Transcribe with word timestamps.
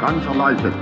kansalaiset, 0.00 0.74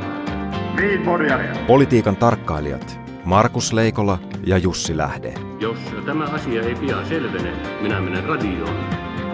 Politiikan 1.66 2.16
tarkkailijat 2.16 3.00
Markus 3.24 3.72
Leikola 3.72 4.18
ja 4.46 4.58
Jussi 4.58 4.96
Lähde. 4.96 5.34
Jos 5.60 5.78
tämä 6.06 6.24
asia 6.24 6.62
ei 6.62 6.74
pian 6.74 7.06
selvene, 7.06 7.52
minä 7.80 8.00
menen 8.00 8.24
radioon 8.24 8.76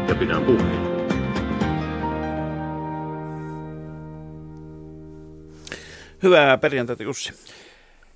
ja 0.09 0.15
pidän 0.15 0.43
puheen. 0.43 0.95
Hyvää 6.23 6.59
perjantaita 6.59 7.03
Jussi. 7.03 7.33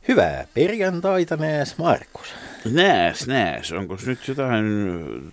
Hyvää 0.08 0.46
perjantaita, 0.54 1.36
nääs 1.36 1.78
Markus. 1.78 2.34
Nääs, 2.72 3.26
nääs. 3.26 3.72
Onko 3.72 3.96
nyt 4.06 4.28
jotain 4.28 4.66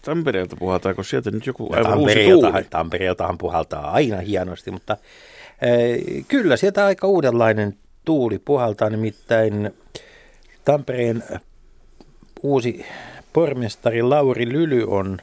Tampereelta 0.02 0.56
puhaltaako 0.56 1.04
sieltä 1.04 1.32
nyt 1.32 1.46
joku 1.46 1.74
aivan 1.74 1.92
Tampereelta, 1.92 2.36
uusi 2.36 2.52
tuuli? 2.52 2.68
Tampereeltahan 2.70 3.38
puhaltaa 3.38 3.92
aina 3.92 4.18
hienosti, 4.18 4.72
mutta 4.72 4.98
kyllä 6.28 6.58
sieltä 6.58 6.86
aika 6.86 7.08
uudenlainen 7.08 7.78
tuuli 8.06 8.40
puhaltaa, 8.40 8.90
nimittäin 8.90 9.72
Tampereen 10.66 11.24
uusi 12.44 12.86
pormestari 13.34 14.02
Lauri 14.02 14.50
Lyly 14.50 14.86
on 14.88 15.18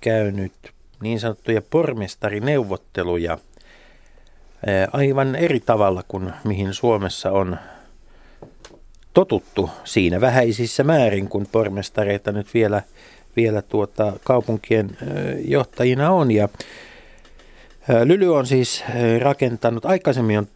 käynyt 0.00 0.52
niin 1.02 1.20
sanottuja 1.20 1.62
pormestarineuvotteluja 1.62 3.32
äh, 3.32 4.88
aivan 4.92 5.36
eri 5.36 5.60
tavalla 5.60 6.02
kuin 6.08 6.32
mihin 6.44 6.74
Suomessa 6.74 7.30
on 7.30 7.58
totuttu 9.14 9.70
siinä 9.84 10.20
vähäisissä 10.20 10.84
määrin, 10.84 11.28
kun 11.28 11.46
pormestareita 11.52 12.32
nyt 12.32 12.54
vielä, 12.54 12.82
vielä 13.36 13.62
tuota 13.62 14.12
kaupunkien 14.24 14.90
ö, 15.02 15.06
johtajina 15.44 16.10
on. 16.10 16.30
Ja 16.30 16.48
Lyly 18.04 18.36
on 18.36 18.46
siis 18.46 18.84
rakentanut, 19.20 19.84
aikaisemmin 19.84 20.38
on 20.38 20.48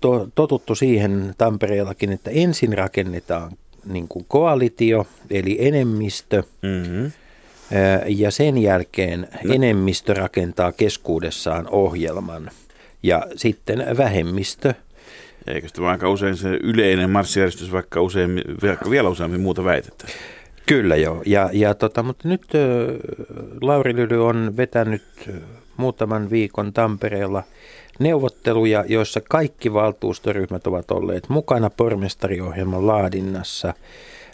to, 0.00 0.28
totuttu 0.34 0.74
siihen 0.74 1.34
Tampereellakin, 1.38 2.12
että 2.12 2.30
ensin 2.30 2.78
rakennetaan 2.78 3.52
niin 3.84 4.08
kuin 4.08 4.24
koalitio, 4.28 5.06
eli 5.30 5.56
enemmistö, 5.60 6.42
Mm-hmm. 6.62 7.12
ja 8.06 8.30
sen 8.30 8.58
jälkeen 8.58 9.28
enemmistö 9.54 10.14
rakentaa 10.14 10.72
keskuudessaan 10.72 11.68
ohjelman. 11.70 12.50
Ja 13.02 13.26
sitten 13.36 13.86
vähemmistö 13.96 14.74
Eikö 15.46 15.68
sitä 15.68 15.88
aika 15.88 16.10
usein 16.10 16.36
se 16.36 16.48
yleinen 16.48 17.10
marssijärjestys, 17.10 17.72
vaikka 17.72 18.00
usein, 18.00 18.42
vaikka 18.62 18.90
vielä 18.90 19.08
useammin 19.08 19.40
muuta 19.40 19.64
väitetään? 19.64 20.12
Kyllä 20.66 20.96
joo, 20.96 21.22
ja, 21.26 21.50
ja 21.52 21.74
tota, 21.74 22.02
mutta 22.02 22.28
nyt 22.28 22.54
ö, 22.54 22.98
Lauri 23.60 23.96
Lyly 23.96 24.26
on 24.26 24.56
vetänyt 24.56 25.02
muutaman 25.76 26.30
viikon 26.30 26.72
Tampereella 26.72 27.42
neuvotteluja, 27.98 28.84
joissa 28.88 29.20
kaikki 29.20 29.72
valtuustoryhmät 29.72 30.66
ovat 30.66 30.90
olleet 30.90 31.28
mukana 31.28 31.70
pormestariohjelman 31.70 32.86
laadinnassa. 32.86 33.74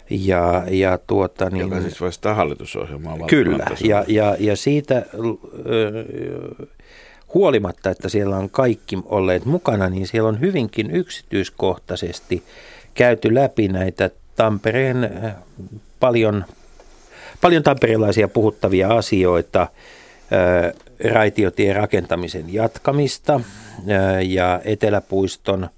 Ja, 0.09 0.63
ja 0.69 0.97
tuota, 1.07 1.49
niin, 1.49 1.61
Joka 1.61 1.81
siis 1.81 2.01
vastaa 2.01 2.33
hallitusohjelmaa. 2.33 3.17
Kyllä, 3.27 3.65
ja, 3.83 4.05
ja, 4.07 4.35
ja 4.39 4.55
siitä 4.55 5.05
huolimatta, 7.33 7.89
että 7.89 8.09
siellä 8.09 8.37
on 8.37 8.49
kaikki 8.49 8.97
olleet 9.05 9.45
mukana, 9.45 9.89
niin 9.89 10.07
siellä 10.07 10.29
on 10.29 10.39
hyvinkin 10.39 10.91
yksityiskohtaisesti 10.91 12.43
käyty 12.93 13.35
läpi 13.35 13.67
näitä 13.67 14.09
Tampereen 14.35 15.09
paljon, 15.99 16.45
paljon 17.41 17.63
tamperelaisia 17.63 18.27
puhuttavia 18.27 18.87
asioita, 18.87 19.67
raitiotien 21.11 21.75
rakentamisen 21.75 22.53
jatkamista 22.53 23.39
ja 24.25 24.61
Eteläpuiston 24.65 25.69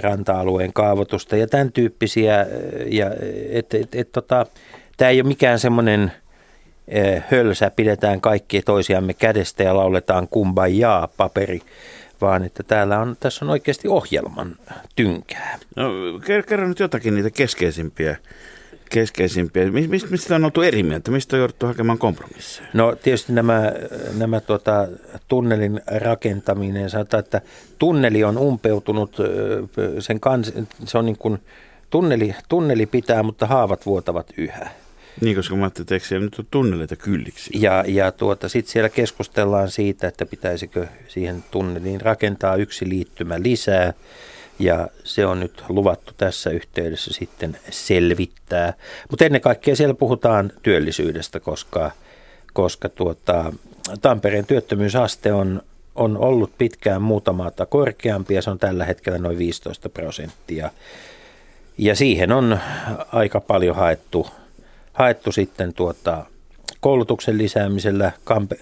ranta-alueen 0.00 0.72
kaavoitusta 0.72 1.36
ja 1.36 1.46
tämän 1.46 1.72
tyyppisiä. 1.72 2.46
Ja, 2.86 3.10
et, 3.50 3.74
et, 3.74 3.94
et, 3.94 4.12
tota, 4.12 4.46
tämä 4.96 5.08
ei 5.08 5.20
ole 5.20 5.28
mikään 5.28 5.58
semmoinen 5.58 6.12
hölsä, 7.30 7.70
pidetään 7.70 8.20
kaikki 8.20 8.62
toisiamme 8.62 9.14
kädestä 9.14 9.62
ja 9.62 9.76
lauletaan 9.76 10.28
kumbajaa 10.28 11.08
paperi, 11.16 11.60
vaan 12.20 12.44
että 12.44 12.62
täällä 12.62 12.98
on, 12.98 13.16
tässä 13.20 13.44
on 13.44 13.50
oikeasti 13.50 13.88
ohjelman 13.88 14.56
tynkää. 14.96 15.58
No, 15.76 15.90
ker- 16.18 16.46
kerro 16.46 16.68
nyt 16.68 16.80
jotakin 16.80 17.14
niitä 17.14 17.30
keskeisimpiä. 17.30 18.16
Keskeisimpiä. 18.88 19.70
Mis, 19.70 19.88
mis, 19.88 20.10
mistä 20.10 20.34
on 20.34 20.44
oltu 20.44 20.62
eri 20.62 20.82
mieltä? 20.82 21.10
Mistä 21.10 21.36
on 21.36 21.40
jouduttu 21.40 21.66
hakemaan 21.66 21.98
kompromisseja? 21.98 22.68
No 22.72 22.96
tietysti 23.02 23.32
nämä, 23.32 23.72
nämä 24.18 24.40
tuota, 24.40 24.88
tunnelin 25.28 25.80
rakentaminen, 25.86 26.90
sanotaan, 26.90 27.24
että 27.24 27.40
tunneli 27.78 28.24
on 28.24 28.38
umpeutunut, 28.38 29.16
sen 29.98 30.20
kans, 30.20 30.52
se 30.84 30.98
on 30.98 31.06
niin 31.06 31.18
kuin, 31.18 31.38
tunneli, 31.90 32.34
tunneli 32.48 32.86
pitää, 32.86 33.22
mutta 33.22 33.46
haavat 33.46 33.86
vuotavat 33.86 34.32
yhä. 34.36 34.70
Niin, 35.20 35.36
koska 35.36 35.56
mä 35.56 35.64
ajattelin, 35.64 35.84
että 35.84 35.94
eikö 35.94 36.06
siellä 36.06 36.24
nyt 36.24 36.38
ole 36.38 36.46
tunneleita 36.50 36.96
kylliksi? 36.96 37.50
Ja, 37.54 37.84
ja 37.86 38.12
tuota, 38.12 38.48
sitten 38.48 38.72
siellä 38.72 38.88
keskustellaan 38.88 39.70
siitä, 39.70 40.08
että 40.08 40.26
pitäisikö 40.26 40.86
siihen 41.08 41.44
tunneliin 41.50 42.00
rakentaa 42.00 42.56
yksi 42.56 42.88
liittymä 42.88 43.42
lisää. 43.42 43.92
Ja 44.58 44.88
se 45.04 45.26
on 45.26 45.40
nyt 45.40 45.64
luvattu 45.68 46.12
tässä 46.16 46.50
yhteydessä 46.50 47.10
sitten 47.14 47.58
selvittää. 47.70 48.74
Mutta 49.10 49.24
ennen 49.24 49.40
kaikkea 49.40 49.76
siellä 49.76 49.94
puhutaan 49.94 50.52
työllisyydestä, 50.62 51.40
koska, 51.40 51.90
koska 52.52 52.88
tuota, 52.88 53.52
Tampereen 54.02 54.46
työttömyysaste 54.46 55.32
on, 55.32 55.62
on 55.94 56.16
ollut 56.16 56.58
pitkään 56.58 57.02
muutamaata 57.02 57.66
korkeampi 57.66 58.34
ja 58.34 58.42
se 58.42 58.50
on 58.50 58.58
tällä 58.58 58.84
hetkellä 58.84 59.18
noin 59.18 59.38
15 59.38 59.88
prosenttia. 59.88 60.70
Ja 61.78 61.94
siihen 61.94 62.32
on 62.32 62.58
aika 63.12 63.40
paljon 63.40 63.76
haettu, 63.76 64.26
haettu 64.92 65.32
sitten 65.32 65.74
tuota 65.74 66.26
koulutuksen 66.80 67.38
lisäämisellä 67.38 68.12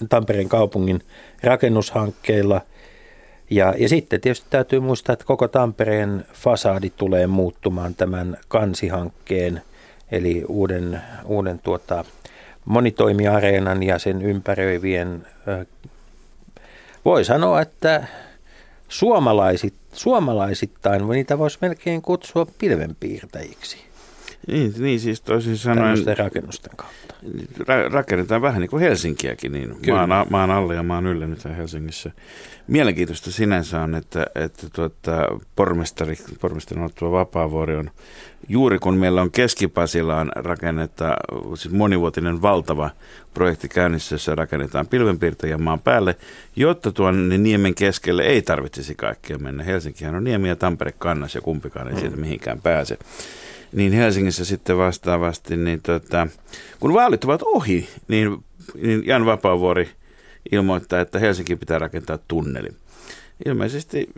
Tampereen 0.09 0.49
kaupungin 0.49 1.03
rakennushankkeilla. 1.43 2.61
Ja, 3.51 3.75
ja 3.79 3.89
sitten 3.89 4.21
tietysti 4.21 4.47
täytyy 4.51 4.81
muistaa, 4.81 5.13
että 5.13 5.25
koko 5.25 5.49
Tampereen 5.49 6.25
fasadi 6.33 6.91
tulee 6.91 7.27
muuttumaan 7.27 7.95
tämän 7.95 8.37
kansihankkeen, 8.49 9.63
eli 10.13 10.45
uuden, 10.49 11.01
uuden 11.25 11.59
tuota, 11.59 12.05
monitoimiareenan 12.65 13.83
ja 13.83 13.99
sen 13.99 14.23
ympäröivien, 14.23 15.27
voi 17.05 17.25
sanoa, 17.25 17.61
että 17.61 18.07
suomalaisit, 18.89 19.75
suomalaisittain 19.93 21.09
niitä 21.09 21.39
voisi 21.39 21.59
melkein 21.61 22.03
kutsua 22.03 22.47
pilvenpiirtäjiksi 22.59 23.86
Niin, 24.47 24.75
niin 24.79 25.01
siis 25.01 25.21
toisin 25.21 25.57
sanoen 25.57 25.99
rakennusten 26.19 26.73
kautta. 26.77 27.15
ra- 27.61 27.93
rakennetaan 27.93 28.43
vähän 28.43 28.61
niin 28.61 28.71
kuin 28.71 28.83
Helsinkiäkin, 28.83 29.53
niin 29.53 29.77
Kyllä. 29.83 30.07
maan, 30.07 30.13
a- 30.13 30.27
maan 30.31 30.51
alle 30.51 30.75
ja 30.75 30.83
maan 30.83 31.07
ylle 31.07 31.27
nyt 31.27 31.45
Helsingissä. 31.45 32.11
Mielenkiintoista 32.67 33.31
sinänsä 33.31 33.81
on, 33.81 33.95
että, 33.95 34.27
että 34.35 34.67
tuota, 34.73 35.27
pormestari, 35.57 36.17
pormestarin 36.41 36.83
olttuva 36.85 37.11
Vapaavuori 37.11 37.77
on 37.77 37.91
juuri 38.49 38.79
kun 38.79 38.97
meillä 38.97 39.23
on 39.23 39.31
Keski-Pasilaan 39.31 40.33
rakennetta, 40.37 41.17
siis 41.55 41.75
monivuotinen 41.75 42.43
valtava 42.43 42.91
projekti 43.35 43.69
käynnissä, 43.69 44.15
jossa 44.15 44.35
rakennetaan 44.35 44.87
pilvenpiirtäjän 44.87 45.63
maan 45.63 45.81
päälle, 45.81 46.17
jotta 46.57 46.93
tuonne 46.93 47.39
niemen 47.39 47.75
keskelle 47.75 48.23
ei 48.23 48.43
tarvitsisi 48.43 48.95
kaikkea 48.95 49.39
mennä. 49.39 49.63
Helsinkihän 49.63 50.15
on 50.15 50.25
niemi 50.25 50.49
ja 50.49 50.57
Tampere 50.57 50.93
kannas 50.99 51.35
ja 51.35 51.41
kumpikaan 51.41 51.89
ei 51.89 52.01
sieltä 52.01 52.17
mihinkään 52.17 52.61
pääse 52.61 52.99
niin 53.77 53.93
Helsingissä 53.93 54.45
sitten 54.45 54.79
vastaavasti, 54.79 55.57
niin 55.57 55.83
tota, 55.83 56.29
kun 56.81 56.95
vaalit 56.95 57.25
ovat 57.25 57.43
ohi, 57.43 57.89
niin, 58.09 58.45
niin 58.75 59.07
Jan 59.07 59.27
Vapaavuori 59.27 59.91
ilmoittaa, 60.53 61.01
että 61.01 61.19
Helsinki 61.19 61.57
pitää 61.57 61.79
rakentaa 61.79 62.19
tunneli. 62.29 62.69
Ilmeisesti 63.47 64.09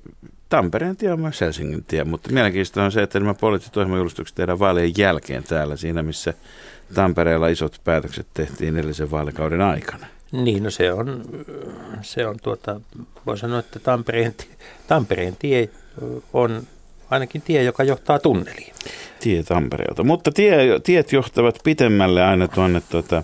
Tampereen 0.48 0.97
tie 0.97 1.12
on 1.12 1.21
myös 1.21 1.41
Helsingin 1.41 1.84
tie, 1.84 2.04
mutta 2.04 2.33
mielenkiintoista 2.33 2.84
on 2.84 2.92
se, 2.92 3.03
että 3.03 3.21
nämä 3.21 3.34
poliittiset 3.34 3.77
ohjelmajulistukset 3.77 4.34
tehdään 4.34 4.59
vaalien 4.59 4.92
jälkeen 4.98 5.44
täällä, 5.44 5.77
siinä 5.77 6.03
missä 6.03 6.34
Tampereella 6.94 7.48
isot 7.48 7.80
päätökset 7.84 8.27
tehtiin 8.34 8.77
edellisen 8.77 9.10
vaalikauden 9.10 9.60
aikana. 9.60 10.06
Niin, 10.33 10.62
no 10.62 10.71
se 10.71 10.92
on, 10.92 11.24
se 12.03 12.27
on 12.27 12.36
tuota, 12.42 12.80
voi 13.27 13.38
sanoa, 13.38 13.59
että 13.59 13.78
Tampereen, 13.78 14.34
Tampereen 14.86 15.36
tie 15.36 15.68
on 16.33 16.62
ainakin 17.10 17.42
tie, 17.42 17.62
joka 17.62 17.84
johtaa 17.84 18.18
tunneliin. 18.18 18.74
Tie 19.20 19.42
Tampereelta. 19.42 20.04
Mutta 20.04 20.32
tie, 20.32 20.80
tiet 20.82 21.12
johtavat 21.12 21.59
pitemmälle 21.65 22.24
aina 22.24 22.48
tuonne 22.48 22.82
tuota, 22.91 23.22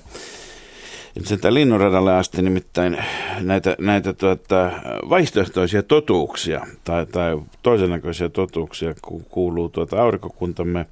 sitä 1.25 1.55
linnunradalle 1.55 2.13
asti, 2.13 2.43
nimittäin 2.43 2.99
näitä, 3.41 3.77
näitä 3.79 4.13
tuota, 4.13 4.71
vaihtoehtoisia 5.11 5.83
totuuksia 5.83 6.67
tai, 6.85 7.07
tai 7.07 7.39
toisennäköisiä 7.63 8.29
totuuksia 8.29 8.95
ku- 9.03 9.23
kuuluu 9.31 9.69
tuota 9.69 10.03
aurinkokuntamme 10.03 10.87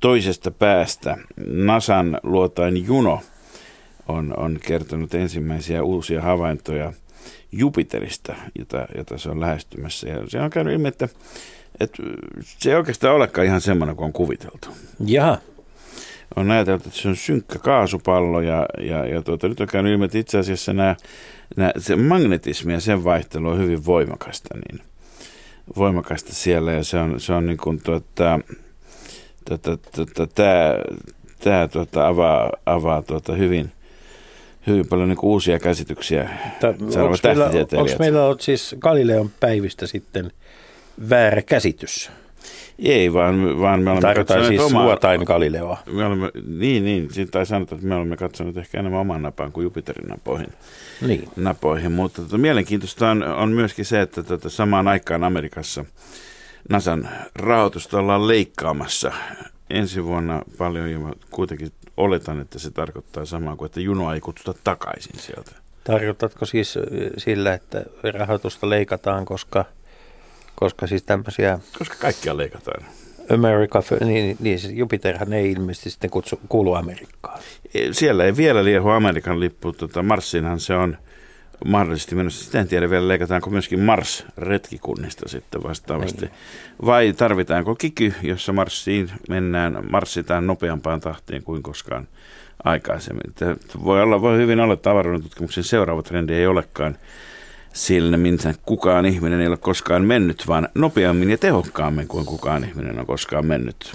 toisesta 0.00 0.50
päästä. 0.50 1.16
NASAn 1.46 2.18
luotain 2.22 2.86
Juno 2.86 3.20
on, 4.08 4.34
on 4.36 4.58
kertonut 4.66 5.14
ensimmäisiä 5.14 5.82
uusia 5.82 6.22
havaintoja 6.22 6.92
Jupiterista, 7.52 8.34
jota, 8.58 8.86
jota 8.96 9.18
se 9.18 9.30
on 9.30 9.40
lähestymässä. 9.40 10.08
Ja 10.08 10.22
se 10.28 10.40
on 10.40 10.50
käynyt 10.50 10.74
ilmi, 10.74 10.88
että, 10.88 11.08
että 11.80 12.02
se 12.44 12.70
ei 12.70 12.76
oikeastaan 12.76 13.14
olekaan 13.14 13.46
ihan 13.46 13.60
semmoinen 13.60 13.96
kuin 13.96 14.06
on 14.06 14.12
kuviteltu. 14.12 14.68
Jaha. 15.06 15.38
On 16.36 16.50
ajateltu, 16.50 16.88
että 16.88 17.00
se 17.00 17.08
on 17.08 17.16
synkkä 17.16 17.58
kaasupallo 17.58 18.40
ja, 18.40 18.66
ja, 18.78 19.06
ja 19.06 19.22
tuota, 19.22 19.48
nyt 19.48 19.60
on 19.60 19.66
käynyt 19.66 19.92
ilmi, 19.92 20.04
että 20.04 20.18
itse 20.18 20.38
asiassa 20.38 20.72
nämä, 20.72 20.96
nämä, 21.56 21.72
se 21.78 21.96
magnetismi 21.96 22.72
ja 22.72 22.80
sen 22.80 23.04
vaihtelu 23.04 23.48
on 23.48 23.58
hyvin 23.58 23.86
voimakasta, 23.86 24.54
niin 24.54 24.82
voimakasta 25.76 26.32
siellä 26.32 26.72
ja 26.72 26.84
se 26.84 26.98
on, 26.98 27.20
se 27.20 27.32
on 27.32 27.46
niin 27.46 27.58
kuin 27.58 27.80
tuota, 27.80 28.40
tuota, 29.48 29.76
tuota, 29.76 30.26
tämä, 30.26 30.74
tämä 31.38 31.68
tuota, 31.68 32.08
avaa, 32.08 32.52
avaa 32.66 33.02
tuota, 33.02 33.34
hyvin, 33.34 33.72
hyvin 34.66 34.86
paljon 34.88 35.08
niin 35.08 35.18
uusia 35.22 35.58
käsityksiä. 35.58 36.30
Onko 36.62 37.16
meillä, 37.22 37.50
onko 37.76 37.92
meillä 37.98 38.24
ollut 38.24 38.40
siis 38.40 38.76
Galileon 38.78 39.30
päivistä 39.40 39.86
sitten 39.86 40.32
väärä 41.10 41.42
käsitys? 41.42 42.10
Ei, 42.78 43.12
vaan, 43.12 43.60
vaan 43.60 43.82
me 43.82 43.90
olemme 43.90 44.00
Tarkoitan 44.00 44.46
siis 44.46 44.60
omaa, 44.60 44.84
luotain 44.84 45.22
Galileoa. 45.24 45.78
Me 45.86 46.04
olemme, 46.04 46.30
niin, 46.46 46.84
niin, 46.84 47.12
siitä 47.12 47.30
tai 47.30 47.46
sanota, 47.46 47.74
että 47.74 47.86
me 47.86 47.94
olemme 47.94 48.16
katsoneet 48.16 48.56
ehkä 48.56 48.80
enemmän 48.80 49.00
oman 49.00 49.22
napaan 49.22 49.52
kuin 49.52 49.64
Jupiterin 49.64 50.08
napoihin. 50.08 50.52
Niin. 51.06 51.28
napoihin. 51.36 51.92
Mutta 51.92 52.22
tota, 52.22 52.38
mielenkiintoista 52.38 53.10
on, 53.10 53.22
on 53.22 53.52
myöskin 53.52 53.84
se, 53.84 54.00
että 54.00 54.22
tota, 54.22 54.50
samaan 54.50 54.88
aikaan 54.88 55.24
Amerikassa 55.24 55.84
NASAn 56.68 57.08
rahoitusta 57.34 57.98
ollaan 57.98 58.28
leikkaamassa 58.28 59.12
ensi 59.70 60.04
vuonna 60.04 60.42
paljon 60.58 60.90
ja 60.90 60.98
kuitenkin 61.30 61.72
oletan, 61.96 62.40
että 62.40 62.58
se 62.58 62.70
tarkoittaa 62.70 63.24
samaa 63.24 63.56
kuin, 63.56 63.66
että 63.66 63.80
junoa 63.80 64.14
ei 64.14 64.20
kutsuta 64.20 64.54
takaisin 64.64 65.18
sieltä. 65.18 65.52
Tarkoitatko 65.84 66.46
siis 66.46 66.78
sillä, 67.18 67.54
että 67.54 67.84
rahoitusta 68.02 68.70
leikataan, 68.70 69.24
koska, 69.24 69.64
koska 70.56 70.86
siis 70.86 71.02
tämmöisiä... 71.02 71.58
Koska 71.78 71.96
kaikkia 72.00 72.36
leikataan. 72.36 72.84
America, 73.34 73.82
niin, 74.04 74.36
niin 74.40 74.58
siis 74.58 74.72
Jupiterhan 74.72 75.32
ei 75.32 75.52
ilmeisesti 75.52 75.90
sitten 75.90 76.10
kutsu, 76.10 76.40
kuulu 76.48 76.74
Amerikkaan. 76.74 77.38
E, 77.74 77.92
siellä 77.92 78.24
ei 78.24 78.36
vielä 78.36 78.64
liehu 78.64 78.88
Amerikan 78.88 79.40
lippu. 79.40 79.72
Tota, 79.72 80.02
Marsinhan 80.02 80.60
se 80.60 80.74
on 80.74 80.98
mahdollisesti 81.64 82.14
menossa. 82.14 82.44
Sitä 82.44 82.60
en 82.60 82.68
tiedä 82.68 82.90
vielä, 82.90 83.08
leikataanko 83.08 83.50
myöskin 83.50 83.80
Mars-retkikunnista 83.80 85.28
sitten 85.28 85.62
vastaavasti. 85.62 86.20
Niin. 86.20 86.34
Vai 86.86 87.12
tarvitaanko 87.12 87.74
kiky, 87.74 88.14
jossa 88.22 88.52
Marsiin 88.52 89.10
mennään, 89.28 89.78
marssitaan 89.90 90.46
nopeampaan 90.46 91.00
tahtiin 91.00 91.42
kuin 91.42 91.62
koskaan 91.62 92.08
aikaisemmin. 92.64 93.34
Tämä 93.34 93.56
voi, 93.84 94.02
olla, 94.02 94.20
voi 94.20 94.38
hyvin 94.38 94.60
olla, 94.60 94.74
että 94.74 94.90
tutkimuksen 95.22 95.64
seuraava 95.64 96.02
trendi 96.02 96.34
ei 96.34 96.46
olekaan 96.46 96.98
sillä, 97.76 98.16
minkä 98.16 98.54
kukaan 98.62 99.06
ihminen 99.06 99.40
ei 99.40 99.46
ole 99.46 99.56
koskaan 99.56 100.04
mennyt, 100.04 100.44
vaan 100.48 100.68
nopeammin 100.74 101.30
ja 101.30 101.38
tehokkaammin 101.38 102.08
kuin 102.08 102.26
kukaan 102.26 102.64
ihminen 102.64 102.98
on 102.98 103.06
koskaan 103.06 103.46
mennyt. 103.46 103.92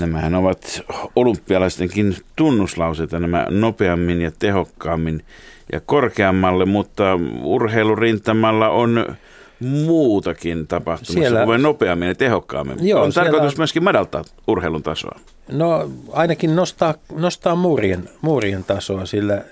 Nämähän 0.00 0.34
ovat 0.34 0.82
olympialaistenkin 1.16 2.16
tunnuslauseita, 2.36 3.18
nämä 3.18 3.46
nopeammin 3.50 4.20
ja 4.20 4.32
tehokkaammin 4.38 5.24
ja 5.72 5.80
korkeammalle, 5.80 6.64
mutta 6.64 7.18
urheilurintamalla 7.42 8.68
on 8.68 9.16
muutakin 9.60 10.66
tapahtumassa 10.66 11.12
siellä, 11.12 11.44
kuin 11.44 11.62
nopeammin 11.62 12.08
ja 12.08 12.14
tehokkaammin. 12.14 12.88
Joo, 12.88 13.02
on 13.02 13.12
tarkoitus 13.12 13.58
myöskin 13.58 13.84
madaltaa 13.84 14.24
urheilun 14.46 14.82
tasoa. 14.82 15.20
No 15.48 15.90
ainakin 16.12 16.56
nostaa, 16.56 16.94
nostaa 17.14 17.54
muurien, 17.54 18.08
muurien 18.20 18.64
tasoa, 18.64 19.06
sillä, 19.06 19.42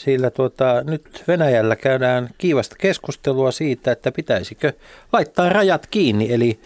sillä 0.00 0.30
tuota, 0.30 0.82
nyt 0.82 1.24
Venäjällä 1.28 1.76
käydään 1.76 2.28
kiivasta 2.38 2.76
keskustelua 2.78 3.50
siitä, 3.50 3.92
että 3.92 4.12
pitäisikö 4.12 4.72
laittaa 5.12 5.48
rajat 5.48 5.86
kiinni, 5.86 6.32
eli 6.32 6.60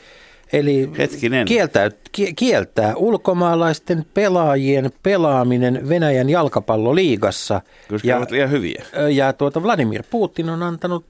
Eli 0.52 0.90
Hetkinen. 0.98 1.46
Kieltää, 1.46 1.90
kieltää 2.36 2.96
ulkomaalaisten 2.96 4.06
pelaajien 4.14 4.92
pelaaminen 5.02 5.88
Venäjän 5.88 6.30
jalkapalloliigassa. 6.30 7.60
Koska 7.88 8.08
ja, 8.08 8.16
ovat 8.16 8.30
liian 8.30 8.50
hyviä. 8.50 8.84
Ja 9.14 9.32
tuota 9.32 9.62
Vladimir 9.62 10.02
Putin 10.10 10.50
on 10.50 10.62
antanut 10.62 11.04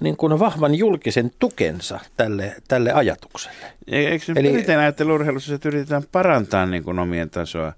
niin 0.00 0.16
kuin 0.16 0.38
vahvan 0.38 0.74
julkisen 0.74 1.30
tukensa 1.38 2.00
tälle, 2.16 2.54
tälle 2.68 2.92
ajatukselle. 2.92 3.66
E, 3.86 3.98
eikö 3.98 4.24
nyt 4.28 4.38
Eli, 4.38 4.48
perinteinen 4.48 4.82
ajattelu 4.82 5.14
urheilussa, 5.14 5.54
että 5.54 5.68
yritetään 5.68 6.02
parantaa 6.12 6.66
niin 6.66 6.84
kuin 6.84 6.98
omien 6.98 7.30
tasoa, 7.30 7.72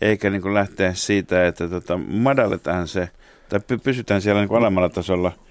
eikä 0.00 0.30
niin 0.30 0.42
kuin 0.42 0.54
lähteä 0.54 0.94
siitä, 0.94 1.46
että 1.46 1.68
tota, 1.68 1.96
madalletaan 1.96 2.88
se, 2.88 3.08
tai 3.48 3.60
pysytään 3.82 4.22
siellä 4.22 4.40
niin 4.40 4.48
kuin 4.48 4.58
alemmalla 4.58 4.88
tasolla– 4.88 5.32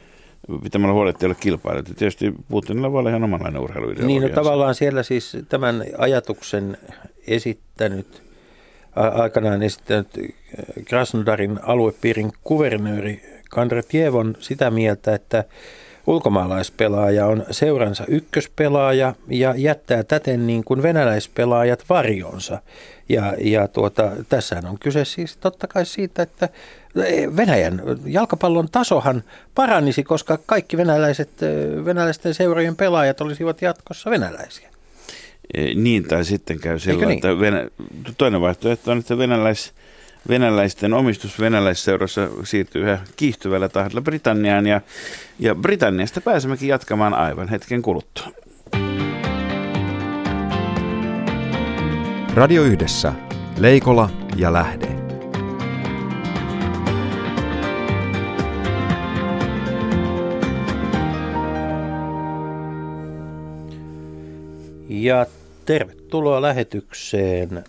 pitämällä 0.63 0.93
huoli, 0.93 1.09
että 1.09 1.25
ei 1.25 1.27
ole 1.27 1.35
kilpailut. 1.39 1.85
Tietysti 1.85 2.33
Putinilla 2.49 2.91
voi 2.91 2.99
olla 2.99 3.09
ihan 3.09 3.23
omanlainen 3.23 3.61
urheiluideologia. 3.61 4.07
Niin, 4.07 4.21
no, 4.21 4.29
tavallaan 4.29 4.75
siellä 4.75 5.03
siis 5.03 5.37
tämän 5.49 5.83
ajatuksen 5.97 6.77
esittänyt, 7.27 8.23
aikanaan 8.95 9.63
esittänyt 9.63 10.35
Krasnodarin 10.85 11.59
aluepiirin 11.63 12.31
kuvernööri 12.43 13.21
Kandratjev 13.49 14.15
on 14.15 14.35
sitä 14.39 14.71
mieltä, 14.71 15.15
että 15.15 15.43
ulkomaalaispelaaja 16.07 17.25
on 17.25 17.45
seuransa 17.51 18.05
ykköspelaaja 18.07 19.15
ja 19.27 19.53
jättää 19.57 20.03
täten 20.03 20.47
niin 20.47 20.63
kuin 20.63 20.83
venäläispelaajat 20.83 21.83
varjonsa. 21.89 22.61
Ja, 23.09 23.33
ja 23.39 23.67
tuota, 23.67 24.11
tässä 24.29 24.61
on 24.69 24.79
kyse 24.79 25.05
siis 25.05 25.37
totta 25.37 25.67
kai 25.67 25.85
siitä, 25.85 26.21
että 26.21 26.49
Venäjän 27.37 27.81
jalkapallon 28.05 28.69
tasohan 28.71 29.23
paranisi, 29.55 30.03
koska 30.03 30.39
kaikki 30.45 30.77
venäläiset, 30.77 31.29
venäläisten 31.85 32.33
seurojen 32.33 32.75
pelaajat 32.75 33.21
olisivat 33.21 33.61
jatkossa 33.61 34.09
venäläisiä. 34.09 34.69
E, 35.53 35.73
niin, 35.73 36.03
tai 36.03 36.25
sitten 36.25 36.59
käy 36.59 36.79
sillä, 36.79 37.05
niin? 37.05 37.17
että 37.17 37.39
Venä... 37.39 37.67
toinen 38.17 38.41
vaihtoehto 38.41 38.91
on, 38.91 38.99
että 38.99 39.17
venäläis, 39.17 39.73
venäläisten 40.29 40.93
omistus 40.93 41.39
venäläisseurassa 41.39 42.29
siirtyy 42.43 42.81
yhä 42.81 42.99
kiihtyvällä 43.15 43.69
tahdilla 43.69 44.01
Britanniaan, 44.01 44.67
ja, 44.67 44.81
ja 45.39 45.55
Britanniasta 45.55 46.21
pääsemmekin 46.21 46.69
jatkamaan 46.69 47.13
aivan 47.13 47.49
hetken 47.49 47.81
kuluttua. 47.81 48.27
Radio 52.33 52.63
Yhdessä. 52.63 53.13
Leikola 53.57 54.09
ja 54.35 54.53
Lähde. 54.53 54.87
Ja 64.89 65.25
tervetuloa 65.65 66.41
lähetykseen 66.41 67.63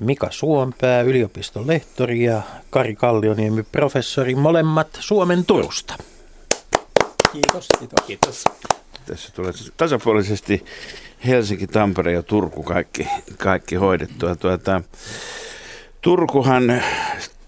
Mika 0.00 0.26
Suompää, 0.30 1.00
yliopiston 1.00 1.66
lehtori 1.66 2.24
ja 2.24 2.42
Kari 2.70 2.94
Kallioniemi, 2.94 3.62
professori, 3.62 4.34
molemmat 4.34 4.88
Suomen 5.00 5.44
Turusta. 5.44 5.94
Kiitos, 7.32 7.68
kiitos. 7.78 8.04
kiitos. 8.06 8.44
Tässä 9.06 9.32
tulee 9.32 9.52
tasapuolisesti 9.76 10.64
Helsinki, 11.26 11.66
Tampere 11.66 12.12
ja 12.12 12.22
Turku 12.22 12.62
kaikki, 12.62 13.08
kaikki 13.36 13.74
hoidettua. 13.74 14.36
Tuota, 14.36 14.80
Turkuhan 16.00 16.82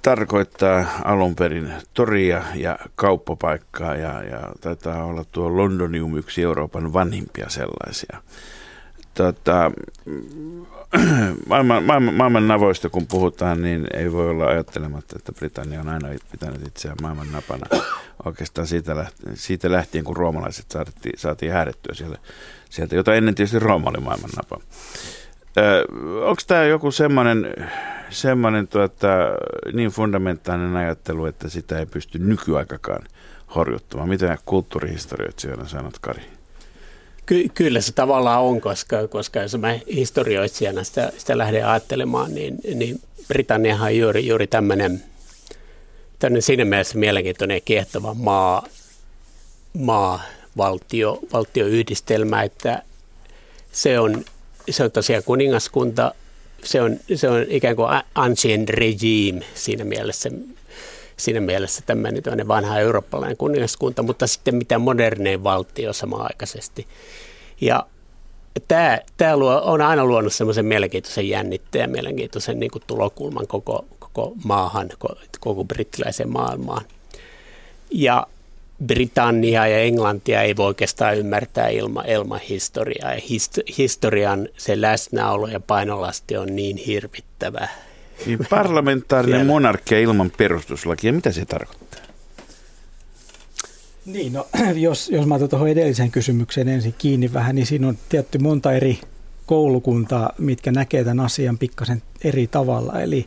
tarkoittaa 0.03 0.87
alun 1.05 1.37
perin 1.37 1.73
toria 1.95 2.43
ja 2.55 2.79
kauppapaikkaa 2.95 3.97
ja, 3.97 4.23
ja 4.23 4.53
taitaa 4.61 5.05
olla 5.05 5.25
tuo 5.33 5.57
Londonium 5.57 6.17
yksi 6.17 6.43
Euroopan 6.43 6.93
vanhimpia 6.93 7.49
sellaisia 7.49 8.23
tota, 9.15 9.71
maailman, 11.49 11.85
maailman, 11.85 12.15
maailman 12.15 12.49
navoista 12.49 12.89
kun 12.89 13.07
puhutaan, 13.07 13.63
niin 13.63 13.87
ei 13.95 14.13
voi 14.13 14.31
olla 14.31 14.47
ajattelematta, 14.47 15.17
että 15.17 15.33
Britannia 15.33 15.81
on 15.81 15.89
aina 15.89 16.09
pitänyt 16.33 16.67
itseään 16.67 16.97
maailman 17.03 17.33
napana. 17.33 17.67
Oikeastaan 18.25 18.67
siitä 18.67 18.97
lähtien, 18.97 19.37
siitä 19.37 19.71
lähtien 19.71 20.05
kun 20.05 20.17
roomalaiset 20.17 20.71
saatiin, 20.71 21.19
saatiin 21.19 21.53
häädettyä 21.53 21.95
siellä, 21.95 22.17
sieltä, 22.71 22.97
jota 22.97 23.15
ennen 23.15 23.35
tietysti 23.35 23.59
Rooma 23.59 23.91
oli 23.91 24.01
maailman 24.01 24.31
napa. 24.37 24.61
Onko 26.25 26.43
tämä 26.47 26.65
joku 26.65 26.91
semmoinen 26.91 27.55
semmoinen 28.11 28.69
tuota, 28.69 29.09
niin 29.73 29.91
fundamentaalinen 29.91 30.77
ajattelu, 30.77 31.27
että 31.27 31.49
sitä 31.49 31.79
ei 31.79 31.87
pysty 31.87 32.19
nykyaikakaan 32.19 33.03
horjuttamaan? 33.55 34.09
Mitä 34.09 34.39
kulttuurihistorioitsijoina 34.45 35.69
sanot, 35.69 35.99
Kari? 35.99 36.23
Ky- 37.31 37.49
kyllä 37.55 37.81
se 37.81 37.93
tavallaan 37.93 38.43
on, 38.43 38.61
koska, 38.61 39.09
koska 39.09 39.41
jos 39.41 39.59
mä 39.59 39.79
historioitsijana 39.95 40.85
sitä, 40.85 41.13
sitä 41.19 41.39
lähden 41.39 41.67
ajattelemaan, 41.67 42.35
niin, 42.35 42.59
niin 42.75 43.01
Britanniahan 43.29 43.87
on 43.87 43.97
juuri, 43.97 44.27
juuri 44.27 44.47
tämmöinen, 44.47 45.03
tämmöinen 46.19 46.43
siinä 46.43 46.65
mielessä 46.65 46.99
mielenkiintoinen 46.99 47.55
ja 47.55 47.61
kiehtova 47.61 48.15
maa, 48.15 48.67
maa 49.79 50.23
valtio, 50.57 51.19
valtioyhdistelmä, 51.33 52.43
että 52.43 52.83
se 53.73 53.99
on, 53.99 54.25
se 54.71 54.85
on 54.85 54.91
tosiaan 54.91 55.25
kuningaskunta, 55.25 56.15
se 56.65 56.83
on, 56.83 56.97
se 57.15 57.29
on 57.29 57.47
ikään 57.49 57.77
kuin 57.77 57.89
ancient 58.15 58.71
regime 58.71 59.45
siinä 59.55 59.85
mielessä. 59.85 60.31
siinä 61.17 61.41
mielessä 61.41 61.83
tämmöinen, 61.87 62.49
vanha 62.49 62.79
eurooppalainen 62.79 63.37
kuningaskunta, 63.37 64.03
mutta 64.03 64.27
sitten 64.27 64.55
mitä 64.55 64.79
modernein 64.79 65.45
valtio 65.45 65.93
samaaikaisesti. 65.93 66.87
Ja 67.61 67.87
tämä, 68.69 68.99
tämä 69.17 69.37
luo, 69.37 69.61
on 69.65 69.81
aina 69.81 70.05
luonut 70.05 70.33
semmoisen 70.33 70.67
mielenkiintoisen 70.67 71.29
jännitteen 71.29 71.83
ja 71.83 71.89
mielenkiintoisen 71.89 72.61
niin 72.61 72.71
kuin 72.71 72.83
tulokulman 72.87 73.47
koko, 73.47 73.85
koko 73.99 74.33
maahan, 74.45 74.89
koko 75.41 75.65
brittiläiseen 75.65 76.31
maailmaan. 76.31 76.85
Ja 77.91 78.27
Britannia 78.87 79.67
ja 79.67 79.79
Englantia 79.79 80.43
ei 80.43 80.57
voi 80.57 80.67
oikeastaan 80.67 81.17
ymmärtää 81.17 81.69
ilman, 81.69 82.07
ilman 82.09 82.41
historiaa. 82.41 83.15
Ja 83.15 83.21
hist, 83.31 83.59
historian 83.79 84.49
se 84.57 84.81
läsnäolo 84.81 85.47
ja 85.47 85.61
painolasti 85.61 86.37
on 86.37 86.57
niin 86.57 86.77
hirvittävä. 86.77 87.69
Niin 88.27 88.39
parlamentaarinen 88.51 89.47
monarkia 89.47 89.99
ilman 89.99 90.33
perustuslakia, 90.37 91.13
mitä 91.13 91.33
se 91.33 91.45
tarkoittaa? 91.45 91.90
Niin, 94.13 94.33
no, 94.33 94.47
jos, 94.75 95.09
jos 95.09 95.27
mä 95.27 95.35
otan 95.35 95.49
tuohon 95.49 95.69
edelliseen 95.69 96.11
kysymykseen 96.11 96.69
ensin 96.69 96.95
kiinni 96.99 97.33
vähän, 97.33 97.55
niin 97.55 97.67
siinä 97.67 97.89
on 97.89 97.99
tietty 98.09 98.39
monta 98.39 98.73
eri 98.73 98.99
koulukuntaa, 99.47 100.33
mitkä 100.39 100.73
näkee 100.73 101.05
tämän 101.05 101.25
asian 101.25 101.59
pikkasen 101.59 102.03
eri 102.25 102.47
tavalla. 102.47 103.01
Eli 103.01 103.27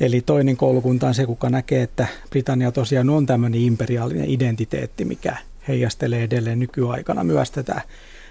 Eli 0.00 0.20
toinen 0.20 0.56
koulukunta 0.56 1.08
on 1.08 1.14
se, 1.14 1.26
kuka 1.26 1.50
näkee, 1.50 1.82
että 1.82 2.06
Britannia 2.30 2.72
tosiaan 2.72 3.10
on 3.10 3.26
tämmöinen 3.26 3.60
imperiaalinen 3.60 4.30
identiteetti, 4.30 5.04
mikä 5.04 5.36
heijastelee 5.68 6.22
edelleen 6.22 6.58
nykyaikana 6.58 7.24
myös 7.24 7.50
tätä, 7.50 7.80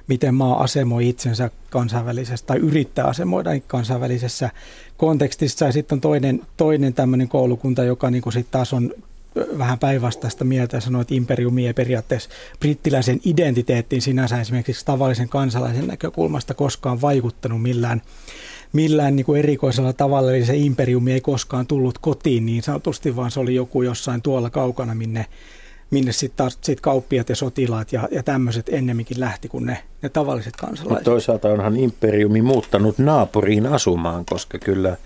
miten 0.08 0.36
maa 0.36 0.64
asemoi 0.64 1.10
itsensä 1.10 1.50
kansainvälisessä 1.70 2.46
tai 2.46 2.58
yrittää 2.58 3.06
asemoida 3.06 3.50
kansainvälisessä 3.68 4.50
kontekstissa. 4.98 5.66
Ja 5.66 5.72
sitten 5.72 5.96
on 5.96 6.02
toinen, 6.02 6.42
toinen 6.58 6.94
tämmöinen 6.94 7.28
koulukunta, 7.28 7.84
joka 7.84 8.10
niin 8.10 8.24
sitten 8.34 8.52
taas 8.52 8.74
on 8.74 8.94
vähän 9.58 9.80
päinvastaista 9.80 10.46
mieltä 10.46 10.78
ja 10.78 10.82
sanoo, 10.82 11.02
että 11.02 11.16
imperiumi 11.16 11.68
ei 11.68 11.74
periaatteessa 11.74 12.30
brittiläisen 12.60 13.20
identiteettiin 13.26 14.02
sinänsä 14.02 14.42
esimerkiksi 14.42 14.86
tavallisen 14.86 15.30
kansalaisen 15.30 15.88
näkökulmasta 15.88 16.54
koskaan 16.54 17.02
vaikuttanut 17.02 17.62
millään 17.62 18.02
millään 18.74 19.16
niin 19.16 19.26
kuin 19.26 19.40
erikoisella 19.40 19.94
tavalla, 19.94 20.32
eli 20.32 20.46
se 20.46 20.56
imperiumi 20.56 21.14
ei 21.14 21.22
koskaan 21.22 21.68
tullut 21.68 21.98
kotiin 21.98 22.46
niin 22.46 22.64
sanotusti, 22.64 23.16
vaan 23.16 23.32
se 23.32 23.40
oli 23.40 23.56
joku 23.56 23.82
jossain 23.82 24.22
tuolla 24.22 24.50
kaukana, 24.50 24.96
minne, 24.96 25.26
minne 25.92 26.12
sitten 26.12 26.38
taas 26.38 26.58
sit 26.62 26.82
kauppiat 26.82 27.30
ja 27.30 27.36
sotilaat 27.36 27.94
ja, 27.94 28.08
ja 28.12 28.24
tämmöiset 28.24 28.70
ennemminkin 28.70 29.20
lähti 29.20 29.48
kuin 29.48 29.66
ne, 29.66 29.84
ne 30.02 30.10
tavalliset 30.10 30.56
kansalaiset. 30.56 30.90
Mutta 30.90 31.04
toisaalta 31.04 31.50
onhan 31.50 31.78
imperiumi 31.78 32.42
muuttanut 32.42 32.98
naapuriin 32.98 33.66
asumaan, 33.66 34.26
koska 34.26 34.60
kyllä 34.60 34.98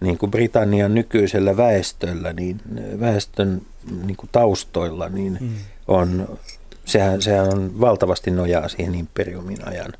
niin 0.00 0.18
kuin 0.18 0.30
Britannian 0.30 0.94
nykyisellä 0.94 1.56
väestöllä, 1.56 2.32
niin 2.32 2.60
väestön 3.00 3.62
niin 4.06 4.16
kuin 4.16 4.30
taustoilla, 4.32 5.08
niin 5.08 5.38
mm. 5.40 5.48
on, 5.88 6.38
sehän, 6.84 7.22
sehän 7.22 7.48
on 7.48 7.80
valtavasti 7.80 8.30
nojaa 8.30 8.68
siihen 8.68 8.94
imperiumin 8.94 9.68
ajan, 9.68 9.92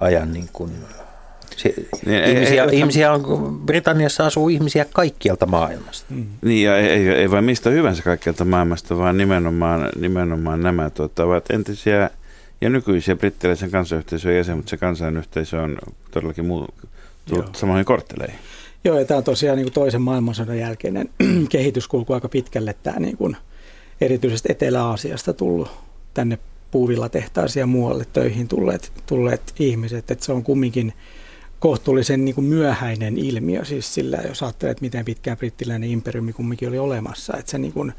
ajan 0.00 0.32
niin 0.32 0.48
kuin 0.52 0.70
se, 1.56 1.74
niin, 2.06 2.24
ihmisiä, 2.24 2.64
ei, 2.64 2.78
ihmisiä 2.78 3.12
on, 3.12 3.60
Britanniassa 3.66 4.26
asuu 4.26 4.48
ihmisiä 4.48 4.86
kaikkialta 4.92 5.46
maailmasta. 5.46 6.06
Mm. 6.10 6.26
Niin 6.42 6.66
ja 6.66 6.78
ei, 6.78 6.88
ei, 6.88 7.08
ei 7.08 7.30
vain 7.30 7.44
mistä 7.44 7.70
hyvänsä 7.70 8.02
kaikkialta 8.02 8.44
maailmasta, 8.44 8.98
vaan 8.98 9.16
nimenomaan, 9.16 9.88
nimenomaan 9.98 10.62
nämä 10.62 10.90
tuota, 10.90 11.24
ovat 11.24 11.50
entisiä 11.50 12.10
ja 12.60 12.70
nykyisiä 12.70 13.16
brittiläisen 13.16 13.70
kansanyhteisön 13.70 14.36
jäsen, 14.36 14.56
mutta 14.56 14.70
se 14.70 14.76
kansanyhteisö 14.76 15.62
on 15.62 15.78
todellakin 16.10 16.46
muu, 16.46 16.68
tullut 17.24 17.46
Joo. 17.46 17.54
samoihin 17.54 17.84
kortteleihin. 17.84 18.38
Joo, 18.84 18.98
ja 18.98 19.04
tämä 19.04 19.18
on 19.18 19.24
tosiaan 19.24 19.56
niin 19.56 19.64
kuin 19.64 19.72
toisen 19.72 20.02
maailmansodan 20.02 20.58
jälkeinen 20.58 21.08
kehityskulku 21.48 22.12
aika 22.12 22.28
pitkälle 22.28 22.74
tämä 22.82 22.98
niin 22.98 23.16
kuin 23.16 23.36
erityisesti 24.00 24.52
Etelä-Aasiasta 24.52 25.32
tullut 25.32 25.70
tänne 26.14 26.38
puuvilla 26.70 27.08
tehtaisiin 27.08 27.60
ja 27.60 27.66
muualle 27.66 28.04
töihin 28.12 28.48
tulleet, 28.48 28.92
tulleet 29.06 29.54
ihmiset, 29.58 30.10
että 30.10 30.24
se 30.24 30.32
on 30.32 30.44
kumminkin– 30.44 30.92
kohtuullisen 31.64 32.24
niin 32.24 32.34
kuin 32.34 32.44
myöhäinen 32.44 33.18
ilmiö, 33.18 33.64
siis 33.64 33.94
sillä 33.94 34.16
jos 34.28 34.42
ajattelee, 34.42 34.70
että 34.70 34.82
miten 34.82 35.04
pitkään 35.04 35.36
brittiläinen 35.36 35.90
imperiumi 35.90 36.32
kumminkin 36.32 36.68
oli 36.68 36.78
olemassa, 36.78 37.36
että 37.36 37.50
se 37.50 37.58
niin 37.58 37.72
kuin, 37.72 37.92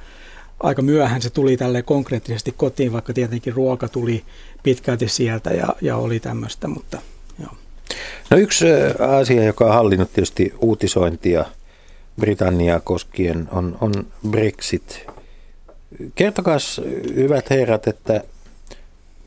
aika 0.59 0.81
myöhään 0.81 1.21
se 1.21 1.29
tuli 1.29 1.57
tälle 1.57 1.81
konkreettisesti 1.81 2.51
kotiin, 2.51 2.93
vaikka 2.93 3.13
tietenkin 3.13 3.53
ruoka 3.53 3.87
tuli 3.87 4.23
pitkälti 4.63 5.07
sieltä 5.07 5.49
ja, 5.49 5.67
ja 5.81 5.97
oli 5.97 6.19
tämmöistä, 6.19 6.67
mutta. 6.67 7.01
No 8.29 8.37
yksi 8.37 8.65
asia, 9.19 9.43
joka 9.43 9.65
on 9.65 9.73
hallinnut 9.73 10.13
tietysti 10.13 10.53
uutisointia 10.61 11.45
Britanniaa 12.19 12.79
koskien, 12.79 13.47
on, 13.51 13.77
on 13.81 13.93
Brexit. 14.29 15.07
Kertokaa, 16.15 16.57
hyvät 17.15 17.49
herrat, 17.49 17.87
että 17.87 18.23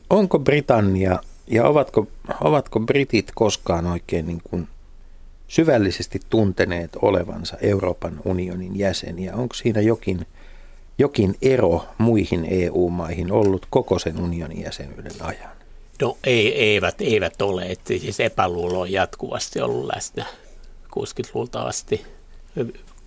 onko 0.09 0.39
Britannia 0.39 1.19
ja 1.47 1.63
ovatko, 1.67 2.07
ovatko 2.41 2.79
britit 2.79 3.31
koskaan 3.35 3.87
oikein 3.87 4.27
niin 4.27 4.41
kuin 4.43 4.67
syvällisesti 5.47 6.19
tunteneet 6.29 6.91
olevansa 7.01 7.57
Euroopan 7.61 8.21
unionin 8.25 8.79
jäseniä? 8.79 9.35
Onko 9.35 9.55
siinä 9.55 9.81
jokin, 9.81 10.25
jokin 10.97 11.35
ero 11.41 11.85
muihin 11.97 12.47
EU-maihin 12.49 13.31
ollut 13.31 13.67
koko 13.69 13.99
sen 13.99 14.19
unionin 14.19 14.61
jäsenyyden 14.61 15.21
ajan? 15.21 15.58
No 16.01 16.17
ei, 16.23 16.55
eivät, 16.63 16.95
eivät 17.01 17.41
ole. 17.41 17.65
Että 17.65 17.87
siis 17.87 18.19
epäluulo 18.19 18.79
on 18.79 18.91
jatkuvasti 18.91 19.61
ollut 19.61 19.85
läsnä 19.95 20.25
60-luvulta 20.95 21.61
asti 21.61 22.05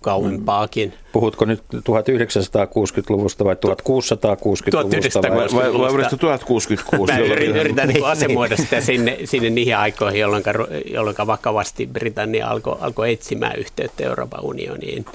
kauempaakin. 0.01 0.93
Puhutko 1.11 1.45
nyt 1.45 1.63
1960-luvusta 1.75 3.45
vai 3.45 3.55
1660-luvusta 3.55 5.21
vai, 5.21 5.47
vai, 5.53 5.93
vai 5.93 6.09
1066? 6.09 7.13
Mä 7.13 7.19
yritän 7.19 7.87
niin 7.87 8.05
asemoida 8.05 8.57
sitä 8.57 8.81
sinne, 8.81 9.17
sinne 9.25 9.49
niihin 9.49 9.77
aikoihin, 9.77 10.21
jolloin, 10.21 10.43
jolloin 10.85 11.15
vakavasti 11.27 11.87
Britannia 11.87 12.47
alkoi 12.47 12.77
alko 12.81 13.05
etsimään 13.05 13.59
yhteyttä 13.59 14.03
Euroopan 14.03 14.43
unioniin. 14.43 15.05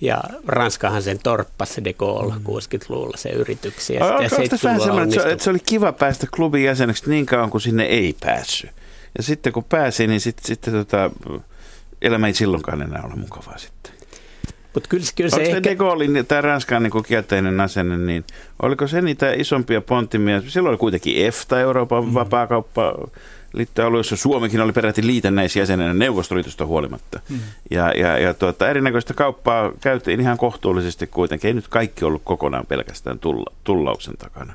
Ja 0.00 0.20
Ranskahan 0.46 1.02
sen 1.02 1.18
torppasi 1.18 1.84
de 1.84 1.92
Gaulle 1.92 2.34
mm. 2.34 2.44
60-luvulla 2.44 3.16
se 3.16 3.28
yrityksiä. 3.28 3.98
Ja 3.98 4.06
Onko 4.06 4.36
vähän 4.64 4.80
semmoinen, 4.80 5.08
että 5.08 5.22
se, 5.22 5.32
että 5.32 5.44
se 5.44 5.50
oli 5.50 5.58
kiva 5.58 5.92
päästä 5.92 6.26
klubin 6.36 6.64
jäseneksi 6.64 7.10
niin 7.10 7.26
kauan 7.26 7.50
kuin 7.50 7.60
sinne 7.60 7.84
ei 7.84 8.16
päässyt. 8.20 8.70
Ja 9.16 9.22
sitten 9.22 9.52
kun 9.52 9.64
pääsi, 9.64 10.06
niin 10.06 10.20
sitten, 10.20 10.44
sitten 10.46 10.74
tota, 10.74 11.10
elämä 12.02 12.26
ei 12.26 12.34
silloinkaan 12.34 12.82
enää 12.82 13.02
ole 13.02 13.14
mukavaa 13.14 13.58
sitten. 13.58 13.92
Mutta 14.74 14.88
kyllä, 14.88 15.04
kyllä 15.16 15.30
se 15.30 15.36
Onko 15.36 15.48
ehkä... 15.48 15.62
De 15.62 15.76
Gaullein 15.76 16.26
tämä 16.28 16.40
Ranskan 16.40 16.82
niin 16.82 17.04
kielteinen 17.08 17.60
asenne, 17.60 17.96
niin 17.96 18.24
oliko 18.62 18.86
se 18.86 19.02
niitä 19.02 19.32
isompia 19.32 19.80
ponttimia? 19.80 20.42
Silloin 20.48 20.70
oli 20.70 20.78
kuitenkin 20.78 21.26
EFTA, 21.26 21.60
Euroopan 21.60 22.04
mm. 22.04 22.14
vapaakauppa 22.14 22.94
liittoalue, 23.52 23.98
jossa 23.98 24.16
Suomikin 24.16 24.60
oli 24.60 24.72
peräti 24.72 25.06
liitännäisjäsenenä 25.06 25.94
Neuvostoliitosta 25.94 26.66
huolimatta. 26.66 27.20
Mm. 27.28 27.38
Ja, 27.70 27.92
ja, 27.92 28.18
ja 28.18 28.34
tuota, 28.34 28.68
erinäköistä 28.70 29.14
kauppaa 29.14 29.72
käytiin 29.80 30.20
ihan 30.20 30.38
kohtuullisesti 30.38 31.06
kuitenkin. 31.06 31.48
Ei 31.48 31.54
nyt 31.54 31.68
kaikki 31.68 32.04
ollut 32.04 32.22
kokonaan 32.24 32.66
pelkästään 32.66 33.18
tulla, 33.18 33.52
tullauksen 33.64 34.16
takana. 34.16 34.54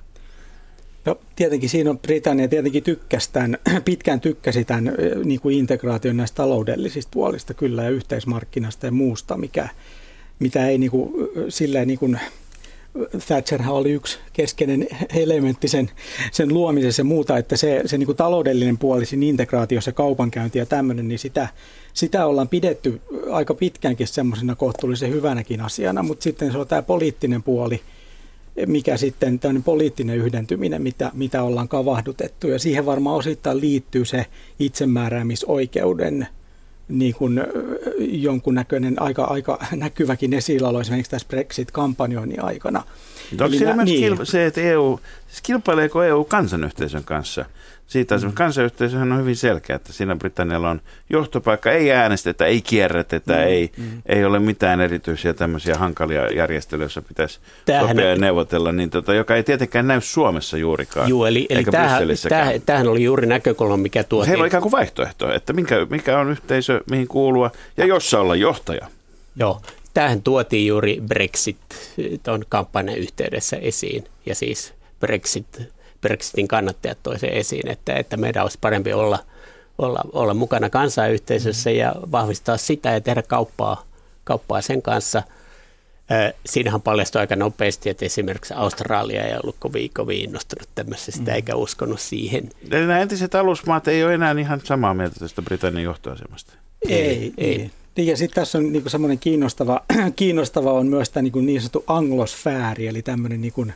No, 1.06 1.18
tietenkin 1.36 1.70
siinä 1.70 1.90
on 1.90 2.00
Britannia 2.00 2.48
tietenkin 2.48 2.84
tykkäsi 2.84 3.30
tämän, 3.34 3.58
pitkään 3.86 4.22
tykkäsi 4.22 4.66
tämän 4.66 4.94
niin 5.26 5.40
kuin 5.40 5.58
integraation 5.58 6.18
näistä 6.18 6.36
taloudellisista 6.36 7.12
puolista 7.14 7.54
kyllä 7.54 7.84
ja 7.84 7.90
yhteismarkkinasta 7.90 8.86
ja 8.86 8.92
muusta, 8.92 9.38
mikä, 9.38 9.70
mitä 10.40 10.68
ei 10.68 10.78
niin 10.78 10.92
kuin, 10.92 11.14
silleen 11.50 11.88
niin 11.88 12.00
kuin, 12.00 12.20
Thatcherhän 13.28 13.74
oli 13.74 13.92
yksi 13.92 14.20
keskeinen 14.34 14.88
elementti 15.16 15.68
sen, 15.68 15.92
sen 16.32 16.54
luomisessa 16.54 17.00
ja 17.00 17.04
muuta, 17.04 17.38
että 17.38 17.58
se, 17.58 17.82
se 17.86 17.98
niin 17.98 18.06
kuin 18.06 18.16
taloudellinen 18.16 18.78
puoli 18.78 19.06
siinä 19.06 19.26
integraatiossa, 19.26 19.92
kaupankäynti 19.92 20.60
ja 20.60 20.66
tämmöinen, 20.66 21.08
niin 21.08 21.20
sitä, 21.20 21.48
sitä 21.94 22.26
ollaan 22.26 22.48
pidetty 22.48 23.02
aika 23.32 23.54
pitkäänkin 23.54 24.08
semmoisena 24.08 24.56
kohtuullisen 24.56 25.12
hyvänäkin 25.12 25.62
asiana, 25.62 26.04
mutta 26.04 26.24
sitten 26.24 26.52
se 26.52 26.58
on 26.58 26.68
tämä 26.68 26.82
poliittinen 26.82 27.44
puoli, 27.44 27.82
mikä 28.66 28.98
sitten 28.98 29.40
tämmöinen 29.40 29.64
poliittinen 29.64 30.18
yhdentyminen, 30.18 30.82
mitä, 30.82 31.12
mitä 31.14 31.44
ollaan 31.44 31.68
kavahdutettu. 31.68 32.48
Ja 32.48 32.60
siihen 32.60 32.86
varmaan 32.86 33.18
osittain 33.18 33.62
liittyy 33.62 34.06
se 34.06 34.26
itsemääräämisoikeuden 34.60 36.28
niin 36.88 37.16
kuin 37.16 37.44
jonkunnäköinen 38.00 39.02
aika, 39.02 39.24
aika 39.24 39.60
näkyväkin 39.76 40.34
esillä 40.34 40.82
esimerkiksi 40.82 41.12
tässä 41.12 41.28
Brexit-kampanjoinnin 41.28 42.44
aikana. 42.44 42.84
Onko 43.32 43.50
siinä 43.50 43.76
myös 43.76 43.90
niin. 43.90 44.18
se, 44.24 44.46
että 44.46 44.62
EU, 44.62 45.00
siis 45.28 45.42
kilpaileeko 45.42 46.04
EU 46.04 46.24
kansanyhteisön 46.24 47.04
kanssa? 47.04 47.46
Siitä 47.88 48.18
mm. 48.18 48.34
kansanyhteisöhän 48.34 49.12
on 49.12 49.20
hyvin 49.20 49.36
selkeä, 49.36 49.76
että 49.76 49.94
siinä 49.94 50.16
Britannialla 50.16 50.70
on 50.70 50.82
johtopaikka, 51.10 51.72
ei 51.72 51.92
äänestetä, 51.92 52.46
ei 52.46 52.62
kierrätetä, 52.62 53.34
mm. 53.34 53.40
ei, 53.40 53.72
mm. 53.78 54.02
ei 54.06 54.26
ole 54.26 54.40
mitään 54.40 54.82
erityisiä 54.82 55.34
tämmöisiä 55.34 55.76
hankalia 55.76 56.28
järjestelyjä, 56.28 56.84
joissa 56.84 57.02
pitäisi 57.02 57.40
tämähän, 57.66 57.88
sopia 57.88 58.10
ja 58.10 58.16
neuvotella, 58.16 58.72
niin 58.72 58.90
tota, 58.90 59.14
joka 59.14 59.36
ei 59.36 59.44
tietenkään 59.44 59.88
näy 59.88 60.02
Suomessa 60.02 60.58
juurikaan. 60.58 61.10
Joo, 61.10 61.26
eli, 61.26 61.46
eli 61.50 61.64
tämähän, 61.64 62.04
tämähän, 62.30 62.62
tämähän 62.66 62.88
oli 62.88 63.04
juuri 63.04 63.28
näkökulma, 63.28 63.78
mikä 63.78 64.04
tuotiin. 64.04 64.28
Heillä 64.28 64.42
on 64.42 64.48
ikään 64.48 64.64
kuin 64.64 64.72
vaihtoehto, 64.72 65.34
että 65.34 65.54
mikä, 65.54 65.88
mikä 65.90 66.20
on 66.20 66.32
yhteisö, 66.32 66.82
mihin 66.92 67.08
kuulua 67.08 67.52
ja 67.78 67.86
jossa 67.86 68.20
olla 68.20 68.36
johtaja. 68.36 68.88
Joo, 69.36 69.62
tämähän 69.94 70.22
tuotiin 70.22 70.68
juuri 70.68 71.02
Brexit 71.08 71.58
tuon 72.24 72.44
kampanjan 72.50 72.98
yhteydessä 72.98 73.58
esiin 73.58 74.04
ja 74.26 74.36
siis 74.36 74.74
Brexit, 75.00 75.73
Brexitin 76.04 76.48
kannattajat 76.48 76.98
toi 77.04 77.20
sen 77.20 77.30
esiin, 77.30 77.68
että, 77.68 77.96
että 77.96 78.18
meidän 78.18 78.44
olisi 78.44 78.58
parempi 78.62 78.94
olla, 78.94 79.20
olla, 79.78 80.02
olla 80.14 80.34
mukana 80.34 80.70
kansayhteisössä 80.70 81.72
ja 81.72 81.96
vahvistaa 82.12 82.58
sitä 82.58 82.92
ja 82.92 83.02
tehdä 83.02 83.22
kauppaa, 83.22 83.84
kauppaa 84.24 84.62
sen 84.62 84.82
kanssa. 84.82 85.24
Siinähän 86.46 86.82
paljastui 86.82 87.22
aika 87.22 87.36
nopeasti, 87.36 87.90
että 87.90 88.06
esimerkiksi 88.06 88.54
Australia 88.54 89.24
ei 89.24 89.36
ollut 89.44 89.56
kovin, 89.60 89.90
kovin 89.94 90.22
innostunut 90.22 90.70
tämmöisestä 90.76 91.32
mm. 91.32 91.36
eikä 91.36 91.56
uskonut 91.56 92.00
siihen. 92.00 92.50
Eli 92.72 92.88
nämä 92.88 93.00
entiset 93.00 93.36
alusmaat 93.36 93.88
ei 93.88 94.04
ole 94.04 94.14
enää 94.14 94.36
ihan 94.40 94.62
samaa 94.64 94.94
mieltä 94.94 95.20
tästä 95.20 95.42
Britannian 95.42 95.84
johtoasemasta. 95.84 96.54
Ei, 96.90 96.98
ei. 96.98 97.34
ei. 97.38 97.72
Niin 97.96 98.08
ja 98.08 98.18
sitten 98.18 98.36
tässä 98.36 98.58
on 98.58 98.72
niin 98.72 98.90
semmoinen 98.90 99.20
kiinnostava, 99.20 99.82
kiinnostava 100.16 100.72
on 100.72 100.88
myös 100.88 101.10
tämä 101.10 101.22
niin, 101.22 101.46
niin 101.46 101.62
sanottu 101.62 101.84
anglosfääri, 101.88 102.88
eli 102.88 103.02
tämmöinen 103.02 103.42
niin 103.42 103.54
kuin, 103.54 103.74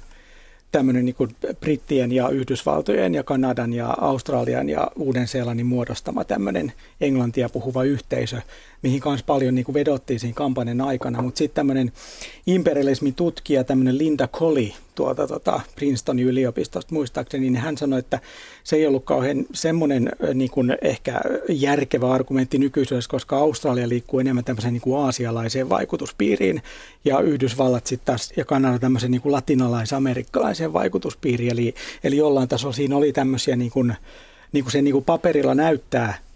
tämmöinen 0.71 1.05
niin 1.05 1.15
kuin 1.15 1.35
Brittien 1.59 2.11
ja 2.11 2.29
Yhdysvaltojen 2.29 3.13
ja 3.15 3.23
Kanadan 3.23 3.73
ja 3.73 3.97
Australian 4.01 4.69
ja 4.69 4.91
Uuden-Seelannin 4.95 5.65
muodostama 5.65 6.23
tämmöinen 6.23 6.73
englantia 7.01 7.49
puhuva 7.49 7.83
yhteisö, 7.83 8.41
mihin 8.81 8.99
kanssa 8.99 9.25
paljon 9.25 9.55
niin 9.55 9.65
kuin 9.65 9.73
vedottiin 9.73 10.19
siinä 10.19 10.35
kampanjan 10.35 10.81
aikana. 10.81 11.21
Mutta 11.21 11.37
sitten 11.37 11.55
tämmöinen 11.55 11.91
imperialismin 12.47 13.13
tutkija, 13.13 13.63
tämmöinen 13.63 13.97
Linda 13.97 14.27
Colley 14.27 14.69
tuolta 14.95 15.27
tota 15.27 15.61
Princetonin 15.75 16.25
yliopistosta 16.25 16.93
muistaakseni, 16.93 17.49
niin 17.49 17.61
hän 17.61 17.77
sanoi, 17.77 17.99
että 17.99 18.19
se 18.63 18.75
ei 18.75 18.87
ollut 18.87 19.05
kauhean 19.05 19.45
semmoinen 19.53 20.11
niin 20.33 20.51
kuin 20.51 20.77
ehkä 20.81 21.21
järkevä 21.49 22.11
argumentti 22.11 22.57
nykyisyydessä, 22.57 23.09
koska 23.09 23.37
Australia 23.37 23.89
liikkuu 23.89 24.19
enemmän 24.19 24.43
tämmöiseen 24.43 24.73
niin 24.73 24.81
kuin 24.81 24.99
aasialaiseen 24.99 25.69
vaikutuspiiriin 25.69 26.61
ja 27.05 27.19
Yhdysvallat 27.19 27.87
sitten 27.87 28.05
taas 28.05 28.33
ja 28.37 28.45
Kanada 28.45 28.79
tämmöiseen 28.79 29.11
niin 29.11 29.21
latinalais-amerikkalaiseen 29.25 30.73
vaikutuspiiriin. 30.73 31.51
Eli, 31.51 31.73
eli 32.03 32.17
jollain 32.17 32.49
tasolla 32.49 32.73
siinä 32.73 32.97
oli 32.97 33.13
tämmöisiä 33.13 33.55
niin 33.55 33.71
kuin, 33.71 33.95
niin 34.51 34.63
kuin 34.63 34.71
se 34.71 34.81
niin 34.81 34.93
kuin 34.93 35.05
paperilla 35.05 35.55
näyttää 35.55 36.26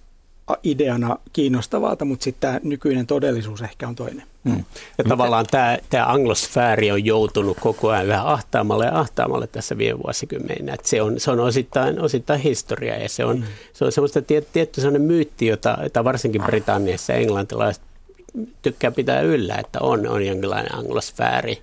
ideana 0.64 1.18
kiinnostavalta, 1.34 2.06
mutta 2.06 2.24
sitten 2.24 2.52
tämä 2.52 2.60
nykyinen 2.64 3.08
todellisuus 3.08 3.62
ehkä 3.62 3.88
on 3.88 3.96
toinen. 3.96 4.24
Hmm. 4.50 4.64
Ja 4.98 5.04
tavallaan 5.04 5.46
tämä, 5.52 5.78
tämä 5.90 6.06
anglosfääri 6.06 6.92
on 6.92 7.06
joutunut 7.06 7.58
koko 7.60 7.90
ajan 7.90 8.08
vähän 8.08 8.28
ahtaamalle 8.28 8.86
ja 8.86 9.00
ahtaamalle 9.00 9.48
tässä 9.48 9.78
viime 9.78 10.00
vuosikymmeninä. 10.04 10.74
Että 10.74 10.90
se 10.90 11.02
on, 11.02 11.20
se 11.20 11.32
on 11.32 11.40
osittain, 11.40 12.00
osittain 12.00 12.40
historia 12.40 12.98
ja 12.98 13.10
se 13.10 13.26
on, 13.26 13.38
hmm. 13.38 13.48
se 13.74 13.86
on 13.86 13.92
semmoista 13.92 14.22
tiet, 14.22 14.48
tietty 14.54 14.82
sellainen 14.82 15.02
myytti, 15.02 15.46
jota, 15.46 15.78
jota 15.84 16.04
varsinkin 16.04 16.44
Britanniassa 16.44 17.14
englantilaiset 17.14 17.84
tykkää 18.62 18.92
pitää 18.92 19.22
yllä, 19.22 19.56
että 19.56 19.80
on, 19.80 20.08
on 20.08 20.26
jonkinlainen 20.26 20.76
anglosfääri 20.76 21.62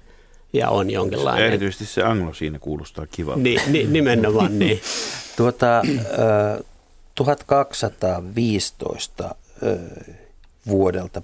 ja 0.52 0.68
on 0.68 0.90
jonkinlainen... 0.90 1.46
Erityisesti 1.46 1.86
se 1.86 2.02
anglo 2.02 2.34
siinä 2.34 2.58
kuulostaa 2.58 3.06
kivalta. 3.06 3.40
Ni, 3.40 3.56
ni, 3.66 3.86
nimenomaan 3.86 4.58
niin. 4.58 4.80
tuota, 5.36 5.82
1215 7.18 9.34
vuodelta 10.68 11.22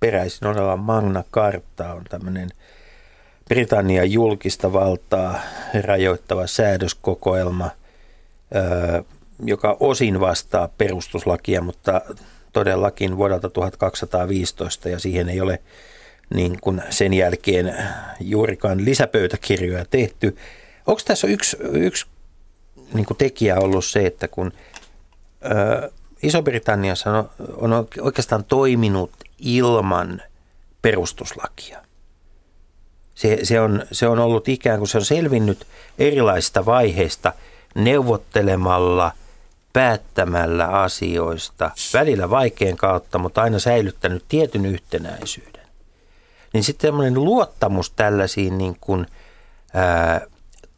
peräisin 0.00 0.48
oleva 0.48 0.76
Magna 0.76 1.24
Carta 1.32 1.92
on 1.92 2.04
tämmöinen 2.04 2.48
Britannian 3.48 4.12
julkista 4.12 4.72
valtaa 4.72 5.40
rajoittava 5.82 6.46
säädöskokoelma, 6.46 7.70
joka 9.44 9.76
osin 9.80 10.20
vastaa 10.20 10.68
perustuslakia, 10.78 11.62
mutta 11.62 12.00
todellakin 12.52 13.16
vuodelta 13.16 13.50
1215 13.50 14.88
ja 14.88 14.98
siihen 14.98 15.28
ei 15.28 15.40
ole 15.40 15.62
niin 16.34 16.58
kuin 16.60 16.82
sen 16.90 17.14
jälkeen 17.14 17.74
juurikaan 18.20 18.84
lisäpöytäkirjoja 18.84 19.84
tehty. 19.84 20.36
Onko 20.86 21.00
tässä 21.04 21.26
yksi, 21.26 21.56
yksi 21.72 22.06
niin 22.94 23.06
kuin 23.06 23.18
tekijä 23.18 23.58
ollut 23.58 23.84
se, 23.84 24.06
että 24.06 24.28
kun 24.28 24.52
Iso-Britanniassa 26.22 27.24
on, 27.56 27.86
oikeastaan 28.00 28.44
toiminut 28.44 29.10
ilman 29.38 30.22
perustuslakia. 30.82 31.78
Se, 33.14 33.38
se, 33.42 33.60
on, 33.60 33.86
se 33.92 34.08
on 34.08 34.18
ollut 34.18 34.48
ikään 34.48 34.78
kuin 34.78 34.88
se 34.88 34.98
on 34.98 35.04
selvinnyt 35.04 35.66
erilaisista 35.98 36.66
vaiheista 36.66 37.32
neuvottelemalla, 37.74 39.12
päättämällä 39.72 40.66
asioista, 40.66 41.70
välillä 41.94 42.30
vaikean 42.30 42.76
kautta, 42.76 43.18
mutta 43.18 43.42
aina 43.42 43.58
säilyttänyt 43.58 44.24
tietyn 44.28 44.66
yhtenäisyyden. 44.66 45.66
Niin 46.52 46.64
sitten 46.64 46.88
tämmöinen 46.88 47.14
luottamus 47.14 47.90
tällaisiin 47.90 48.58
niin 48.58 48.76
kuin, 48.80 49.06
ää, 49.74 50.20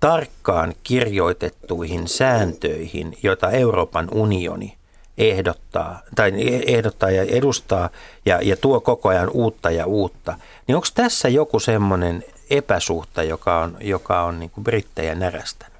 tarkkaan 0.00 0.74
kirjoitettuihin 0.82 2.08
sääntöihin, 2.08 3.18
joita 3.22 3.50
Euroopan 3.50 4.08
unioni 4.14 4.78
ehdottaa, 5.18 6.02
tai 6.14 6.32
ehdottaa 6.66 7.10
ja 7.10 7.22
edustaa 7.22 7.90
ja, 8.26 8.40
ja 8.42 8.56
tuo 8.56 8.80
koko 8.80 9.08
ajan 9.08 9.30
uutta 9.30 9.70
ja 9.70 9.86
uutta, 9.86 10.36
niin 10.66 10.76
onko 10.76 10.88
tässä 10.94 11.28
joku 11.28 11.60
semmoinen 11.60 12.24
epäsuhta, 12.50 13.22
joka 13.22 13.60
on, 13.60 13.76
joka 13.80 14.22
on 14.22 14.40
niin 14.40 14.50
kuin 14.50 14.64
brittejä 14.64 15.14
närästänyt? 15.14 15.78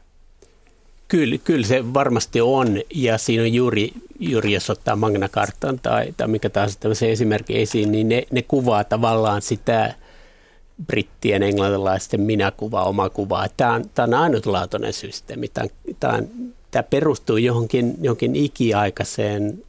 Kyllä, 1.09 1.39
kyllä 1.39 1.67
se 1.67 1.95
varmasti 1.95 2.41
on, 2.41 2.81
ja 2.95 3.19
siinä 3.19 3.43
on 3.43 3.55
juuri, 3.55 3.93
juuri 4.19 4.53
jos 4.53 4.71
ottaa 4.71 4.97
Magna 4.97 5.29
Cartan 5.29 5.79
tai, 5.81 6.15
tai 6.17 6.29
mikä 6.29 6.51
tahansa 6.51 6.81
tämmöisen 6.81 7.11
esimerkki 7.11 7.61
esiin, 7.61 7.93
niin 7.93 8.09
ne, 8.09 8.23
ne 8.31 8.43
kuvaa 8.43 8.85
tavallaan 8.85 9.43
sitä 9.43 9.95
brittien, 10.87 11.43
englantilaisten 11.43 12.21
minäkuva, 12.21 12.85
oma 12.85 13.11
kuva. 13.11 13.47
Tämä 13.57 13.73
on, 13.73 13.85
tämä 13.95 14.07
on 14.07 14.15
ainutlaatuinen 14.15 14.93
systeemi. 14.93 15.49
Tämä, 15.49 15.67
tämä, 16.01 16.23
tämä 16.71 16.83
perustuu 16.83 17.37
johonkin, 17.37 17.95
johonkin 18.01 18.37
ikiaikaiseen 18.37 19.65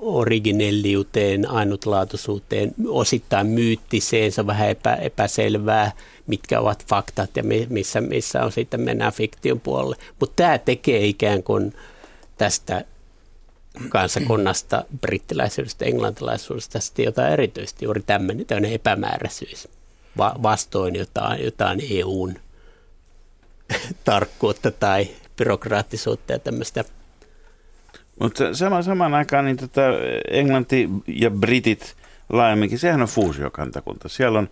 originelliuteen, 0.00 1.50
ainutlaatuisuuteen, 1.50 2.74
osittain 2.88 3.46
myyttiseen, 3.46 4.32
se 4.32 4.40
on 4.40 4.46
vähän 4.46 4.68
epä, 4.68 4.94
epäselvää, 4.94 5.92
mitkä 6.26 6.60
ovat 6.60 6.86
faktat 6.86 7.36
ja 7.36 7.42
missä, 7.68 8.00
missä 8.00 8.44
on 8.44 8.52
sitten 8.52 8.80
mennään 8.80 9.12
fiktion 9.12 9.60
puolelle. 9.60 9.96
Mutta 10.20 10.36
tämä 10.36 10.58
tekee 10.58 11.06
ikään 11.06 11.42
kuin 11.42 11.74
tästä 12.38 12.84
kansakunnasta, 13.88 14.84
brittiläisyydestä, 15.00 15.84
englantilaisuudesta 15.84 16.80
sitten 16.80 17.04
jotain 17.04 17.32
erityisesti, 17.32 17.84
juuri 17.84 18.02
tämmöinen, 18.06 18.46
tämmöinen 18.46 18.72
epämääräisyys 18.72 19.68
va- 20.18 20.36
vastoin 20.42 20.96
jotain, 20.96 21.44
jotain 21.44 21.80
EUn 21.90 22.34
tarkkuutta 24.04 24.70
tai 24.70 25.08
byrokraattisuutta 25.36 26.32
ja 26.32 26.38
tämmöistä. 26.38 26.84
Mutta 28.20 28.54
sama, 28.54 28.82
samaan 28.82 29.14
aikaan 29.14 29.44
niin 29.44 29.56
tota 29.56 29.80
Englanti 30.30 30.88
ja 31.06 31.30
Britit 31.30 31.96
laajemminkin, 32.28 32.78
sehän 32.78 33.02
on 33.02 33.08
fuusiokantakunta. 33.08 34.08
Siellä 34.08 34.38
on 34.38 34.48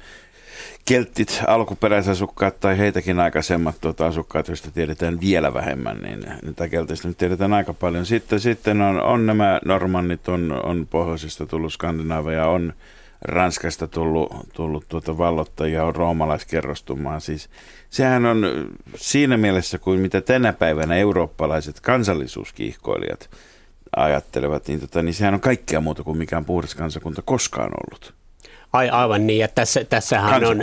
kelttit, 0.85 1.42
alkuperäisasukkaat 1.46 2.61
tai 2.61 2.79
heitäkin 2.79 3.20
aikaisemmat 3.20 3.81
tuota, 3.81 4.07
asukkaat, 4.07 4.48
joista 4.48 4.70
tiedetään 4.70 5.20
vielä 5.20 5.55
vähemmän, 5.55 5.98
niin 5.98 6.26
niitä 6.42 6.68
keltistä 6.68 7.09
nyt 7.09 7.18
tiedetään 7.18 7.52
aika 7.52 7.72
paljon. 7.72 8.07
Sitten, 8.07 8.40
sitten 8.40 8.83
on, 8.83 9.02
on 9.02 9.26
nämä 9.26 9.61
normannit, 9.64 10.29
on, 10.29 10.61
on 10.64 10.87
pohjoisesta 10.90 11.46
tullut 11.46 11.72
Skandinaaveja, 11.72 12.46
on 12.46 12.72
Ranskasta 13.22 13.87
tullut, 13.87 14.33
tullut 14.52 14.85
tuota 14.88 15.18
vallottajia 15.18 15.85
on 15.85 15.96
roomalaiskerrostumaan. 15.96 17.20
Siis 17.20 17.50
sehän 17.90 18.26
on 18.26 18.46
siinä 18.96 19.37
mielessä 19.37 19.79
kuin 19.79 20.00
mitä 20.00 20.20
tänä 20.20 20.52
päivänä 20.52 20.96
eurooppalaiset 20.96 21.81
kansallisuuskiihkoilijat 21.81 23.31
ajattelevat, 23.96 24.68
niin, 24.68 24.81
tota, 24.81 25.02
niin 25.02 25.14
sehän 25.14 25.35
on 25.35 25.40
kaikkea 25.40 25.81
muuta 25.81 26.02
kuin 26.02 26.18
mikään 26.18 26.44
puhdas 26.44 26.74
kansakunta 26.74 27.22
koskaan 27.22 27.70
ollut. 27.87 28.14
Ai, 28.72 28.88
aivan 28.88 29.26
niin, 29.26 29.38
ja 29.38 29.48
tässä, 29.48 29.85
tässähän 29.85 30.44
on... 30.44 30.61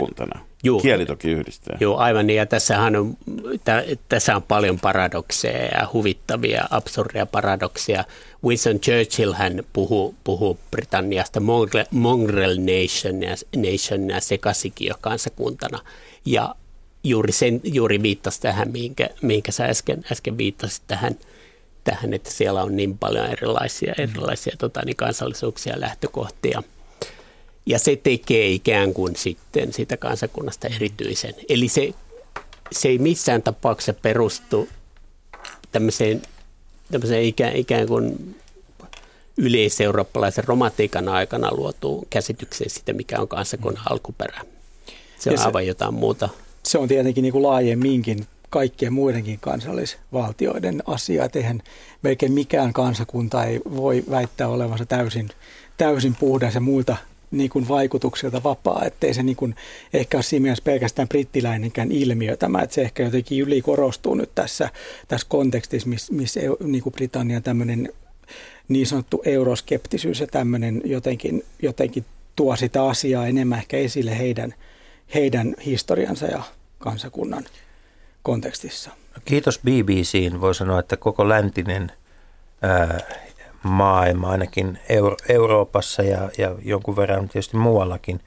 Juu, 0.64 0.80
Kieli 0.80 1.06
toki 1.06 1.30
yhdistää. 1.30 1.76
Joo, 1.80 1.96
aivan 1.96 2.26
niin, 2.26 2.36
ja 2.36 2.46
tässähän 2.46 2.96
on, 2.96 3.16
tä, 3.64 3.84
tässä 4.08 4.36
on 4.36 4.42
paljon 4.42 4.80
paradokseja 4.80 5.64
ja 5.64 5.88
huvittavia, 5.92 6.64
absurdia 6.70 7.26
paradokseja. 7.26 8.04
Winston 8.44 8.80
Churchill 8.80 9.32
hän 9.32 9.62
puhuu, 9.72 10.14
puhuu 10.24 10.58
Britanniasta 10.70 11.40
mongrel, 11.40 11.84
mongrel 11.90 12.56
nation 12.58 13.22
ja, 13.22 13.34
nation 13.56 14.10
ja 14.10 14.20
sekasikio 14.20 14.94
kansakuntana. 15.00 15.78
Ja 16.24 16.54
juuri, 17.04 17.32
sen, 17.32 17.60
juuri 17.64 18.02
viittasi 18.02 18.40
tähän, 18.40 18.70
mihinkä, 18.70 19.08
mihinkä 19.22 19.52
sä 19.52 19.64
äsken, 19.64 20.04
äsken 20.12 20.38
viittasit 20.38 20.82
tähän, 20.86 21.18
tähän, 21.84 22.14
että 22.14 22.30
siellä 22.30 22.62
on 22.62 22.76
niin 22.76 22.98
paljon 22.98 23.26
erilaisia, 23.26 23.94
erilaisia 23.98 24.56
tota, 24.58 24.80
niin 24.84 24.96
kansallisuuksia 24.96 25.72
ja 25.72 25.80
lähtökohtia. 25.80 26.62
Ja 27.66 27.78
se 27.78 27.96
tekee 27.96 28.48
ikään 28.48 28.94
kuin 28.94 29.16
sitten 29.16 29.72
sitä 29.72 29.96
kansakunnasta 29.96 30.68
erityisen. 30.68 31.34
Eli 31.48 31.68
se, 31.68 31.94
se 32.72 32.88
ei 32.88 32.98
missään 32.98 33.42
tapauksessa 33.42 33.94
perustu 34.02 34.68
tämmöiseen 35.72 36.22
tämmöiseen 36.90 37.24
ikään, 37.24 37.56
ikään 37.56 37.86
kuin 37.86 38.36
yleiseurooppalaisen 39.36 40.44
romantiikan 40.44 41.08
aikana 41.08 41.54
luotu 41.54 42.06
käsitykseen 42.10 42.70
siitä, 42.70 42.92
mikä 42.92 43.20
on 43.20 43.28
kansakunnan 43.28 43.84
alkuperä. 43.90 44.40
se 45.18 45.30
on 45.30 45.38
se, 45.38 45.44
aivan 45.44 45.66
jotain 45.66 45.94
muuta. 45.94 46.28
Se 46.62 46.78
on 46.78 46.88
tietenkin 46.88 47.22
niin 47.22 47.32
kuin 47.32 47.42
laajemminkin 47.42 48.26
kaikkien 48.50 48.92
muidenkin 48.92 49.40
kansallisvaltioiden 49.40 50.82
asia. 50.86 51.28
Eihän 51.34 51.62
melkein 52.02 52.32
mikään 52.32 52.72
kansakunta 52.72 53.44
ei 53.44 53.60
voi 53.74 54.04
väittää 54.10 54.48
olevansa 54.48 54.86
täysin, 54.86 55.28
täysin 55.76 56.16
puhdas 56.16 56.54
ja 56.54 56.60
muilta 56.60 56.96
niin 57.34 57.50
kuin 57.50 57.68
vaikutuksilta 57.68 58.42
vapaa, 58.42 58.84
ettei 58.84 59.14
se 59.14 59.22
niin 59.22 59.36
kuin, 59.36 59.54
ehkä 59.92 60.16
ole 60.16 60.22
siinä 60.22 60.42
mielessä 60.42 60.64
pelkästään 60.64 61.08
brittiläinenkään 61.08 61.92
ilmiö 61.92 62.36
tämä, 62.36 62.62
että 62.62 62.74
se 62.74 62.82
ehkä 62.82 63.02
jotenkin 63.02 63.42
ylikorostuu 63.42 64.14
nyt 64.14 64.30
tässä, 64.34 64.70
tässä 65.08 65.26
kontekstissa, 65.30 65.88
missä 65.88 66.12
miss 66.12 66.38
niin 66.64 66.82
kuin 66.82 66.92
Britannian 66.92 67.42
tämmöinen 67.42 67.92
niin 68.68 68.86
sanottu 68.86 69.22
euroskeptisyys 69.24 70.20
ja 70.20 70.26
tämmöinen 70.26 70.82
jotenkin, 70.84 71.44
jotenkin 71.62 72.04
tuo 72.36 72.56
sitä 72.56 72.84
asiaa 72.84 73.26
enemmän 73.26 73.58
ehkä 73.58 73.76
esille 73.76 74.18
heidän, 74.18 74.54
heidän 75.14 75.54
historiansa 75.66 76.26
ja 76.26 76.42
kansakunnan 76.78 77.44
kontekstissa. 78.22 78.90
Kiitos 79.24 79.58
BBCin. 79.58 80.40
Voi 80.40 80.54
sanoa, 80.54 80.80
että 80.80 80.96
koko 80.96 81.28
läntinen 81.28 81.92
ää, 82.62 83.00
maailma, 83.64 84.30
ainakin 84.30 84.78
Euro- 84.88 85.16
Euroopassa 85.28 86.02
ja, 86.02 86.30
ja 86.38 86.54
jonkun 86.62 86.96
verran 86.96 87.28
tietysti 87.28 87.56
muuallakin, 87.56 88.20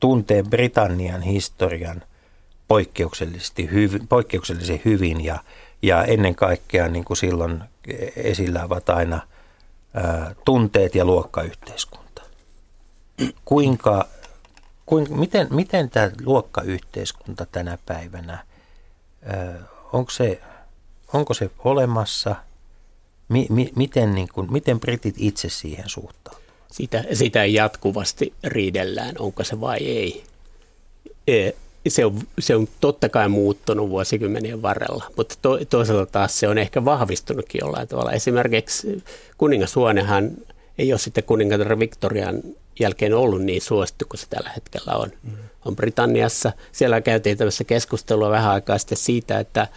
tuntee 0.00 0.42
Britannian 0.42 1.22
historian 1.22 2.02
poikkeuksellisesti 2.68 3.70
hyvin, 3.70 4.08
poikkeuksellisen 4.08 4.80
hyvin 4.84 5.24
ja, 5.24 5.38
ja 5.82 6.04
ennen 6.04 6.34
kaikkea 6.34 6.88
niin 6.88 7.04
kuin 7.04 7.16
silloin 7.16 7.62
esillä 8.16 8.64
ovat 8.64 8.88
aina 8.88 9.20
ää, 9.94 10.34
tunteet 10.44 10.94
ja 10.94 11.04
luokkayhteiskunta. 11.04 12.22
Kuinka, 13.44 14.08
kuinka, 14.86 15.14
miten, 15.14 15.46
miten 15.50 15.90
tämä 15.90 16.10
luokkayhteiskunta 16.24 17.46
tänä 17.46 17.78
päivänä, 17.86 18.44
ää, 19.26 19.54
onko, 19.92 20.10
se, 20.10 20.40
onko 21.12 21.34
se 21.34 21.50
olemassa– 21.64 22.36
Mi, 23.28 23.46
mi, 23.50 23.72
miten, 23.76 24.14
niin 24.14 24.28
kuin, 24.34 24.52
miten 24.52 24.80
britit 24.80 25.14
itse 25.18 25.48
siihen 25.48 25.88
suhtautuvat? 25.88 26.44
Sitä, 26.72 27.04
sitä 27.12 27.44
jatkuvasti 27.44 28.32
riidellään, 28.44 29.14
onko 29.18 29.44
se 29.44 29.60
vai 29.60 29.78
ei. 29.78 30.24
E, 31.26 31.50
se 31.88 32.04
on, 32.04 32.20
se 32.38 32.56
on 32.56 32.68
totta 32.80 33.08
kai 33.08 33.28
muuttunut 33.28 33.90
vuosikymmenien 33.90 34.62
varrella, 34.62 35.04
mutta 35.16 35.34
to, 35.42 35.58
toisaalta 35.70 36.12
taas 36.12 36.40
se 36.40 36.48
on 36.48 36.58
ehkä 36.58 36.84
vahvistunutkin 36.84 37.60
jollain 37.64 37.88
tavalla. 37.88 38.12
Esimerkiksi 38.12 39.04
kuningashuonehan 39.38 40.30
ei 40.78 40.92
ole 40.92 40.98
sitten 40.98 41.24
kuningatar 41.24 41.78
Victorian 41.78 42.42
jälkeen 42.80 43.14
ollut 43.14 43.42
niin 43.42 43.62
suosittu 43.62 44.04
kuin 44.08 44.20
se 44.20 44.26
tällä 44.30 44.50
hetkellä 44.50 44.92
on. 44.96 45.08
Mm. 45.22 45.32
On 45.64 45.76
Britanniassa. 45.76 46.52
Siellä 46.72 47.00
käytiin 47.00 47.38
tämmöistä 47.38 47.64
keskustelua 47.64 48.30
vähän 48.30 48.52
aikaa 48.52 48.78
sitten 48.78 48.98
siitä, 48.98 49.38
että, 49.38 49.68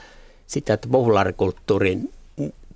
sitä, 0.48 0.74
että 0.74 0.88
populaarikulttuurin 0.88 2.14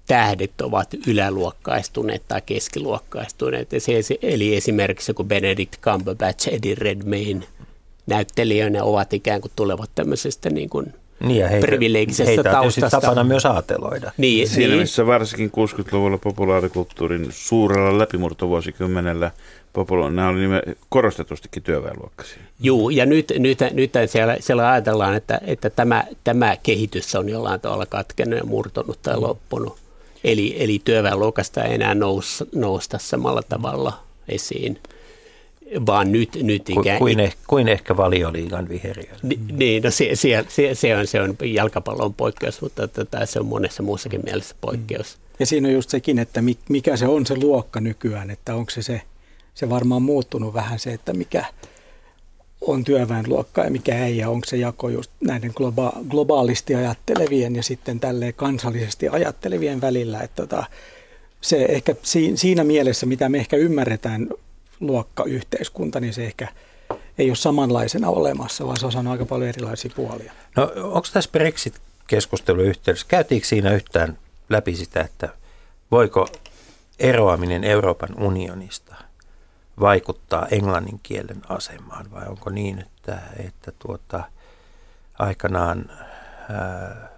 tähdet 0.08 0.62
ovat 0.62 0.88
yläluokkaistuneet 1.08 2.24
tai 2.28 2.42
keskiluokkaistuneet. 2.46 3.70
Eli 4.22 4.56
esimerkiksi 4.56 5.14
kun 5.14 5.28
Benedict 5.28 5.82
Cumberbatch, 5.82 6.54
Eddie 6.54 6.76
Redmayne 6.76 7.46
näyttelijöinä 8.08 8.84
ovat 8.84 9.14
ikään 9.14 9.42
kuin 9.42 9.52
tulevat 9.56 9.90
tämmöisestä 9.96 10.50
niin 10.50 10.70
kuin 10.70 10.94
niin 11.24 11.40
ja 11.40 11.48
heitä, 11.48 11.68
privilegisestä 11.68 12.26
heitä 12.26 12.52
taustasta. 12.52 12.98
on 12.98 13.02
tapana 13.02 13.24
myös 13.24 13.46
aateloida. 13.46 14.12
Niin, 14.18 14.48
Siinä 14.48 14.68
niin. 14.68 14.82
missä 14.82 15.06
varsinkin 15.06 15.52
60-luvulla 15.52 16.18
populaarikulttuurin 16.18 17.28
suurella 17.30 17.98
läpimurtovuosikymmenellä 17.98 19.32
nämä 20.12 20.28
oli 20.28 20.40
nime, 20.40 20.62
korostetustikin 20.90 21.64
työväenluokkaisia. 21.64 22.38
Joo, 22.60 22.90
ja 22.90 23.06
nyt, 23.06 23.34
nyt, 23.40 23.60
nyt 23.72 23.92
siellä, 24.06 24.38
siellä 24.40 24.72
ajatellaan, 24.72 25.16
että, 25.16 25.42
että 25.48 25.70
tämä, 25.70 26.04
tämä 26.24 26.58
kehitys 26.64 27.16
on 27.16 27.30
jollain 27.30 27.62
tavalla 27.62 27.86
katkenut 27.86 28.40
ja 28.40 28.46
murtunut 28.46 29.02
tai 29.02 29.18
loppunut. 29.18 29.81
Eli, 30.24 30.56
eli 30.64 30.82
työväenluokasta 30.86 31.64
ei 31.64 31.74
enää 31.74 31.96
nous, 31.96 32.44
nousta 32.56 32.98
samalla 32.98 33.42
tavalla 33.50 34.04
esiin, 34.28 34.80
vaan 35.86 36.12
nyt, 36.12 36.30
nyt 36.44 36.70
ikään 36.70 37.00
kuin, 37.00 37.20
eh, 37.20 37.36
kuin 37.48 37.68
ehkä 37.68 37.98
valioliigan 37.98 38.70
viheriö. 38.70 39.16
Niin, 39.52 39.84
no 39.84 39.92
se, 39.92 40.10
se, 40.16 40.46
se, 40.50 40.76
se, 40.76 40.98
on, 40.98 41.08
se 41.08 41.22
on 41.22 41.36
jalkapallon 41.44 42.14
poikkeus, 42.14 42.62
mutta 42.62 42.88
tätä 42.88 43.26
se 43.26 43.40
on 43.40 43.46
monessa 43.46 43.84
muussakin 43.84 44.22
mielessä 44.24 44.56
poikkeus. 44.62 45.18
Mm. 45.18 45.22
Ja 45.40 45.46
siinä 45.46 45.68
on 45.68 45.74
just 45.74 45.90
sekin, 45.90 46.20
että 46.20 46.44
mikä 46.70 46.98
se 46.98 47.08
on 47.08 47.26
se 47.26 47.36
luokka 47.36 47.80
nykyään, 47.80 48.30
että 48.30 48.56
onko 48.56 48.72
se 48.72 48.82
se, 48.82 49.02
se 49.54 49.70
varmaan 49.70 50.02
muuttunut 50.02 50.54
vähän 50.54 50.80
se, 50.80 50.94
että 50.94 51.14
mikä– 51.14 51.46
on 52.62 52.84
työväenluokka 52.84 53.64
ja 53.64 53.72
mikä 53.72 54.06
ei, 54.06 54.18
ja 54.18 54.30
onko 54.30 54.48
se 54.48 54.58
jako 54.58 54.90
just 54.90 55.12
näiden 55.22 55.52
globa- 55.52 56.00
globaalisti 56.10 56.76
ajattelevien 56.76 57.56
ja 57.56 57.64
sitten 57.64 58.00
tälleen 58.00 58.34
kansallisesti 58.34 59.10
ajattelevien 59.10 59.82
välillä. 59.82 60.22
Että 60.22 60.48
tota, 60.48 60.64
se 61.42 61.66
ehkä 61.66 61.96
siinä 62.36 62.64
mielessä, 62.64 63.06
mitä 63.06 63.30
me 63.30 63.38
ehkä 63.38 63.58
ymmärretään 63.58 64.30
luokkayhteiskunta, 64.80 66.00
niin 66.00 66.14
se 66.14 66.24
ehkä 66.26 66.48
ei 67.18 67.30
ole 67.30 67.36
samanlaisena 67.36 68.10
olemassa, 68.10 68.68
vaan 68.68 68.78
se 68.78 68.98
on 68.98 69.08
aika 69.08 69.26
paljon 69.26 69.50
erilaisia 69.50 69.92
puolia. 69.96 70.34
No 70.56 70.72
onko 70.76 71.08
tässä 71.14 71.30
Brexit-keskustelu 71.32 72.62
yhteydessä, 72.62 73.06
käytiinkö 73.10 73.48
siinä 73.48 73.74
yhtään 73.74 74.18
läpi 74.50 74.76
sitä, 74.76 75.02
että 75.02 75.30
voiko 75.92 76.28
eroaminen 77.00 77.64
Euroopan 77.64 78.24
unionista 78.24 78.96
vaikuttaa 79.82 80.48
englannin 80.52 81.00
kielen 81.04 81.42
asemaan 81.50 82.12
vai 82.12 82.28
onko 82.28 82.50
niin, 82.50 82.80
että, 82.80 83.20
että 83.46 83.72
tuota, 83.80 84.24
aikanaan 85.20 85.86
ää, 86.50 87.10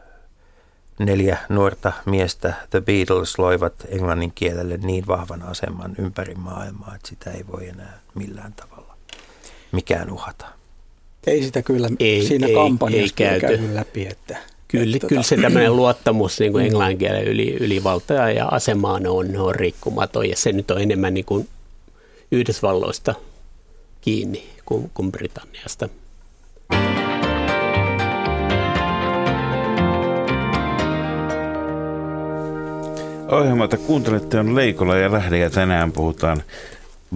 neljä 0.99 1.37
nuorta 1.49 1.93
miestä 2.05 2.53
The 2.69 2.81
Beatles 2.81 3.39
loivat 3.39 3.73
englannin 3.87 4.31
kielelle 4.35 4.77
niin 4.77 5.07
vahvan 5.07 5.41
aseman 5.41 5.95
ympäri 5.97 6.35
maailmaa, 6.35 6.95
että 6.95 7.09
sitä 7.09 7.31
ei 7.31 7.45
voi 7.51 7.67
enää 7.67 7.99
millään 8.15 8.53
tavalla 8.53 8.93
mikään 9.71 10.11
uhata. 10.11 10.45
Ei 11.27 11.43
sitä 11.43 11.61
kyllä 11.61 11.89
ei, 11.99 12.25
siinä 12.27 12.47
ei, 12.47 12.53
kampanjassa 12.53 13.23
ei 13.23 13.39
käyty 13.39 13.75
läpi. 13.75 14.07
Että, 14.07 14.37
kyllä, 14.67 14.95
että, 14.95 15.07
kyllä 15.07 15.23
se 15.23 15.37
tämmöinen 15.37 15.75
luottamus 15.75 16.39
niin 16.39 16.51
kuin 16.51 16.65
englannin 16.65 16.97
kielen 16.97 17.23
yli, 17.23 17.53
ylivaltaa 17.53 18.31
ja 18.31 18.45
asemaan 18.45 19.07
on, 19.07 19.37
on 19.37 19.55
rikkumaton 19.55 20.29
ja 20.29 20.35
se 20.35 20.51
nyt 20.51 20.71
on 20.71 20.81
enemmän 20.81 21.13
niin 21.13 21.25
kuin 21.25 21.47
Yhdysvalloista 22.33 23.15
kiinni 24.01 24.43
kuin, 24.65 24.91
kuin 24.93 25.11
Britanniasta. 25.11 25.89
Ohjelmata 33.31 33.77
kuuntelette 33.77 34.39
on 34.39 34.55
Leikola 34.55 34.97
ja 34.97 35.11
Lähde 35.11 35.37
ja 35.37 35.49
tänään 35.49 35.91
puhutaan 35.91 36.43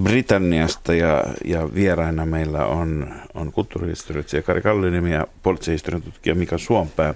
Britanniasta 0.03 0.93
ja, 0.93 1.23
ja 1.45 1.73
vieraina 1.73 2.25
meillä 2.25 2.65
on, 2.65 3.13
on 3.34 3.51
kulttuurihistorioitsija 3.51 4.41
Kari 4.41 4.62
Kallinimi 4.62 5.13
ja 5.13 5.27
poliisihistorian 5.43 6.01
tutkija 6.01 6.36
Mika 6.36 6.58
Suompää. 6.58 7.13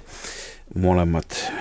Molemmat 0.75 1.51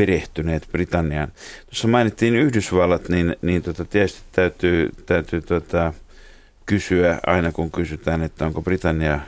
perehtyneet 0.00 0.68
Britanniaan. 0.72 1.32
Tuossa 1.66 1.88
mainittiin 1.88 2.36
Yhdysvallat, 2.36 3.08
niin, 3.08 3.36
niin 3.42 3.62
tota, 3.62 3.84
tietysti 3.84 4.20
täytyy, 4.32 4.90
täytyy 5.06 5.40
tota, 5.40 5.92
kysyä 6.66 7.20
aina 7.26 7.52
kun 7.52 7.70
kysytään, 7.70 8.22
että 8.22 8.46
onko 8.46 8.62
Britannia 8.62 9.20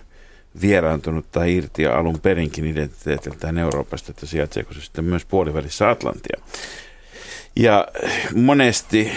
vieraantunut 0.60 1.30
tai 1.30 1.56
irti 1.56 1.86
alun 1.86 2.20
perinkin 2.20 2.66
identiteetiltään 2.66 3.58
Euroopasta, 3.58 4.10
että 4.10 4.26
sijaitseeko 4.26 4.74
se 4.74 4.80
sitten 4.80 5.04
myös 5.04 5.24
puolivälissä 5.24 5.90
Atlantia. 5.90 6.40
Ja 7.56 7.88
monesti, 8.34 9.12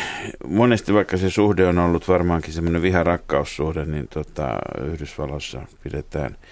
monesti, 0.47 0.93
vaikka 0.93 1.17
se 1.17 1.29
suhde 1.29 1.67
on 1.67 1.79
ollut 1.79 2.07
varmaankin 2.07 2.53
semmoinen 2.53 2.81
viharakkaussuhde, 2.81 3.85
niin 3.85 4.07
tota, 4.07 4.49
Yhdysvalloissa 4.81 5.61
pidetään– 5.83 6.37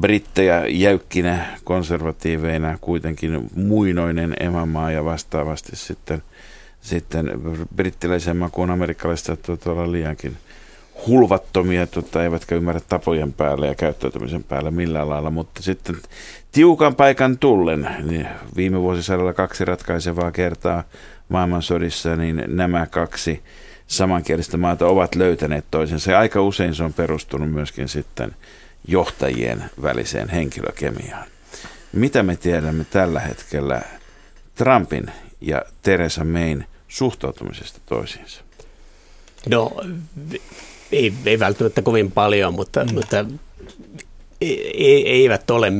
brittejä 0.00 0.66
jäykkinä 0.66 1.46
konservatiiveina 1.64 2.78
kuitenkin 2.80 3.50
muinoinen 3.56 4.36
emämaa 4.40 4.90
ja 4.90 5.04
vastaavasti 5.04 5.76
sitten, 5.76 6.22
sitten 6.80 7.30
brittiläisen 7.76 8.36
makuun 8.36 8.70
amerikkalaista 8.70 9.36
tuolla 9.36 9.92
liiankin 9.92 10.36
hulvattomia, 11.06 11.86
tota, 11.86 12.24
eivätkä 12.24 12.54
ymmärrä 12.54 12.80
tapojen 12.88 13.32
päälle 13.32 13.66
ja 13.66 13.74
käyttäytymisen 13.74 14.44
päälle 14.44 14.70
millään 14.70 15.08
lailla, 15.08 15.30
mutta 15.30 15.62
sitten 15.62 15.96
tiukan 16.52 16.94
paikan 16.94 17.38
tullen, 17.38 17.88
niin 18.02 18.28
viime 18.56 18.80
vuosisadalla 18.80 19.32
kaksi 19.32 19.64
ratkaisevaa 19.64 20.32
kertaa 20.32 20.84
maailmansodissa, 21.28 22.16
niin 22.16 22.44
nämä 22.46 22.86
kaksi 22.86 23.42
samankielistä 23.86 24.56
maata 24.56 24.86
ovat 24.86 25.14
löytäneet 25.14 25.64
toisensa. 25.70 26.10
Ja 26.10 26.18
aika 26.18 26.42
usein 26.42 26.74
se 26.74 26.82
on 26.82 26.92
perustunut 26.92 27.50
myöskin 27.50 27.88
sitten 27.88 28.36
johtajien 28.88 29.64
väliseen 29.82 30.28
henkilökemiaan. 30.28 31.26
Mitä 31.92 32.22
me 32.22 32.36
tiedämme 32.36 32.84
tällä 32.90 33.20
hetkellä 33.20 33.82
Trumpin 34.54 35.06
ja 35.40 35.62
Theresa 35.82 36.24
Mayn 36.24 36.66
suhtautumisesta 36.88 37.80
toisiinsa? 37.86 38.40
No, 39.48 39.72
ei, 40.92 41.14
ei 41.26 41.38
välttämättä 41.38 41.82
kovin 41.82 42.12
paljon, 42.12 42.54
mutta, 42.54 42.84
mm. 42.84 42.94
mutta 42.94 43.24
eivät 45.06 45.50
ole 45.50 45.72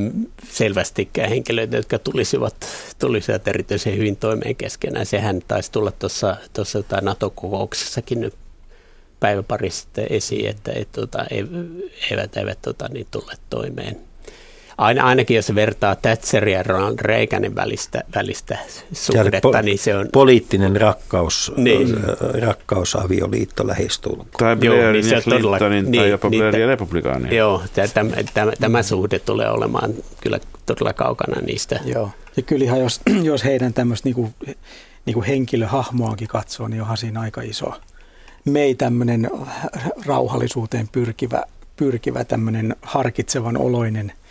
selvästikään 0.50 1.28
henkilöitä, 1.28 1.76
jotka 1.76 1.98
tulisivat, 1.98 2.66
tulisivat 2.98 3.48
erityisen 3.48 3.96
hyvin 3.96 4.16
toimeen 4.16 4.56
keskenään. 4.56 5.06
Sehän 5.06 5.42
taisi 5.48 5.72
tulla 5.72 5.90
tuossa, 5.90 6.36
tuossa 6.52 6.82
NATO-kokouksessakin 7.00 8.20
nyt 8.20 8.34
päivä 9.24 9.42
pari 9.42 9.70
sitten 9.70 10.06
esiin, 10.10 10.50
että 10.50 10.72
et, 10.74 10.92
tota, 10.92 11.24
eivät, 12.10 12.36
eivät 12.36 12.58
tota, 12.62 12.88
niin 12.88 13.06
tulleet 13.10 13.40
toimeen 13.50 13.96
aina, 14.78 15.04
ainakin 15.04 15.36
jos 15.36 15.54
vertaa 15.54 15.96
Thatcheria 15.96 16.58
ja 16.58 16.62
Ronald 16.62 16.98
Reaganin 17.00 17.54
välistä, 17.54 18.04
välistä 18.14 18.58
suhdetta, 18.92 19.48
po- 19.48 19.62
niin 19.62 19.78
se 19.78 19.96
on... 19.96 20.08
Poliittinen 20.12 20.76
rakkaus, 20.76 21.52
niin. 21.56 21.96
Äh, 21.96 22.42
rakkausavioliitto 22.42 23.66
lähestulkoon. 23.66 24.28
Tai 24.38 24.56
Blairin 24.56 25.04
niin 25.04 25.14
ja 25.14 25.20
Clintonin 25.20 25.84
niin, 25.90 26.00
tai 26.00 26.10
jopa 26.10 26.28
niin, 26.28 26.40
Blairin 26.40 26.60
ja 26.60 26.66
republikaanien. 26.66 27.36
Joo, 27.36 27.62
tämä, 27.94 28.10
tämä, 28.34 28.52
tämä 28.60 28.82
suhde 28.82 29.18
tulee 29.18 29.50
olemaan 29.50 29.94
kyllä 30.20 30.40
todella 30.66 30.92
kaukana 30.92 31.40
niistä. 31.40 31.80
Joo, 31.84 32.10
ja 32.36 32.42
kyllähän 32.42 32.80
jos, 32.80 33.00
jos 33.22 33.44
heidän 33.44 33.74
tämmöistä 33.74 34.08
niinku, 34.08 34.30
niinku 35.06 35.24
henkilöhahmoakin 35.26 36.28
katsoo, 36.28 36.68
niin 36.68 36.82
onhan 36.82 36.96
siinä 36.96 37.20
aika 37.20 37.42
iso 37.42 37.72
mei 38.44 38.74
tämmöinen 38.74 39.30
rauhallisuuteen 40.06 40.88
pyrkivä, 40.92 41.42
pyrkivä 41.76 42.24
tämmöinen 42.24 42.76
harkitsevan 42.82 43.56
oloinen– 43.56 44.12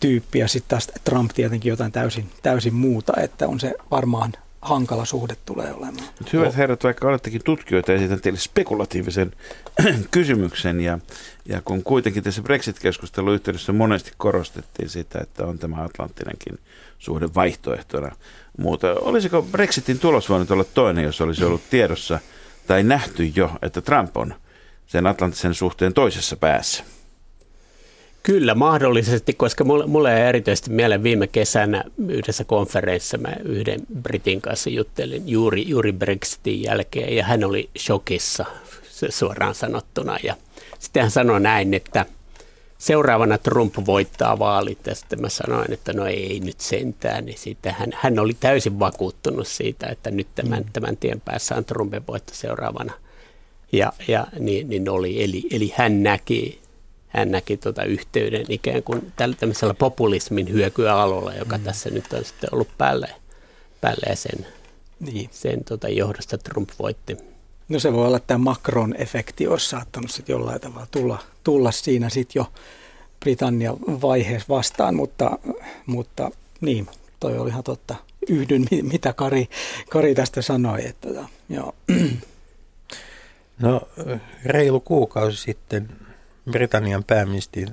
tyyppi 0.00 0.38
ja 0.38 0.48
sitten 0.48 0.68
taas 0.68 0.88
Trump 1.04 1.30
tietenkin 1.34 1.70
jotain 1.70 1.92
täysin, 1.92 2.30
täysin 2.42 2.74
muuta, 2.74 3.12
että 3.20 3.48
on 3.48 3.60
se 3.60 3.74
varmaan 3.90 4.32
hankala 4.60 5.04
suhde 5.04 5.36
tulee 5.46 5.72
olemaan. 5.72 6.08
Hyvät 6.32 6.56
herrat, 6.56 6.84
vaikka 6.84 7.08
olettekin 7.08 7.44
tutkijoita, 7.44 7.92
esitän 7.92 8.20
teille 8.20 8.38
spekulatiivisen 8.38 9.32
kysymyksen 10.10 10.80
ja, 10.80 10.98
ja 11.44 11.62
kun 11.64 11.82
kuitenkin 11.82 12.22
tässä 12.22 12.42
Brexit-keskustelun 12.42 13.34
yhteydessä 13.34 13.72
monesti 13.72 14.12
korostettiin 14.16 14.88
sitä, 14.88 15.18
että 15.22 15.46
on 15.46 15.58
tämä 15.58 15.82
Atlanttinenkin 15.82 16.58
suhde 16.98 17.28
vaihtoehtona 17.34 18.16
muuta. 18.58 18.94
Olisiko 19.00 19.42
Brexitin 19.42 19.98
tulos 19.98 20.28
voinut 20.28 20.50
olla 20.50 20.64
toinen, 20.64 21.04
jos 21.04 21.20
olisi 21.20 21.44
ollut 21.44 21.70
tiedossa 21.70 22.18
tai 22.68 22.82
nähty 22.82 23.32
jo, 23.36 23.50
että 23.62 23.80
Trump 23.80 24.16
on 24.16 24.34
sen 24.86 25.06
Atlanttisen 25.06 25.54
suhteen 25.54 25.94
toisessa 25.94 26.36
päässä? 26.36 26.84
Kyllä, 28.22 28.54
mahdollisesti, 28.54 29.32
koska 29.32 29.64
mulle, 29.64 29.86
mulle 29.86 30.28
erityisesti 30.28 30.70
mieleen 30.70 31.02
viime 31.02 31.26
kesänä 31.26 31.84
yhdessä 32.08 32.44
konferenssissa 32.44 33.18
mä 33.18 33.32
yhden 33.44 33.80
Britin 34.02 34.40
kanssa 34.40 34.70
juttelin 34.70 35.28
juuri, 35.28 35.68
juuri 35.68 35.92
Brexitin 35.92 36.62
jälkeen 36.62 37.16
ja 37.16 37.24
hän 37.24 37.44
oli 37.44 37.70
shokissa 37.78 38.44
suoraan 39.08 39.54
sanottuna 39.54 40.16
ja 40.22 40.34
sitten 40.78 41.02
hän 41.02 41.10
sanoi 41.10 41.40
näin, 41.40 41.74
että 41.74 42.06
seuraavana 42.78 43.38
Trump 43.38 43.74
voittaa 43.86 44.38
vaalit 44.38 44.86
ja 44.86 44.94
sitten 44.94 45.20
mä 45.20 45.28
sanoin, 45.28 45.72
että 45.72 45.92
no 45.92 46.06
ei 46.06 46.40
nyt 46.44 46.60
sentään, 46.60 47.24
niin 47.24 47.38
sitten 47.38 47.74
hän, 47.74 47.90
hän 47.94 48.18
oli 48.18 48.36
täysin 48.40 48.78
vakuuttunut 48.78 49.48
siitä, 49.48 49.86
että 49.86 50.10
nyt 50.10 50.28
tämän, 50.34 50.62
mm. 50.62 50.72
tämän 50.72 50.96
tien 50.96 51.20
päässä 51.20 51.54
on 51.54 51.64
Trumpin 51.64 52.06
voitto 52.06 52.34
seuraavana 52.34 52.92
ja, 53.72 53.92
ja 54.08 54.26
niin, 54.38 54.68
niin 54.68 54.88
oli, 54.88 55.24
eli, 55.24 55.42
eli 55.50 55.72
hän 55.76 56.02
näki 56.02 56.60
hän 57.08 57.30
näki 57.30 57.56
tuota 57.56 57.84
yhteyden 57.84 58.44
ikään 58.48 58.82
kuin 58.82 59.12
tällaisella 59.16 59.74
populismin 59.74 60.52
hyökyä-alolla, 60.52 61.34
joka 61.34 61.58
mm. 61.58 61.64
tässä 61.64 61.90
nyt 61.90 62.12
on 62.12 62.24
sitten 62.24 62.50
ollut 62.52 62.68
päälle, 62.78 63.08
päälle 63.80 64.16
sen, 64.16 64.46
niin. 65.00 65.28
sen 65.32 65.64
tuota 65.64 65.88
johdosta 65.88 66.38
Trump 66.38 66.70
voitti. 66.78 67.16
No 67.68 67.78
se 67.78 67.92
voi 67.92 68.06
olla, 68.06 68.16
että 68.16 68.26
tämä 68.26 68.52
Macron-efekti 68.52 69.48
olisi 69.48 69.68
saattanut 69.68 70.10
sitten 70.10 70.32
jollain 70.32 70.60
tavalla 70.60 70.86
tulla, 70.90 71.18
tulla 71.48 71.72
siinä 71.72 72.08
sitten 72.08 72.40
jo 72.40 72.52
Britannian 73.20 73.76
vaiheessa 73.80 74.48
vastaan, 74.48 74.94
mutta, 74.94 75.38
mutta 75.86 76.30
niin, 76.60 76.86
toi 77.20 77.38
oli 77.38 77.50
ihan 77.50 77.62
totta. 77.62 77.94
Yhdyn, 78.28 78.66
mitä 78.92 79.12
Kari, 79.12 79.48
Kari 79.90 80.14
tästä 80.14 80.42
sanoi. 80.42 80.86
Että, 80.86 81.08
joo. 81.48 81.74
No 83.58 83.82
reilu 84.44 84.80
kuukausi 84.80 85.36
sitten 85.36 85.88
Britannian 86.50 87.04
pääministeri, 87.04 87.72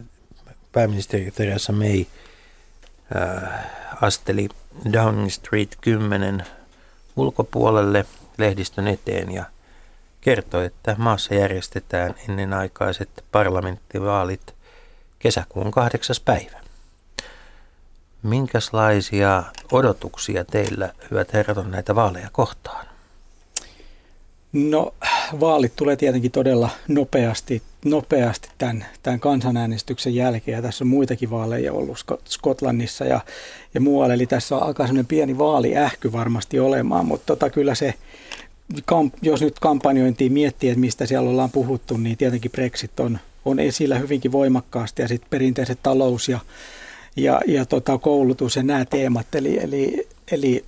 pääministeri 0.71 1.31
Theresa 1.31 1.73
May 1.73 2.05
äh, 3.15 3.49
asteli 4.01 4.49
Downing 4.93 5.29
Street 5.29 5.77
10 5.81 6.43
ulkopuolelle 7.15 8.05
lehdistön 8.37 8.87
eteen 8.87 9.31
ja 9.31 9.45
kertoi, 10.25 10.65
että 10.65 10.95
maassa 10.97 11.35
järjestetään 11.35 12.15
ennenaikaiset 12.29 13.09
parlamenttivaalit 13.31 14.53
kesäkuun 15.19 15.71
kahdeksas 15.71 16.19
päivä. 16.19 16.59
Minkälaisia 18.23 19.43
odotuksia 19.71 20.45
teillä, 20.45 20.93
hyvät 21.11 21.33
herrat, 21.33 21.57
on 21.57 21.71
näitä 21.71 21.95
vaaleja 21.95 22.29
kohtaan? 22.31 22.85
No 24.53 24.93
vaalit 25.39 25.75
tulee 25.75 25.95
tietenkin 25.95 26.31
todella 26.31 26.69
nopeasti, 26.87 27.61
nopeasti 27.85 28.49
tämän, 28.57 28.85
tämän 29.03 29.19
kansanäänestyksen 29.19 30.15
jälkeen 30.15 30.55
ja 30.55 30.61
tässä 30.61 30.83
on 30.83 30.87
muitakin 30.87 31.29
vaaleja 31.29 31.73
ollut 31.73 32.05
Skotlannissa 32.27 33.05
ja, 33.05 33.19
ja 33.73 33.81
muualla. 33.81 34.13
Eli 34.13 34.25
tässä 34.25 34.55
on 34.55 34.63
aika 34.63 34.87
pieni 35.07 35.37
vaaliähky 35.37 36.11
varmasti 36.11 36.59
olemaan, 36.59 37.05
mutta 37.05 37.25
tota, 37.25 37.49
kyllä 37.49 37.75
se, 37.75 37.93
jos 39.21 39.41
nyt 39.41 39.59
kampanjointiin 39.59 40.33
miettii, 40.33 40.69
että 40.69 40.79
mistä 40.79 41.05
siellä 41.05 41.29
ollaan 41.29 41.51
puhuttu, 41.51 41.97
niin 41.97 42.17
tietenkin 42.17 42.51
Brexit 42.51 42.99
on, 42.99 43.19
on 43.45 43.59
esillä 43.59 43.99
hyvinkin 43.99 44.31
voimakkaasti 44.31 45.01
ja 45.01 45.07
sitten 45.07 45.29
perinteiset 45.29 45.79
talous 45.83 46.29
ja, 46.29 46.39
ja, 47.15 47.41
ja 47.47 47.65
tota, 47.65 47.97
koulutus 47.97 48.55
ja 48.55 48.63
nämä 48.63 48.85
teemat. 48.85 49.35
Eli, 49.35 49.59
eli, 49.63 50.07
eli 50.31 50.65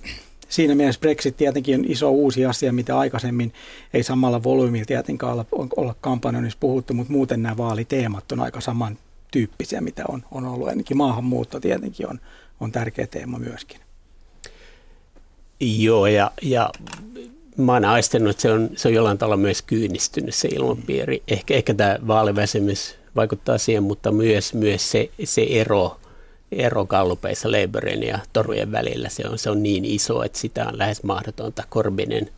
siinä 0.48 0.74
mielessä 0.74 1.00
Brexit 1.00 1.36
tietenkin 1.36 1.80
on 1.80 1.84
iso 1.88 2.10
uusi 2.10 2.46
asia, 2.46 2.72
mitä 2.72 2.98
aikaisemmin 2.98 3.52
ei 3.94 4.02
samalla 4.02 4.42
volyymilla 4.42 4.84
tietenkään 4.84 5.32
olla, 5.32 5.46
olla 5.76 5.94
kampanjoinnissa 6.00 6.58
puhuttu, 6.60 6.94
mutta 6.94 7.12
muuten 7.12 7.42
nämä 7.42 7.56
vaaliteemat 7.56 8.32
on 8.32 8.40
aika 8.40 8.60
samantyyppisiä, 8.60 9.80
mitä 9.80 10.04
on, 10.08 10.24
on 10.30 10.46
ollut. 10.46 10.68
Ainakin 10.68 10.96
maahanmuutto 10.96 11.60
tietenkin 11.60 12.08
on, 12.10 12.20
on 12.60 12.72
tärkeä 12.72 13.06
teema 13.06 13.38
myöskin. 13.38 13.80
Joo, 15.60 16.06
ja, 16.06 16.30
ja 16.42 16.70
mä 17.64 17.72
oon 17.72 17.84
aistenut, 17.84 18.30
että 18.30 18.42
se 18.42 18.52
on, 18.52 18.70
se 18.76 18.88
on 18.88 18.94
jollain 18.94 19.18
tavalla 19.18 19.36
myös 19.36 19.62
kyynistynyt 19.62 20.34
se 20.34 20.48
ilmapiiri. 20.48 21.22
Ehkä, 21.28 21.54
ehkä 21.54 21.74
tämä 21.74 21.98
vaaliväsymys 22.06 22.94
vaikuttaa 23.16 23.58
siihen, 23.58 23.82
mutta 23.82 24.12
myös, 24.12 24.54
myös 24.54 24.90
se, 24.90 25.10
se 25.24 25.46
ero– 25.50 25.96
ero 26.52 26.86
kallupeissa 26.86 27.52
Labourin 27.52 28.02
ja 28.02 28.18
Torujen 28.32 28.72
välillä, 28.72 29.08
se 29.08 29.28
on, 29.28 29.38
se 29.38 29.50
on 29.50 29.62
niin 29.62 29.84
iso, 29.84 30.22
että 30.22 30.38
sitä 30.38 30.66
on 30.68 30.78
lähes 30.78 31.02
mahdotonta 31.02 31.64
Corbinin 31.70 32.32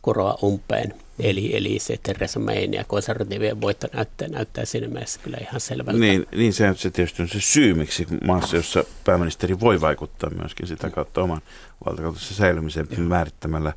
koroa 0.00 0.38
umpeen. 0.42 0.94
Eli, 1.18 1.56
eli 1.56 1.78
se 1.78 1.96
Theresa 2.02 2.40
Mayn 2.40 2.74
ja 2.74 2.84
konservatiivien 2.84 3.60
voitto 3.60 3.86
näyttää, 3.92 4.28
näyttää 4.28 4.64
siinä 4.64 4.88
mielessä 4.88 5.20
kyllä 5.24 5.38
ihan 5.40 5.60
selvältä. 5.60 6.00
Niin, 6.00 6.26
niin 6.36 6.52
se, 6.52 6.74
se 6.76 6.90
tietysti 6.90 7.22
on 7.22 7.28
se 7.28 7.40
syy, 7.40 7.74
miksi 7.74 8.06
maassa, 8.24 8.56
jossa 8.56 8.84
pääministeri 9.04 9.60
voi 9.60 9.80
vaikuttaa 9.80 10.30
myöskin 10.30 10.66
sitä 10.66 10.90
kautta 10.90 11.22
oman 11.22 11.40
valtakautensa 11.86 12.34
säilymiseen 12.34 12.88
määrittämällä, 12.98 13.72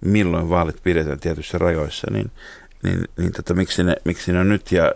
milloin 0.00 0.48
vaalit 0.48 0.82
pidetään 0.82 1.20
tietyissä 1.20 1.58
rajoissa, 1.58 2.06
niin 2.10 2.30
niin, 2.82 3.04
niin 3.18 3.32
tota, 3.32 3.54
miksi, 3.54 3.84
ne, 3.84 3.96
miksi 4.04 4.32
ne 4.32 4.40
on 4.40 4.48
nyt 4.48 4.72
ja 4.72 4.92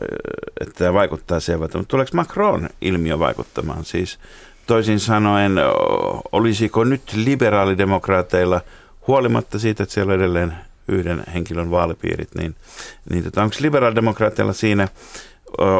että 0.61 0.75
tämä 0.79 0.93
vaikuttaa 0.93 1.41
selvältä. 1.41 1.79
Mutta 1.79 1.91
tuleeko 1.91 2.11
Macron 2.15 2.69
ilmiö 2.81 3.19
vaikuttamaan? 3.19 3.85
Siis 3.85 4.19
toisin 4.67 5.01
sanoen, 5.01 5.53
olisiko 6.33 6.85
nyt 6.85 7.13
liberaalidemokraateilla 7.15 8.61
huolimatta 9.07 9.59
siitä, 9.59 9.83
että 9.83 9.93
siellä 9.93 10.13
on 10.13 10.21
edelleen 10.21 10.55
yhden 10.89 11.25
henkilön 11.35 11.71
vaalipiirit, 11.71 12.35
niin, 12.35 12.55
niin 13.11 13.25
tota, 13.25 13.43
onko 13.43 13.57
liberaalidemokraateilla 13.61 14.53
siinä 14.53 14.89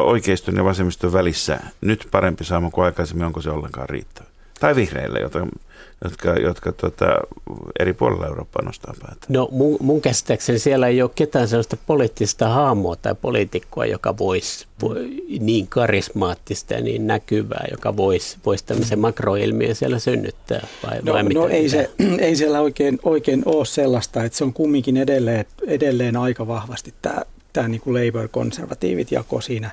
oikeiston 0.03 0.55
ja 0.55 0.63
vasemmiston 0.63 1.13
välissä 1.13 1.59
nyt 1.81 2.07
parempi 2.11 2.43
saama 2.43 2.71
kuin 2.71 2.85
aikaisemmin, 2.85 3.25
onko 3.25 3.41
se 3.41 3.49
ollenkaan 3.49 3.89
riittävä? 3.89 4.27
Tai 4.59 4.75
vihreille, 4.75 5.19
jota 5.19 5.47
jotka, 6.03 6.33
jotka 6.33 6.71
tota, 6.71 7.05
eri 7.79 7.93
puolilla 7.93 8.27
Eurooppaa 8.27 8.65
nostaa 8.65 8.93
päätä? 9.01 9.25
No 9.29 9.49
mun, 9.51 9.77
mun 9.81 10.01
käsittääkseni 10.01 10.59
siellä 10.59 10.87
ei 10.87 11.01
ole 11.01 11.11
ketään 11.15 11.47
sellaista 11.47 11.77
poliittista 11.87 12.47
haamoa 12.47 12.95
tai 12.95 13.15
poliitikkoa, 13.21 13.85
joka 13.85 14.17
voisi 14.17 14.67
voi, 14.81 15.23
niin 15.39 15.67
karismaattista 15.67 16.73
ja 16.73 16.81
niin 16.81 17.07
näkyvää, 17.07 17.65
joka 17.71 17.97
voisi 17.97 18.37
vois 18.45 18.63
tämmöisen 18.63 18.99
makroilmiön 18.99 19.75
siellä 19.75 19.99
synnyttää. 19.99 20.67
Vai, 20.83 20.99
no, 21.01 21.13
vai 21.13 21.23
no 21.23 21.47
ei, 21.47 21.69
se, 21.69 21.91
ei 22.19 22.35
siellä 22.35 22.61
oikein, 22.61 22.99
oikein 23.03 23.41
ole 23.45 23.65
sellaista, 23.65 24.23
että 24.23 24.37
se 24.37 24.43
on 24.43 24.53
kumminkin 24.53 24.97
edelleen, 24.97 25.45
edelleen 25.67 26.17
aika 26.17 26.47
vahvasti 26.47 26.93
tämä, 27.01 27.21
tämä 27.53 27.67
niin 27.67 27.81
kuin 27.81 27.93
Labour-konservatiivit 27.93 29.11
jako 29.11 29.41
siinä, 29.41 29.71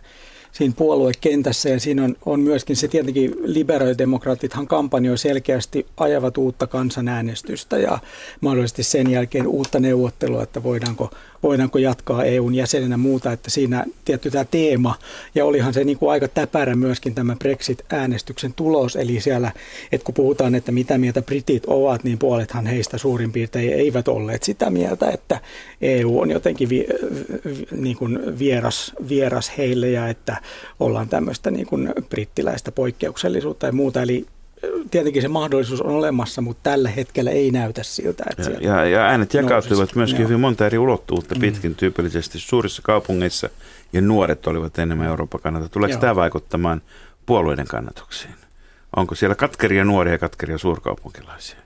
siinä 0.54 0.74
puoluekentässä. 0.76 1.68
Ja 1.68 1.80
siinä 1.80 2.04
on, 2.04 2.16
on 2.26 2.40
myöskin 2.40 2.76
se 2.76 2.88
tietenkin 2.88 3.34
liberaalidemokraatithan 3.44 4.66
kampanjoi 4.66 5.18
selkeästi 5.18 5.86
ajavat 5.96 6.38
uutta 6.38 6.66
kansanäänestystä 6.66 7.78
ja 7.78 7.98
mahdollisesti 8.40 8.82
sen 8.82 9.10
jälkeen 9.10 9.46
uutta 9.46 9.80
neuvottelua, 9.80 10.42
että 10.42 10.62
voidaanko, 10.62 11.10
voidaanko 11.44 11.78
jatkaa 11.78 12.24
EUn 12.24 12.54
jäsenenä 12.54 12.96
muuta, 12.96 13.32
että 13.32 13.50
siinä 13.50 13.84
tietty 14.04 14.30
tämä 14.30 14.44
teema 14.44 14.94
ja 15.34 15.44
olihan 15.44 15.74
se 15.74 15.84
niin 15.84 15.98
kuin 15.98 16.10
aika 16.10 16.28
täpärä 16.28 16.74
myöskin 16.74 17.14
tämä 17.14 17.36
Brexit-äänestyksen 17.36 18.52
tulos, 18.52 18.96
eli 18.96 19.20
siellä, 19.20 19.52
että 19.92 20.04
kun 20.04 20.14
puhutaan, 20.14 20.54
että 20.54 20.72
mitä 20.72 20.98
mieltä 20.98 21.22
britit 21.22 21.62
ovat, 21.66 22.04
niin 22.04 22.18
puolethan 22.18 22.66
heistä 22.66 22.98
suurin 22.98 23.32
piirtein 23.32 23.72
eivät 23.72 24.08
olleet 24.08 24.42
sitä 24.42 24.70
mieltä, 24.70 25.10
että 25.10 25.40
EU 25.80 26.20
on 26.20 26.30
jotenkin 26.30 26.68
vi, 26.68 26.86
niin 27.76 27.96
kuin 27.96 28.38
vieras, 28.38 28.92
vieras 29.08 29.52
heille 29.58 29.90
ja 29.90 30.08
että 30.08 30.36
ollaan 30.80 31.08
tämmöistä 31.08 31.50
niin 31.50 31.66
kuin 31.66 31.92
brittiläistä 32.08 32.72
poikkeuksellisuutta 32.72 33.66
ja 33.66 33.72
muuta. 33.72 34.02
Eli 34.02 34.26
tietenkin 34.90 35.22
se 35.22 35.28
mahdollisuus 35.28 35.80
on 35.80 35.90
olemassa, 35.90 36.42
mutta 36.42 36.70
tällä 36.70 36.88
hetkellä 36.88 37.30
ei 37.30 37.50
näytä 37.50 37.82
siltä. 37.82 38.24
Että 38.30 38.50
ja, 38.50 38.58
ja, 38.60 38.84
ja 38.84 39.00
äänet 39.00 39.34
jakautuivat 39.34 39.78
nousisi. 39.78 39.98
myöskin 39.98 40.20
Joo. 40.20 40.28
hyvin 40.28 40.40
monta 40.40 40.66
eri 40.66 40.78
ulottuvuutta 40.78 41.34
pitkin 41.40 41.70
mm. 41.70 41.74
tyypillisesti 41.74 42.38
suurissa 42.38 42.82
kaupungeissa 42.82 43.48
ja 43.92 44.00
nuoret 44.00 44.46
olivat 44.46 44.78
enemmän 44.78 45.06
Euroopan 45.06 45.40
kannalta. 45.40 45.68
Tuleeko 45.68 45.92
Joo. 45.92 46.00
tämä 46.00 46.16
vaikuttamaan 46.16 46.82
puolueiden 47.26 47.66
kannatuksiin? 47.66 48.34
Onko 48.96 49.14
siellä 49.14 49.34
katkeria 49.34 49.84
nuoria 49.84 50.14
ja 50.14 50.18
katkeria 50.18 50.58
suurkaupunkilaisia? 50.58 51.58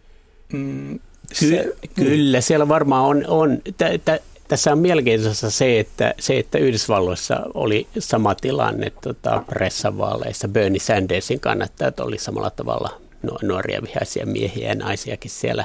Mm, 0.52 0.98
Ky- 1.28 1.34
se, 1.34 1.76
kyllä, 1.94 2.40
siellä 2.40 2.68
varmaan 2.68 3.04
on. 3.04 3.24
on 3.26 3.58
tä, 3.76 3.90
tä, 4.04 4.18
tässä 4.48 4.72
on 4.72 4.78
mielenkiintoista 4.78 5.50
se, 5.50 5.80
että, 5.80 6.14
se, 6.18 6.38
että 6.38 6.58
Yhdysvalloissa 6.58 7.40
oli 7.54 7.86
sama 7.98 8.34
tilanne 8.34 8.92
tota, 9.02 9.42
pressavaaleissa. 9.46 10.48
Bernie 10.48 10.80
Sandersin 10.80 11.40
kannattajat 11.40 12.00
oli 12.00 12.18
samalla 12.18 12.50
tavalla 12.50 13.00
nu- 13.22 13.38
nuoria 13.42 13.82
vihaisia 13.82 14.26
miehiä 14.26 14.68
ja 14.68 14.74
naisiakin 14.74 15.30
siellä. 15.30 15.64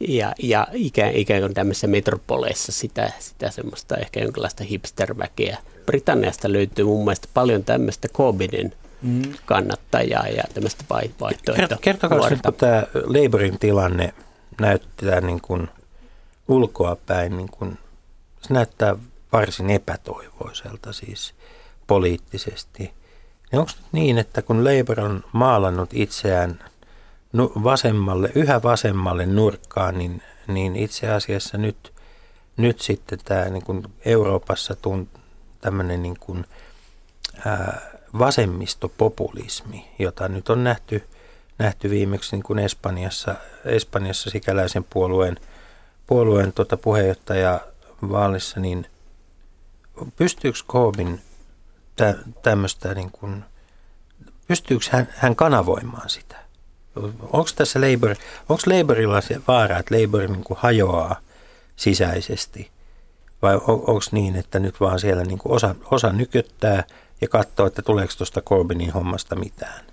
Ja, 0.00 0.32
ja 0.42 0.66
ikään, 0.72 1.14
ikään 1.14 1.40
kuin 1.40 1.54
tämmöisissä 1.54 1.86
metropoleissa 1.86 2.72
sitä, 2.72 3.12
sitä 3.18 3.50
semmoista 3.50 3.96
ehkä 3.96 4.20
jonkinlaista 4.20 4.64
hipsterväkeä. 4.64 5.58
Britanniasta 5.86 6.52
löytyy 6.52 6.84
mun 6.84 7.04
mielestä 7.04 7.28
paljon 7.34 7.64
tämmöistä 7.64 8.08
Corbynin 8.08 8.72
mm, 9.02 9.22
kannattajaa 9.46 10.28
ja 10.28 10.42
tämmöistä 10.54 10.84
vai- 10.90 11.10
vaihtoehtoa. 11.20 11.78
Kertokaa 11.80 12.30
nyt, 12.30 12.42
kun 12.42 12.54
tämä 12.54 12.82
Labourin 12.94 13.58
tilanne 13.58 14.14
näyttää 14.60 15.20
niin 15.20 15.40
kuin 15.40 15.68
ulkoapäin, 16.48 17.36
niin 17.36 17.48
kuin, 17.48 17.78
se 18.42 18.54
näyttää 18.54 18.96
varsin 19.32 19.70
epätoivoiselta 19.70 20.92
siis 20.92 21.34
poliittisesti. 21.86 22.82
Niin 23.52 23.60
onko 23.60 23.72
nyt 23.76 23.92
niin, 23.92 24.18
että 24.18 24.42
kun 24.42 24.64
Labour 24.64 25.00
on 25.00 25.24
maalannut 25.32 25.90
itseään 25.92 26.64
vasemmalle, 27.36 28.32
yhä 28.34 28.62
vasemmalle 28.62 29.26
nurkkaan, 29.26 29.98
niin, 29.98 30.22
niin 30.46 30.76
itse 30.76 31.10
asiassa 31.10 31.58
nyt, 31.58 31.92
nyt 32.56 32.80
sitten 32.80 33.18
tämä 33.24 33.44
niin 33.44 33.64
kuin 33.64 33.82
Euroopassa 34.04 34.76
tämmöinen 35.60 36.02
niin 36.02 36.16
kuin, 36.20 36.44
ää, 37.46 37.90
vasemmistopopulismi, 38.18 39.88
jota 39.98 40.28
nyt 40.28 40.48
on 40.48 40.64
nähty, 40.64 41.04
nähty 41.58 41.90
viimeksi 41.90 42.36
niin 42.36 42.42
kuin 42.42 42.58
Espanjassa, 42.58 43.34
Espanjassa 43.64 44.30
sikäläisen 44.30 44.84
puolueen, 44.84 45.36
puolueen 46.06 46.52
tota 46.52 46.76
puheenjohtaja 46.76 47.60
vaalissa, 48.10 48.60
niin 48.60 48.86
pystyykö 50.16 50.58
Corbyn 50.68 51.20
tä, 51.96 52.14
tämmöistä, 52.42 52.94
niin 52.94 53.10
kuin, 53.10 53.44
pystyykö 54.48 54.84
hän, 54.90 55.08
hän 55.16 55.36
kanavoimaan 55.36 56.10
sitä? 56.10 56.36
Onko 57.20 57.48
tässä 57.56 57.80
Labour, 57.80 58.16
onko 58.48 58.62
Labourilla 58.66 59.20
se 59.20 59.40
vaara, 59.48 59.78
että 59.78 59.94
Labour 59.94 60.28
niin 60.28 60.44
kuin 60.44 60.58
hajoaa 60.60 61.20
sisäisesti? 61.76 62.70
Vai 63.42 63.54
on, 63.54 63.62
onko 63.66 64.00
niin, 64.12 64.36
että 64.36 64.58
nyt 64.58 64.80
vaan 64.80 65.00
siellä 65.00 65.22
niin 65.24 65.38
kuin 65.38 65.52
osa, 65.52 65.74
osa 65.90 66.12
nyköttää 66.12 66.84
ja 67.20 67.28
katsoo, 67.28 67.66
että 67.66 67.82
tuleeko 67.82 68.12
tuosta 68.18 68.40
Corbynin 68.40 68.92
hommasta 68.92 69.36
mitään? 69.36 69.84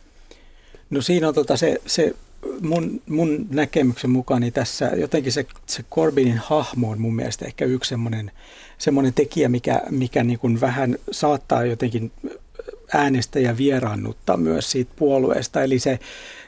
No 0.89 1.01
siinä 1.01 1.27
on 1.27 1.33
tota 1.33 1.57
se, 1.57 1.81
se 1.85 2.15
mun, 2.61 3.01
mun 3.09 3.47
näkemyksen 3.49 4.09
mukaan 4.09 4.41
niin 4.41 4.53
tässä 4.53 4.85
jotenkin 4.85 5.31
se, 5.31 5.45
se 5.65 5.83
Corbynin 5.91 6.37
hahmo 6.37 6.89
on 6.89 7.01
mun 7.01 7.15
mielestä 7.15 7.45
ehkä 7.45 7.65
yksi 7.65 7.89
semmoinen, 7.89 8.31
semmoinen 8.77 9.13
tekijä, 9.13 9.49
mikä, 9.49 9.81
mikä 9.89 10.23
niin 10.23 10.39
kuin 10.39 10.61
vähän 10.61 10.97
saattaa 11.11 11.65
jotenkin 11.65 12.11
äänestäjä 12.93 13.57
vieraannuttaa 13.57 14.37
myös 14.37 14.71
siitä 14.71 14.91
puolueesta. 14.95 15.63
Eli 15.63 15.79
se, 15.79 15.99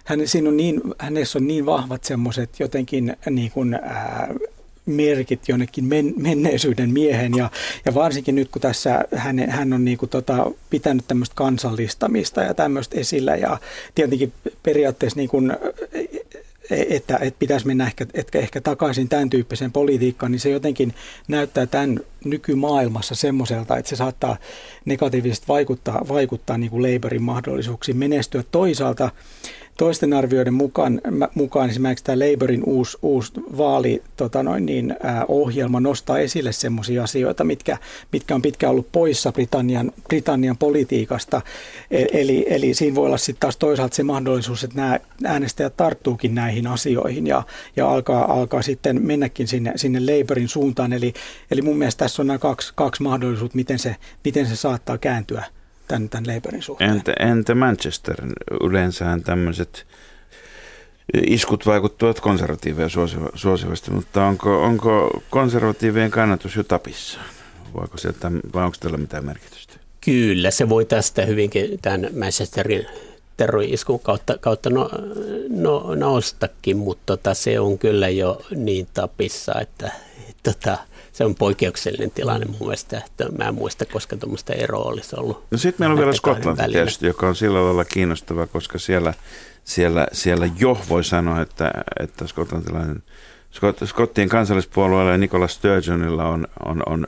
hän, 0.06 0.28
siinä 0.28 0.50
on 0.50 0.58
niin, 0.58 0.82
hänessä 1.00 1.40
on 1.40 1.48
niin 1.48 1.66
vahvat 1.66 2.04
semmoiset 2.04 2.60
jotenkin 2.60 3.18
niin 3.30 3.52
kuin, 3.52 3.74
ää, 3.74 4.34
merkit 4.86 5.48
jonnekin 5.48 5.86
men, 5.86 6.14
menneisyyden 6.18 6.94
miehen 6.94 7.38
ja, 7.38 7.50
ja 7.86 7.94
varsinkin 7.94 8.36
nyt 8.36 8.50
kun 8.50 8.62
tässä 8.62 9.06
hän, 9.16 9.50
hän 9.50 9.74
on 9.74 9.86
niin 9.86 9.98
kuin 9.98 10.10
tota, 10.10 10.52
pitänyt 10.70 11.08
tämmöistä 11.08 11.36
kansallistamista 11.36 12.42
ja 12.42 12.54
tämmöistä 12.54 13.00
esillä 13.00 13.36
ja 13.36 13.58
tietenkin 13.96 14.34
periaatteessa 14.64 15.20
niin 15.20 15.30
kuin, 15.30 15.52
että, 16.72 17.18
että 17.22 17.40
pitäisi 17.40 17.68
mennä 17.68 17.86
ehkä, 17.86 18.06
ehkä, 18.14 18.40
ehkä 18.40 18.62
takaisin 18.62 19.10
tämän 19.10 19.30
tyyppiseen 19.30 19.72
politiikkaan, 19.72 20.32
niin 20.32 20.40
se 20.40 20.50
jotenkin 20.50 20.94
näyttää 21.28 21.66
tämän 21.66 22.00
nykymaailmassa 22.26 23.16
semmoiselta, 23.16 23.78
että 23.78 23.90
se 23.90 23.96
saattaa 23.96 24.38
negatiivisesti 24.86 25.48
vaikuttaa, 25.48 26.06
vaikuttaa 26.08 26.58
niin 26.58 26.70
kuin 26.70 26.84
Labourin 26.84 27.22
mahdollisuuksiin 27.22 27.98
menestyä. 27.98 28.44
Toisaalta 28.52 29.10
toisten 29.82 30.14
arvioiden 30.14 30.54
mukaan, 30.54 31.02
mukaan 31.36 31.70
esimerkiksi 31.70 32.06
tämä 32.06 32.20
Labourin 32.20 32.64
uusi, 32.66 32.98
uusi 33.02 33.32
vaali, 33.58 34.04
tota 34.18 34.44
noin 34.44 34.66
niin, 34.66 34.96
ää, 35.04 35.26
ohjelma 35.28 35.80
nostaa 35.80 36.20
esille 36.20 36.52
semmoisia 36.52 37.04
asioita, 37.04 37.44
mitkä, 37.44 37.78
mitkä 38.12 38.36
on 38.36 38.42
pitkään 38.42 38.72
ollut 38.72 38.92
poissa 38.92 39.32
Britannian, 39.32 39.92
Britannian 40.08 40.58
politiikasta. 40.58 41.42
E- 41.92 42.06
Eli, 42.22 42.46
eli 42.50 42.74
siinä 42.74 42.96
voi 42.96 43.06
olla 43.06 43.18
sitten 43.18 43.40
taas 43.40 43.58
toisaalta 43.58 43.96
se 43.96 44.04
mahdollisuus, 44.04 44.64
että 44.64 44.76
nämä 44.76 45.00
äänestäjät 45.26 45.78
tarttuukin 45.78 46.36
näihin 46.36 46.68
asioihin 46.68 47.28
ja, 47.28 47.44
ja 47.76 47.90
alkaa, 47.90 48.34
alkaa 48.34 48.62
sitten 48.62 49.06
mennäkin 49.06 49.48
sinne, 49.48 49.74
sinne 49.76 50.00
Labourin 50.00 50.48
suuntaan. 50.48 50.94
Eli, 50.94 51.14
eli 51.52 51.62
mun 51.62 51.78
mielestä 51.78 52.06
tässä 52.06 52.22
on 52.22 52.28
nämä 52.28 52.40
kaksi, 52.40 52.74
kaksi 52.76 53.04
mahdollisuutta, 53.04 53.56
miten 53.56 53.80
se, 53.80 53.96
miten 54.26 54.48
se 54.48 54.56
saattaa 54.56 54.98
kääntyä 54.98 55.46
tämän, 55.92 56.10
tämän 56.10 56.36
Labourin 56.36 56.62
suhteen. 56.62 56.90
Entä, 56.92 57.14
entä 57.20 57.56
Manchester? 57.56 58.16
Yleensähän 58.62 59.24
tämmöiset 59.24 59.86
iskut 61.28 61.66
vaikuttavat 61.66 62.20
konservatiiveja 62.20 62.90
suosiva- 62.90 63.32
suosivasti, 63.36 63.92
mutta 63.92 64.26
onko, 64.26 64.64
onko 64.64 65.22
konservatiivien 65.30 66.12
kannatus 66.12 66.56
jo 66.56 66.64
tapissa? 66.64 67.20
Voiko 67.74 67.98
sieltä, 67.98 68.32
vai 68.54 68.66
onko 68.66 68.78
tällä 68.80 68.98
mitään 68.98 69.26
merkitystä? 69.26 69.74
Kyllä, 70.02 70.52
se 70.52 70.70
voi 70.70 70.86
tästä 70.86 71.26
hyvinkin 71.26 71.80
tämän 71.82 72.08
Manchesterin 72.20 72.86
terrori-iskun 73.38 74.00
kautta, 74.00 74.38
kautta 74.38 74.70
no, 74.70 74.90
no, 75.50 75.96
noustakin, 75.96 76.78
mutta 76.78 77.04
tota, 77.06 77.34
se 77.34 77.60
on 77.60 77.78
kyllä 77.78 78.10
jo 78.10 78.42
niin 78.56 78.88
tapissa, 78.94 79.62
että 79.62 79.92
tota, 80.44 80.78
se 81.22 81.26
on 81.26 81.36
poikkeuksellinen 81.36 82.12
tilanne 82.12 82.46
mun 82.46 82.60
mielestä, 82.60 82.98
että 83.06 83.30
mä 83.38 83.48
en 83.48 83.56
muista, 83.56 83.86
koska 83.86 84.18
tuommoista 84.18 84.54
eroa 84.54 84.84
olisi 84.84 85.16
ollut. 85.20 85.44
No 85.52 85.58
sitten 85.58 85.82
meillä 85.82 85.94
on 85.94 86.00
vielä 86.00 86.14
Skotlanti 86.14 86.64
tietysti, 86.72 87.08
joka 87.08 87.28
on 87.28 87.36
sillä 87.36 87.66
lailla 87.66 87.86
kiinnostava, 87.86 88.48
koska 88.48 88.80
siellä, 88.80 89.14
siellä, 89.64 90.08
siellä 90.12 90.50
jo 90.60 90.78
voi 90.90 91.04
sanoa, 91.04 91.42
että, 91.42 91.72
että 92.00 92.28
skotlantilainen, 92.28 93.04
Skot, 93.52 93.78
Skottien 93.86 94.30
kansallispuolueella 94.30 95.12
ja 95.12 95.18
Nicola 95.18 95.48
Sturgeonilla 95.48 96.28
on, 96.28 96.48
on, 96.66 96.84
on 96.86 97.08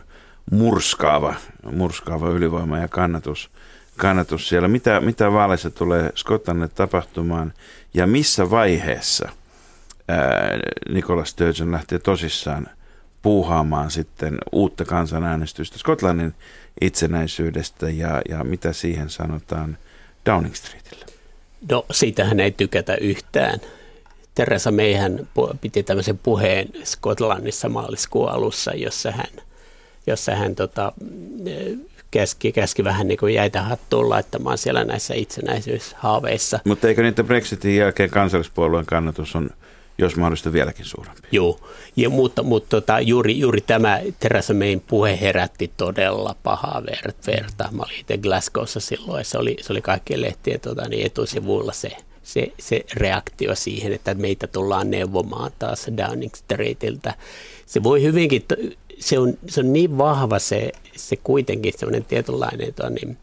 murskaava, 0.52 1.36
murskaava 1.72 2.30
ylivoima 2.30 2.78
ja 2.78 2.88
kannatus, 2.88 3.50
kannatus 3.98 4.50
siellä. 4.50 4.68
Mitä, 4.68 5.00
mitä 5.00 5.32
vaaleissa 5.32 5.70
tulee 5.70 6.10
Skotlannille 6.16 6.72
tapahtumaan 6.76 7.54
ja 7.94 8.08
missä 8.08 8.50
vaiheessa 8.50 9.30
ää, 10.08 10.60
Nicola 10.90 11.26
Sturgeon 11.26 11.72
lähtee 11.72 12.00
tosissaan 12.00 12.68
puuhaamaan 13.24 13.92
sitten 13.92 14.38
uutta 14.52 14.86
kansanäänestystä 14.86 15.80
Skotlannin 15.80 16.34
itsenäisyydestä 16.82 17.90
ja, 17.90 18.22
ja 18.30 18.44
mitä 18.44 18.74
siihen 18.74 19.10
sanotaan 19.10 19.78
Downing 20.26 20.56
Streetillä. 20.56 21.06
No 21.72 21.86
siitähän 21.92 22.40
ei 22.40 22.52
tykätä 22.52 22.96
yhtään. 22.96 23.60
Teresa 24.36 24.72
Mayhän 24.72 25.20
pu- 25.20 25.58
piti 25.62 25.84
tämmöisen 25.84 26.18
puheen 26.18 26.68
Skotlannissa 26.84 27.70
maaliskuun 27.70 28.30
alussa, 28.30 28.72
jossa 28.72 29.12
hän, 29.12 29.44
jossa 30.08 30.36
hän 30.36 30.56
tota, 30.56 30.94
käski, 32.12 32.52
käski 32.52 32.84
vähän 32.84 33.08
niin 33.08 33.18
kuin 33.18 33.34
jäitä 33.34 33.62
hattuun 33.62 34.10
laittamaan 34.10 34.58
siellä 34.58 34.84
näissä 34.84 35.14
itsenäisyyshaaveissa. 35.14 36.60
Mutta 36.66 36.88
eikö 36.88 37.04
niitä 37.04 37.24
Brexitin 37.24 37.76
jälkeen 37.76 38.10
kansallispuolueen 38.10 38.86
kannatus 38.86 39.36
on 39.36 39.50
jos 39.98 40.16
mahdollista 40.16 40.54
vieläkin 40.54 40.86
suurempi. 40.86 41.28
Joo, 41.32 41.60
ja, 41.96 42.10
mutta, 42.10 42.44
mutta 42.44 42.70
tota, 42.70 43.00
juuri, 43.00 43.40
juuri 43.40 43.62
tämä 43.62 44.00
Theresa 44.20 44.54
Mayn 44.54 44.82
puhe 44.88 45.20
herätti 45.22 45.72
todella 45.78 46.36
pahaa 46.44 46.84
verta. 47.28 47.70
Mä 47.72 47.84
olin 47.84 48.00
itse 48.00 48.18
Glasgowssa 48.18 48.80
silloin, 48.80 49.26
se 49.26 49.38
oli, 49.38 49.58
se 49.62 49.74
oli 49.74 49.82
kaikkien 49.82 50.22
lehtien 50.22 50.60
tota, 50.60 50.90
niin 50.90 51.06
etusivuilla 51.06 51.74
se, 51.74 51.92
se, 52.24 52.48
se 52.60 52.86
reaktio 52.94 53.56
siihen, 53.56 53.94
että 53.94 54.14
meitä 54.14 54.48
tullaan 54.48 54.92
neuvomaan 54.92 55.52
taas 55.60 55.88
Downing 55.98 56.34
Streetiltä. 56.36 57.14
Se 57.66 57.84
voi 57.84 58.02
hyvinkin, 58.02 58.46
se 59.00 59.20
on, 59.20 59.34
se 59.48 59.60
on 59.60 59.74
niin 59.74 59.98
vahva 59.98 60.40
se, 60.40 60.72
se 60.96 61.16
kuitenkin 61.16 61.74
semmoinen 61.78 62.06
tietynlainen 62.06 62.74
tota, 62.74 62.90
niin, 62.90 63.18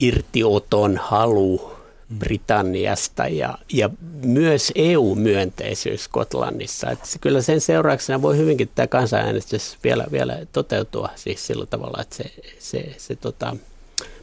irtioton 0.00 0.96
halu 1.02 1.77
Britanniasta 2.18 3.28
ja, 3.28 3.58
ja 3.72 3.90
myös 4.24 4.72
EU-myönteisyys 4.74 6.04
Skotlannissa. 6.04 6.90
Että 6.90 7.06
se, 7.06 7.18
kyllä 7.18 7.42
sen 7.42 7.60
seurauksena 7.60 8.22
voi 8.22 8.36
hyvinkin 8.36 8.70
tämä 8.74 8.86
kansanäänestys 8.86 9.78
vielä, 9.84 10.06
vielä 10.12 10.38
toteutua 10.52 11.08
siis 11.16 11.46
sillä 11.46 11.66
tavalla, 11.66 12.02
että 12.02 12.16
se, 12.16 12.24
se, 12.58 12.94
se 12.96 13.16
tota, 13.16 13.56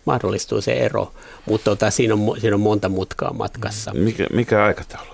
mahdollistuu 0.06 0.62
se 0.62 0.74
ero, 0.74 1.12
mutta 1.46 1.66
tota, 1.66 1.92
siinä, 1.92 2.14
on, 2.14 2.42
siinä 2.42 2.56
on 2.56 2.62
monta 2.62 2.90
mutkaa 2.90 3.34
matkassa. 3.34 3.94
Mikä, 3.94 4.28
mikä 4.34 4.64
aikataulu? 4.64 5.10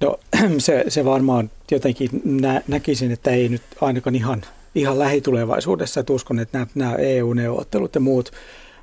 No 0.00 0.18
se, 0.58 0.84
se 0.88 1.04
varmaan 1.04 1.50
jotenkin 1.70 2.10
nä, 2.24 2.62
näkisin, 2.68 3.12
että 3.12 3.30
ei 3.30 3.48
nyt 3.48 3.62
ainakaan 3.80 4.14
ihan, 4.14 4.44
ihan 4.74 4.98
lähitulevaisuudessa, 4.98 6.00
että 6.00 6.12
uskon, 6.12 6.38
että 6.38 6.58
nämä, 6.58 6.70
nämä 6.74 6.94
EU-neuvottelut 6.94 7.94
ja 7.94 8.00
muut, 8.00 8.32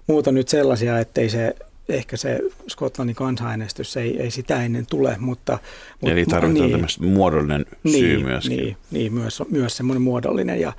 muut 0.08 0.28
on 0.28 0.36
nyt 0.36 0.50
sellaisia, 0.50 1.00
ettei 1.00 1.30
se 1.30 1.56
ehkä 1.90 2.18
se 2.18 2.40
Skotlannin 2.68 3.16
kansanäänestys 3.16 3.98
ei, 3.98 4.22
ei 4.22 4.32
sitä 4.32 4.64
ennen 4.64 4.86
tule, 4.86 5.16
mutta... 5.20 5.60
Eli 6.04 6.26
tarvitaan 6.26 6.54
niin, 6.54 6.72
tämmöistä 6.72 7.04
muodollinen 7.04 7.66
niin, 7.84 8.00
syy 8.00 8.24
myöskin. 8.24 8.58
Niin, 8.58 8.78
niin 8.92 9.14
myös, 9.14 9.44
myös 9.50 9.78
semmoinen 9.78 10.02
muodollinen 10.02 10.62
ja, 10.62 10.74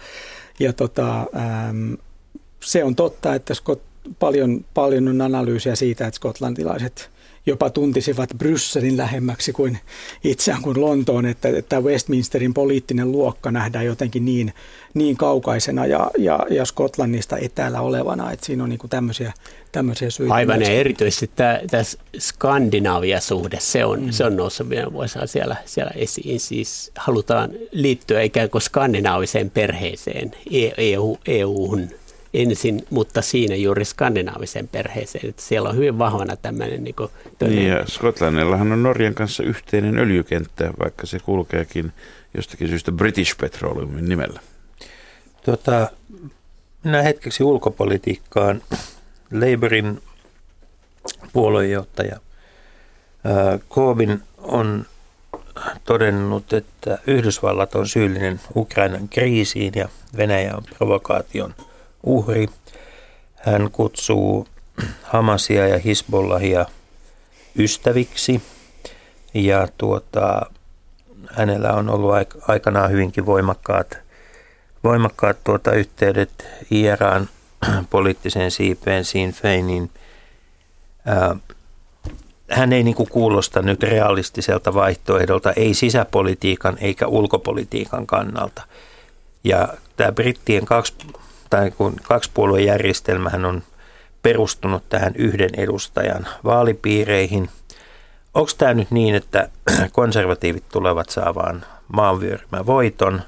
ja 0.59 0.73
tota, 0.73 1.21
äm, 1.21 1.97
se 2.61 2.85
on 2.85 2.97
totta, 2.97 3.35
että 3.35 3.55
Skot, 3.55 3.83
paljon, 4.19 4.65
paljon 4.75 5.09
on 5.09 5.21
analyysiä 5.21 5.77
siitä, 5.77 6.07
että 6.07 6.17
skotlantilaiset 6.17 7.11
jopa 7.47 7.71
tuntisivat 7.71 8.31
Brysselin 8.39 8.97
lähemmäksi 8.97 9.53
kuin 9.53 9.79
itseään 10.25 10.63
kuin 10.63 10.81
Lontoon, 10.81 11.27
että, 11.27 11.49
että 11.49 11.81
Westminsterin 11.81 12.55
poliittinen 12.55 13.13
luokka 13.13 13.51
nähdään 13.51 13.87
jotenkin 13.87 14.25
niin, 14.25 14.53
niin 14.95 15.17
kaukaisena 15.17 15.87
ja, 15.87 16.11
ja, 16.19 16.41
ja 16.51 16.65
Skotlannista 16.65 17.37
etäällä 17.39 17.81
olevana, 17.81 18.33
että 18.33 18.47
siinä 18.47 18.63
on 18.63 18.69
niin 18.69 18.81
tämmöisiä, 18.91 19.33
tämmöisiä 19.73 20.11
syitä. 20.11 20.35
Aivan 20.35 20.63
ja 20.63 20.69
erityisesti 20.69 21.31
tämä, 21.37 21.61
tämä 21.71 21.83
Skandinavia-suhde, 22.19 23.57
se 23.61 23.85
on, 23.85 24.03
mm. 24.03 24.11
se 24.11 24.25
on 24.25 24.37
noussut 24.37 24.69
viime 24.69 24.93
vuosina 24.93 25.27
siellä, 25.27 25.57
siellä 25.65 25.91
esiin. 25.95 26.41
Siis 26.41 26.91
halutaan 26.97 27.51
liittyä 27.71 28.23
ikään 28.23 28.51
kuin 28.51 28.63
skandinaaviseen 28.63 29.51
perheeseen, 29.51 30.33
EU, 30.77 31.19
EU-hun 31.27 31.89
ensin, 32.35 32.87
mutta 32.91 33.23
siinä 33.23 33.55
juuri 33.55 33.85
skandinaavisen 33.85 34.69
perheeseen. 34.69 35.29
Että 35.29 35.43
siellä 35.43 35.69
on 35.69 35.77
hyvin 35.77 35.99
vahvana 35.99 36.37
tämmöinen... 36.37 36.85
Niin, 36.85 36.95
kuin, 36.95 37.11
niin 37.41 37.69
ja 37.69 37.87
Skotlannillahan 37.87 38.73
on 38.73 38.83
Norjan 38.83 39.15
kanssa 39.15 39.43
yhteinen 39.43 39.99
öljykenttä, 39.99 40.71
vaikka 40.79 41.07
se 41.07 41.19
kulkeekin 41.19 41.93
jostakin 42.35 42.69
syystä 42.69 42.93
British 42.93 43.37
Petroleumin 43.41 44.09
nimellä. 44.09 44.41
Tota, 45.45 45.91
mennään 46.85 47.05
hetkeksi 47.05 47.45
ulkopolitiikkaan. 47.45 48.63
Labourin 49.33 50.03
puoluejohtaja 51.33 52.17
Corbyn 53.71 54.23
on 54.39 54.87
todennut, 55.85 56.53
että 56.53 56.99
Yhdysvallat 57.07 57.75
on 57.75 57.89
syyllinen 57.89 58.41
Ukrainan 58.57 59.09
kriisiin 59.09 59.73
ja 59.77 59.89
Venäjä 60.17 60.57
on 60.57 60.63
provokaation– 60.79 61.55
uhri. 62.05 62.49
Hän 63.35 63.71
kutsuu 63.71 64.49
Hamasia 65.03 65.69
ja 65.69 65.79
Hisbollahia 65.79 66.67
ystäviksi 67.59 68.43
ja 69.35 69.69
tuota, 69.79 70.43
hänellä 71.31 71.73
on 71.73 71.89
ollut 71.89 72.13
aikanaan 72.49 72.91
hyvinkin 72.91 73.27
voimakkaat, 73.27 73.99
voimakkaat 74.85 75.45
tuota, 75.45 75.73
yhteydet 75.73 76.47
IRAn 76.71 77.29
poliittiseen 77.91 78.51
siipeen 78.51 79.05
Sinn 79.05 79.33
Feinin. 79.33 79.91
hän 82.51 82.73
ei 82.73 82.83
niin 82.83 83.09
kuulosta 83.11 83.63
nyt 83.63 83.83
realistiselta 83.83 84.75
vaihtoehdolta, 84.75 85.53
ei 85.53 85.75
sisäpolitiikan 85.75 86.79
eikä 86.81 87.07
ulkopolitiikan 87.07 88.07
kannalta. 88.07 88.63
Ja 89.45 89.69
tämä 89.97 90.13
brittien 90.13 90.65
kaksi 90.65 90.95
tai 91.55 91.71
kun 91.71 91.97
kaksipuoluejärjestelmähän 92.03 93.45
on 93.45 93.63
perustunut 94.23 94.89
tähän 94.89 95.13
yhden 95.17 95.51
edustajan 95.57 96.27
vaalipiireihin. 96.45 97.51
Onko 98.35 98.51
tämä 98.59 98.75
nyt 98.75 98.91
niin, 98.91 99.15
että 99.15 99.49
konservatiivit 99.93 100.65
tulevat 100.73 101.09
saamaan 101.11 101.65
maanvyörymä 101.93 102.67
voiton? 102.67 103.23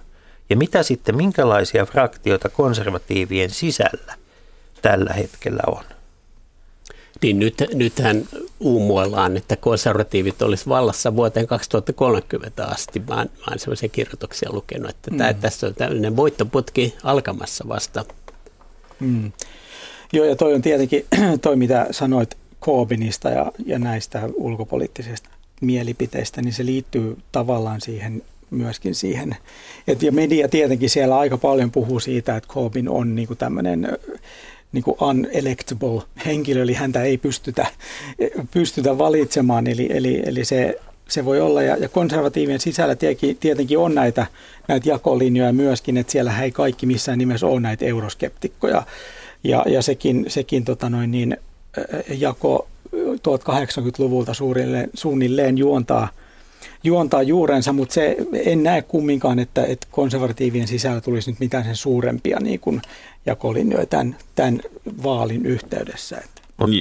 Ja 0.50 0.56
mitä 0.56 0.82
sitten, 0.82 1.16
minkälaisia 1.16 1.86
fraktioita 1.86 2.48
konservatiivien 2.48 3.50
sisällä 3.50 4.14
tällä 4.82 5.12
hetkellä 5.12 5.62
on? 5.66 5.84
Niin 7.22 7.38
nyt, 7.38 7.64
nythän 7.74 8.28
uumoillaan, 8.60 9.36
että 9.36 9.56
konservatiivit 9.56 10.42
olisi 10.42 10.68
vallassa 10.68 11.16
vuoteen 11.16 11.46
2030 11.46 12.64
asti. 12.64 12.98
Mä 12.98 13.14
mä 13.14 13.26
oon 13.48 13.58
sellaisia 13.58 13.88
kirjoituksia 13.88 14.52
lukenut, 14.52 14.90
että 14.90 15.10
mm. 15.10 15.16
tää, 15.16 15.34
tässä 15.34 15.66
on 15.66 15.74
tämmöinen 15.74 16.16
voittoputki 16.16 16.94
alkamassa 17.02 17.64
vasta. 17.68 18.04
Mm. 19.00 19.32
Joo, 20.12 20.26
ja 20.26 20.36
toi 20.36 20.54
on 20.54 20.62
tietenkin 20.62 21.06
toi, 21.42 21.56
mitä 21.56 21.86
sanoit 21.90 22.36
Corbynista 22.62 23.30
ja, 23.30 23.52
ja 23.66 23.78
näistä 23.78 24.28
ulkopoliittisista 24.34 25.28
mielipiteistä, 25.60 26.42
niin 26.42 26.52
se 26.52 26.66
liittyy 26.66 27.16
tavallaan 27.32 27.80
siihen 27.80 28.22
myöskin 28.50 28.94
siihen. 28.94 29.36
Et, 29.88 30.02
ja 30.02 30.12
media 30.12 30.48
tietenkin 30.48 30.90
siellä 30.90 31.18
aika 31.18 31.38
paljon 31.38 31.70
puhuu 31.70 32.00
siitä, 32.00 32.36
että 32.36 32.52
Corbyn 32.52 32.88
on 32.88 33.14
niinku 33.14 33.34
tämmöinen 33.34 33.98
niin 34.72 34.84
kuin 34.84 34.96
unelectable 35.00 36.02
henkilö, 36.26 36.62
eli 36.62 36.74
häntä 36.74 37.02
ei 37.02 37.18
pystytä, 37.18 37.66
pystytä 38.50 38.98
valitsemaan, 38.98 39.66
eli, 39.66 39.88
eli, 39.90 40.22
eli 40.26 40.44
se, 40.44 40.78
se 41.08 41.24
voi 41.24 41.40
olla, 41.40 41.62
ja, 41.62 41.76
ja 41.76 41.88
konservatiivien 41.88 42.60
sisällä 42.60 42.94
tietenkin, 42.94 43.78
on 43.78 43.94
näitä, 43.94 44.26
näitä 44.68 44.88
jakolinjoja 44.88 45.52
myöskin, 45.52 45.96
että 45.96 46.12
siellä 46.12 46.42
ei 46.42 46.50
kaikki 46.50 46.86
missään 46.86 47.18
nimessä 47.18 47.46
ole 47.46 47.60
näitä 47.60 47.84
euroskeptikkoja, 47.84 48.82
ja, 49.44 49.64
ja 49.68 49.82
sekin, 49.82 50.24
sekin 50.28 50.64
tota 50.64 50.90
noin 50.90 51.10
niin, 51.10 51.36
jako 52.08 52.68
1080-luvulta 52.94 54.34
suunnilleen, 54.34 54.90
suunnilleen 54.94 55.58
juontaa, 55.58 56.08
juontaa 56.86 57.22
juurensa, 57.22 57.72
mutta 57.72 57.94
se, 57.94 58.16
en 58.32 58.62
näe 58.62 58.82
kumminkaan, 58.82 59.38
että, 59.38 59.64
että 59.64 59.86
konservatiivien 59.90 60.68
sisällä 60.68 61.00
tulisi 61.00 61.30
nyt 61.30 61.40
mitään 61.40 61.64
sen 61.64 61.76
suurempia 61.76 62.40
niin 62.40 62.60
kuin 62.60 62.82
jakolinjoja 63.26 63.86
tämän, 63.86 64.16
tämän 64.34 64.60
vaalin 65.02 65.46
yhteydessä. 65.46 66.22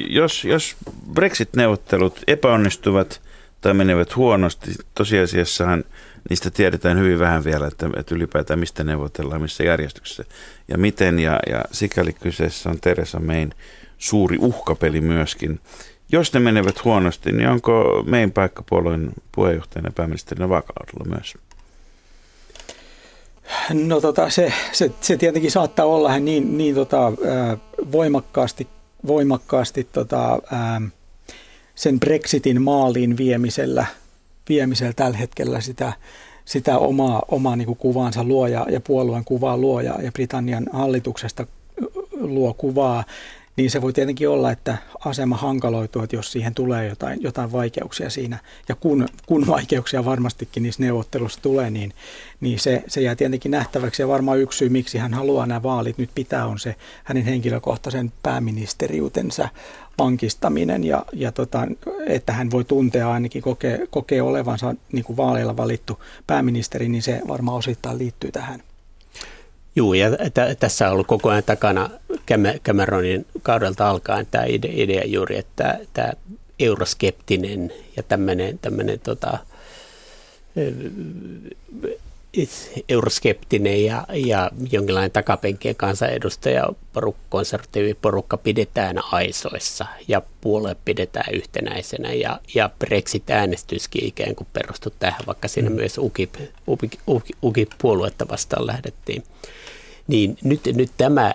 Jos, 0.10 0.45
jos 0.45 0.76
Brexit-neuvottelut 1.14 2.24
epäonnistuvat 2.28 3.22
tai 3.62 3.74
menevät 3.74 4.16
huonosti, 4.16 4.72
tosiasiassahan 4.93 5.84
niistä 6.30 6.51
tiedetään 6.51 6.99
hyvin 6.99 7.20
vähän 7.20 7.43
vielä, 7.43 7.68
että, 7.68 7.89
että 7.97 8.16
ylipäätään 8.16 8.60
mistä 8.60 8.84
neuvotellaan, 8.84 9.41
missä 9.41 9.64
järjestyksessä 9.64 10.24
ja 10.68 10.78
miten. 10.78 11.20
Ja, 11.20 11.39
ja 11.49 11.62
sikäli 11.72 12.14
kyseessä 12.14 12.70
on 12.70 12.80
Teresa 12.82 13.20
Mayn 13.20 13.53
suuri 13.97 14.38
uhkapeli 14.39 15.01
myöskin. 15.01 15.60
Jos 16.12 16.34
ne 16.34 16.39
menevät 16.39 16.84
huonosti, 16.84 17.32
niin 17.32 17.49
onko 17.49 18.03
meidän 18.08 18.32
paikkapuolueen 18.32 19.12
puheenjohtajana 19.32 19.91
pääministerinä 19.95 20.49
vaakaudella 20.49 21.16
myös? 21.16 21.38
No 23.74 24.01
tota, 24.01 24.30
se, 24.30 24.53
se, 24.72 24.91
se 25.01 25.18
tietenkin 25.18 25.51
saattaa 25.51 25.86
olla 25.86 26.20
niin, 26.20 26.58
niin 26.58 26.76
tota, 26.76 27.12
voimakkaasti, 27.91 28.68
voimakkaasti 29.08 29.84
tota, 29.84 30.39
sen 31.76 31.99
Brexitin 31.99 32.62
maaliin 32.62 33.18
viemisellä, 33.18 33.86
viemisellä 34.49 34.93
tällä 34.93 35.18
hetkellä 35.18 35.62
sitä, 35.62 35.93
sitä 36.45 36.78
omaa, 36.78 37.22
omaa 37.28 37.56
niin 37.56 37.76
kuvaansa 37.76 38.24
luo 38.24 38.47
ja, 38.47 38.66
puolueen 38.84 39.26
kuvaa 39.26 39.58
luo 39.58 39.82
ja, 39.82 39.95
ja 40.01 40.12
Britannian 40.12 40.66
hallituksesta 40.74 41.47
luo 42.12 42.53
kuvaa, 42.53 43.03
niin 43.56 43.72
se 43.72 43.82
voi 43.82 43.93
tietenkin 43.93 44.30
olla, 44.30 44.51
että 44.51 44.78
asema 45.06 45.38
hankaloituu, 45.38 46.01
että 46.01 46.16
jos 46.16 46.32
siihen 46.32 46.53
tulee 46.53 46.88
jotain, 46.88 47.24
jotain 47.24 47.51
vaikeuksia 47.51 48.10
siinä. 48.10 48.39
Ja 48.70 48.76
kun, 48.76 49.08
kun 49.26 49.47
vaikeuksia 49.47 50.06
varmastikin 50.06 50.64
niissä 50.64 50.84
neuvottelussa 50.84 51.41
tulee, 51.41 51.70
niin, 51.70 51.93
niin 52.41 52.60
se, 52.60 52.84
se 52.88 53.01
jää 53.01 53.16
tietenkin 53.16 53.51
nähtäväksi. 53.51 54.01
Ja 54.01 54.08
varmaan 54.08 54.39
yksi 54.39 54.58
syy, 54.58 54.70
miksi 54.70 54.97
hän 54.97 55.14
haluaa 55.14 55.45
nämä 55.45 55.64
vaalit 55.64 55.97
nyt 55.97 56.10
pitää, 56.16 56.45
on 56.45 56.60
se 56.60 56.76
hänen 57.03 57.26
henkilökohtaisen 57.26 58.14
pääministeriutensa 58.24 59.49
vankistaminen 59.97 60.84
ja, 60.84 61.06
ja 61.14 61.32
tota, 61.32 61.68
että 62.08 62.34
hän 62.34 62.51
voi 62.51 62.64
tuntea 62.64 63.12
ainakin 63.12 63.41
kokee, 63.41 63.88
kokee 63.89 64.22
olevansa 64.22 64.76
niin 64.91 65.06
kuin 65.06 65.18
vaaleilla 65.18 65.58
valittu 65.58 66.03
pääministeri, 66.28 66.89
niin 66.89 67.03
se 67.03 67.22
varmaan 67.28 67.58
osittain 67.58 67.97
liittyy 67.97 68.32
tähän. 68.32 68.64
Joo, 69.76 69.93
ja 69.93 70.11
t- 70.11 70.59
tässä 70.59 70.88
on 70.88 70.93
ollut 70.93 71.07
koko 71.07 71.30
ajan 71.30 71.43
takana 71.43 71.89
Cameronin 72.63 73.26
kaudelta 73.41 73.89
alkaen 73.89 74.28
tämä 74.32 74.43
idea, 74.47 74.71
idea 74.73 75.05
juuri, 75.05 75.38
että 75.38 75.80
tämä 75.93 76.13
euroskeptinen 76.59 77.73
ja 77.97 78.03
tämmöinen, 78.03 78.59
tämmöinen 78.59 78.99
tota, 78.99 79.38
euroskeptinen 82.89 83.86
ja, 83.86 84.05
ja 84.13 84.51
jonkinlainen 84.71 85.11
takapenkien 85.11 85.76
kansanedustaja, 85.76 86.69
poruk, 86.93 87.15
konservatiiviporukka 87.30 88.38
pidetään 88.38 88.95
aisoissa 89.11 89.86
ja 90.07 90.21
puolue 90.41 90.76
pidetään 90.86 91.34
yhtenäisenä 91.34 92.13
ja, 92.13 92.39
ja 92.55 92.69
Brexit-äänestyskin 92.80 94.05
ikään 94.05 94.36
kuin 94.36 94.47
perustui 94.53 94.91
tähän, 94.99 95.21
vaikka 95.28 95.47
siinä 95.47 95.69
mm. 95.69 95.76
myös 95.76 95.97
UKIP, 95.97 96.36
UKIP, 96.67 96.93
UKIP, 97.07 97.38
UKIP-puoluetta 97.43 98.28
vastaan 98.28 98.67
lähdettiin. 98.67 99.23
Niin 100.08 100.38
nyt, 100.43 100.62
nyt 100.74 100.91
tämä, 100.97 101.34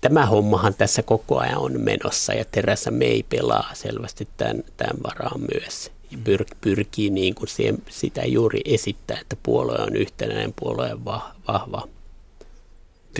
tämä 0.00 0.26
hommahan 0.26 0.74
tässä 0.74 1.02
koko 1.02 1.38
ajan 1.38 1.58
on 1.58 1.80
menossa 1.80 2.34
ja 2.34 2.44
Terässä 2.50 2.90
May 2.90 3.22
pelaa 3.28 3.70
selvästi 3.74 4.28
tämän, 4.36 4.64
tämän 4.76 4.96
varaan 5.02 5.40
myös 5.40 5.90
ja 6.10 6.18
pyr, 6.24 6.44
pyrkii 6.60 7.10
niin 7.10 7.34
kuin 7.34 7.48
siihen, 7.48 7.78
sitä 7.88 8.24
juuri 8.24 8.60
esittää, 8.64 9.18
että 9.20 9.36
puolue 9.42 9.76
on 9.78 9.96
yhtenäinen, 9.96 10.54
puolue 10.60 10.92
on 10.92 11.04
vahva. 11.04 11.88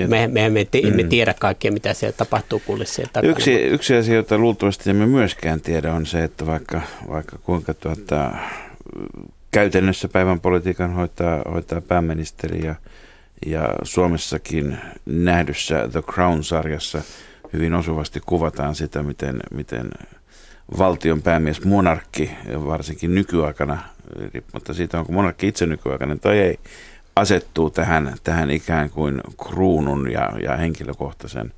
Me, 0.09 0.27
me, 0.27 0.51
me, 0.51 0.65
te, 0.65 0.81
mm. 0.81 0.97
me 0.97 1.05
tiedä 1.05 1.35
kaikkea, 1.35 1.73
mitä 1.73 1.95
siellä 1.95 2.17
tapahtuu 2.17 2.63
kulissien 2.67 3.09
takana. 3.13 3.33
Yksi, 3.33 3.55
yksi 3.55 3.95
asia, 3.95 4.15
jota 4.15 4.39
luultavasti 4.39 4.91
emme 4.91 5.07
myöskään 5.07 5.61
tiedä, 5.61 5.95
on 5.95 6.07
se, 6.07 6.25
että 6.25 6.47
vaikka, 6.47 6.81
vaikka 7.09 7.39
kuinka 7.39 7.75
tuota, 7.75 8.31
käytännössä 9.51 10.09
päivän 10.09 10.41
politiikan 10.41 10.95
hoitaa, 10.95 11.43
hoitaa 11.53 11.81
pääministeri 11.81 12.67
ja, 12.67 12.75
ja 13.47 13.75
Suomessakin 13.83 14.79
nähdyssä 15.07 15.89
The 15.93 16.03
Crown-sarjassa 16.03 17.03
hyvin 17.53 17.75
osuvasti 17.75 18.21
kuvataan 18.27 18.75
sitä, 18.75 19.03
miten, 19.03 19.41
miten 19.51 19.91
valtion 20.79 21.23
päämies, 21.23 21.65
monarkki, 21.65 22.31
varsinkin 22.67 23.15
nykyaikana, 23.15 23.79
riippumatta 24.35 24.75
siitä, 24.75 24.99
onko 24.99 25.13
monarkki 25.13 25.49
itse 25.49 25.67
nykyaikainen 25.67 26.21
tai 26.21 26.39
ei, 26.39 26.59
asettuu 27.17 27.71
tähän, 27.71 28.15
tähän 28.25 28.51
ikään 28.51 28.91
kuin 28.91 29.21
kruunun 29.49 30.13
ja, 30.13 30.33
ja 30.43 30.57
henkilökohtaisen 30.57 31.53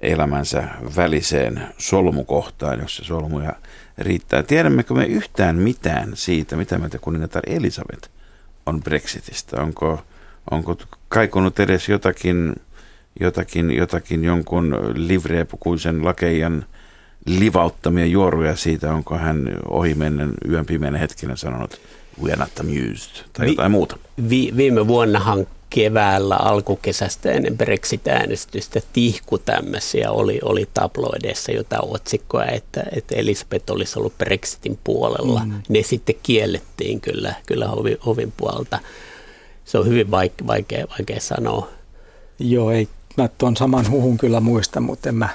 elämänsä 0.00 0.64
väliseen 0.96 1.62
solmukohtaan, 1.78 2.80
jossa 2.80 3.04
solmuja 3.04 3.52
riittää. 3.98 4.42
Tiedämmekö 4.42 4.94
me 4.94 5.04
yhtään 5.04 5.56
mitään 5.56 6.10
siitä, 6.14 6.56
mitä 6.56 6.78
mieltä 6.78 6.98
kuningatar 6.98 7.42
Elisabeth 7.46 8.10
on 8.66 8.82
Brexitistä? 8.82 9.60
Onko, 9.60 10.02
onko 10.50 10.76
kaikunut 11.14 11.60
edes 11.60 11.88
jotakin, 11.88 12.54
jotakin, 13.20 13.70
jotakin 13.70 14.24
jonkun 14.24 14.76
livreepukuisen 14.94 16.04
lakeijan 16.04 16.66
livauttamia 17.26 18.06
juoruja 18.06 18.56
siitä, 18.56 18.94
onko 18.94 19.18
hän 19.18 19.58
ohimennen 19.68 20.30
yön 20.48 20.66
pimeänä 20.66 20.98
hetkinä 20.98 21.36
sanonut 21.36 21.80
we 22.22 22.32
are 22.32 22.40
not 22.40 22.60
amused 22.60 23.24
tai 23.32 23.46
Vi, 23.46 23.52
jotain 23.52 23.70
muuta. 23.70 23.98
Vi, 24.28 24.52
viime 24.56 24.86
vuonnahan 24.86 25.46
keväällä 25.70 26.36
alkukesästä 26.36 27.30
ennen 27.30 27.58
Brexit-äänestystä 27.58 28.80
tihku 28.92 29.38
tämmöisiä 29.38 30.10
oli, 30.10 30.38
oli 30.44 30.68
tabloideissa 30.74 31.52
jotain 31.52 31.84
otsikkoa, 31.84 32.44
että, 32.44 32.82
että 32.96 33.14
Elisabeth 33.14 33.72
olisi 33.72 33.98
ollut 33.98 34.18
Brexitin 34.18 34.78
puolella. 34.84 35.44
Mm. 35.44 35.52
Ne 35.68 35.82
sitten 35.82 36.14
kiellettiin 36.22 37.00
kyllä, 37.00 37.34
kyllä 37.46 37.68
hovin, 37.68 37.96
hovin 38.06 38.32
puolta. 38.36 38.78
Se 39.64 39.78
on 39.78 39.86
hyvin 39.86 40.10
vaikea, 40.10 40.46
vaikea, 40.46 40.86
vaikea 40.88 41.20
sanoa. 41.20 41.70
Joo, 42.38 42.70
ei, 42.70 42.88
mä 43.16 43.28
tuon 43.38 43.56
saman 43.56 43.90
huhun 43.90 44.18
kyllä 44.18 44.40
muista, 44.40 44.80
mutta 44.80 45.08
en 45.08 45.14
mä 45.14 45.28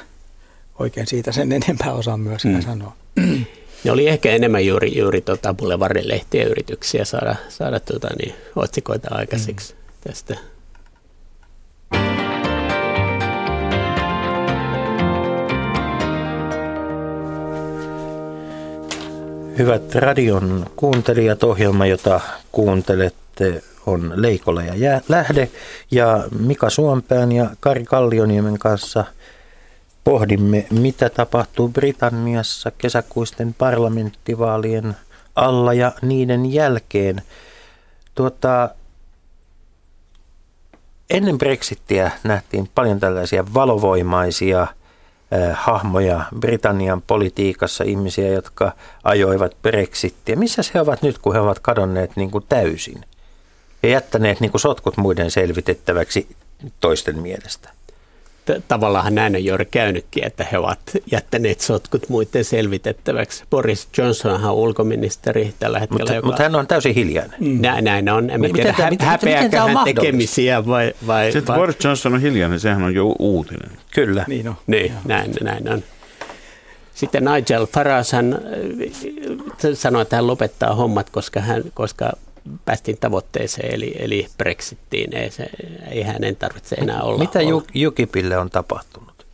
oikein 0.80 1.08
siitä 1.08 1.32
sen 1.32 1.52
enempää 1.52 1.94
osaa 1.94 2.18
myöskään 2.18 2.56
mm. 2.56 2.62
sanoa. 2.62 2.94
Ne 3.84 3.92
oli 3.92 4.08
ehkä 4.08 4.32
enemmän 4.32 4.66
juuri, 4.66 4.98
juuri 4.98 5.22
tota 5.22 5.54
Boulevardin 5.54 6.08
lehtien 6.08 6.48
yrityksiä 6.48 7.06
saada, 7.06 7.36
saada 7.50 7.80
tota, 7.80 8.08
niin, 8.22 8.36
otsikoita 8.56 9.08
aikaiseksi 9.12 9.74
mm. 9.74 9.80
tästä. 10.04 10.38
Hyvät 19.58 19.96
radion 19.96 20.66
kuuntelijat, 20.76 21.44
ohjelma, 21.44 21.86
jota 21.86 22.22
kuuntelette, 22.52 23.64
on 23.86 24.14
Leikola 24.16 24.64
ja 24.64 25.02
Lähde. 25.10 25.50
Ja 25.92 26.24
Mika 26.40 26.70
Suompään 26.70 27.32
ja 27.32 27.50
Kari 27.60 27.84
Kallioniemen 27.86 28.60
kanssa– 28.60 29.06
pohdimme, 30.10 30.66
mitä 30.72 31.10
tapahtuu 31.10 31.70
Britanniassa 31.70 32.72
kesäkuisten 32.72 33.54
parlamenttivaalien 33.54 34.96
alla 35.36 35.74
ja 35.74 35.92
niiden 36.02 36.54
jälkeen. 36.54 37.22
Tuota, 38.16 38.70
ennen 41.10 41.38
Brexittiä 41.38 42.12
nähtiin 42.24 42.70
paljon 42.76 43.00
tällaisia 43.00 43.54
valovoimaisia 43.54 44.68
hahmoja 45.54 46.26
Britannian 46.40 47.02
politiikassa, 47.02 47.84
ihmisiä, 47.84 48.28
jotka 48.28 48.72
ajoivat 49.04 49.56
Brexittiä. 49.62 50.36
Missä 50.36 50.62
he 50.74 50.82
ovat 50.82 51.02
nyt, 51.02 51.18
kun 51.18 51.34
he 51.34 51.40
ovat 51.40 51.60
kadonneet 51.60 52.16
niin 52.16 52.32
kuin 52.32 52.46
täysin 52.50 53.06
ja 53.84 53.90
jättäneet 53.90 54.40
niin 54.40 54.52
kuin 54.52 54.62
sotkut 54.62 54.98
muiden 54.98 55.32
selvitettäväksi 55.32 56.28
toisten 56.80 57.20
mielestä? 57.20 57.70
tavallaan 58.68 59.16
näin 59.16 59.36
on 59.36 59.46
juuri 59.46 59.66
käynytkin, 59.66 60.24
että 60.28 60.46
he 60.52 60.58
ovat 60.58 60.80
jättäneet 61.12 61.62
sotkut 61.62 62.10
muiden 62.10 62.46
selvitettäväksi. 62.46 63.44
Boris 63.50 63.88
Johnson 63.98 64.44
on 64.44 64.52
ulkoministeri 64.52 65.54
tällä 65.60 65.80
hetkellä. 65.80 66.00
Mutta, 66.00 66.14
joka... 66.14 66.28
mutta 66.28 66.44
hän 66.44 66.56
on 66.56 66.68
täysin 66.68 66.96
hiljainen. 66.96 67.36
Mm. 67.40 67.62
Näin, 67.62 67.86
näin 67.86 68.10
on. 68.10 68.30
En 68.30 68.42
tiedä, 68.54 68.74
hä- 68.78 68.90
miten, 68.90 69.08
häpeääkö 69.08 69.60
hän 69.60 69.78
tekemisiä 69.84 70.66
vai... 70.66 70.94
vai, 71.08 71.32
Sitten 71.32 71.48
vai... 71.48 71.58
Boris 71.58 71.84
Johnson 71.84 72.14
on 72.14 72.22
hiljainen, 72.22 72.60
sehän 72.60 72.84
on 72.84 72.96
jo 72.96 73.16
uutinen. 73.20 73.72
Kyllä. 73.94 74.26
Niin, 74.28 74.48
on. 74.48 74.56
niin 74.68 74.94
näin, 75.06 75.32
näin 75.42 75.70
on. 75.70 75.84
Sitten 76.94 77.24
Nigel 77.26 77.66
Farage 77.66 78.16
hän 78.16 78.34
äh, 78.34 79.72
sanoi, 79.74 80.02
että 80.02 80.16
hän 80.16 80.28
lopettaa 80.28 80.76
hommat, 80.76 81.10
koska, 81.10 81.40
hän, 81.40 81.64
koska 81.74 82.12
päästiin 82.66 82.98
tavoitteeseen, 82.98 83.76
eli, 83.76 83.96
eli 84.00 84.28
Brexittiin. 84.38 85.16
Ei, 85.16 85.32
se, 85.32 85.50
ei 85.92 86.04
hänen 86.04 86.36
tarvitse 86.36 86.76
enää 86.76 87.02
olla. 87.02 87.18
Mitä 87.18 87.40
olla. 87.40 87.64
Jukipille 87.74 88.38
on 88.38 88.50
tapahtunut? 88.50 89.26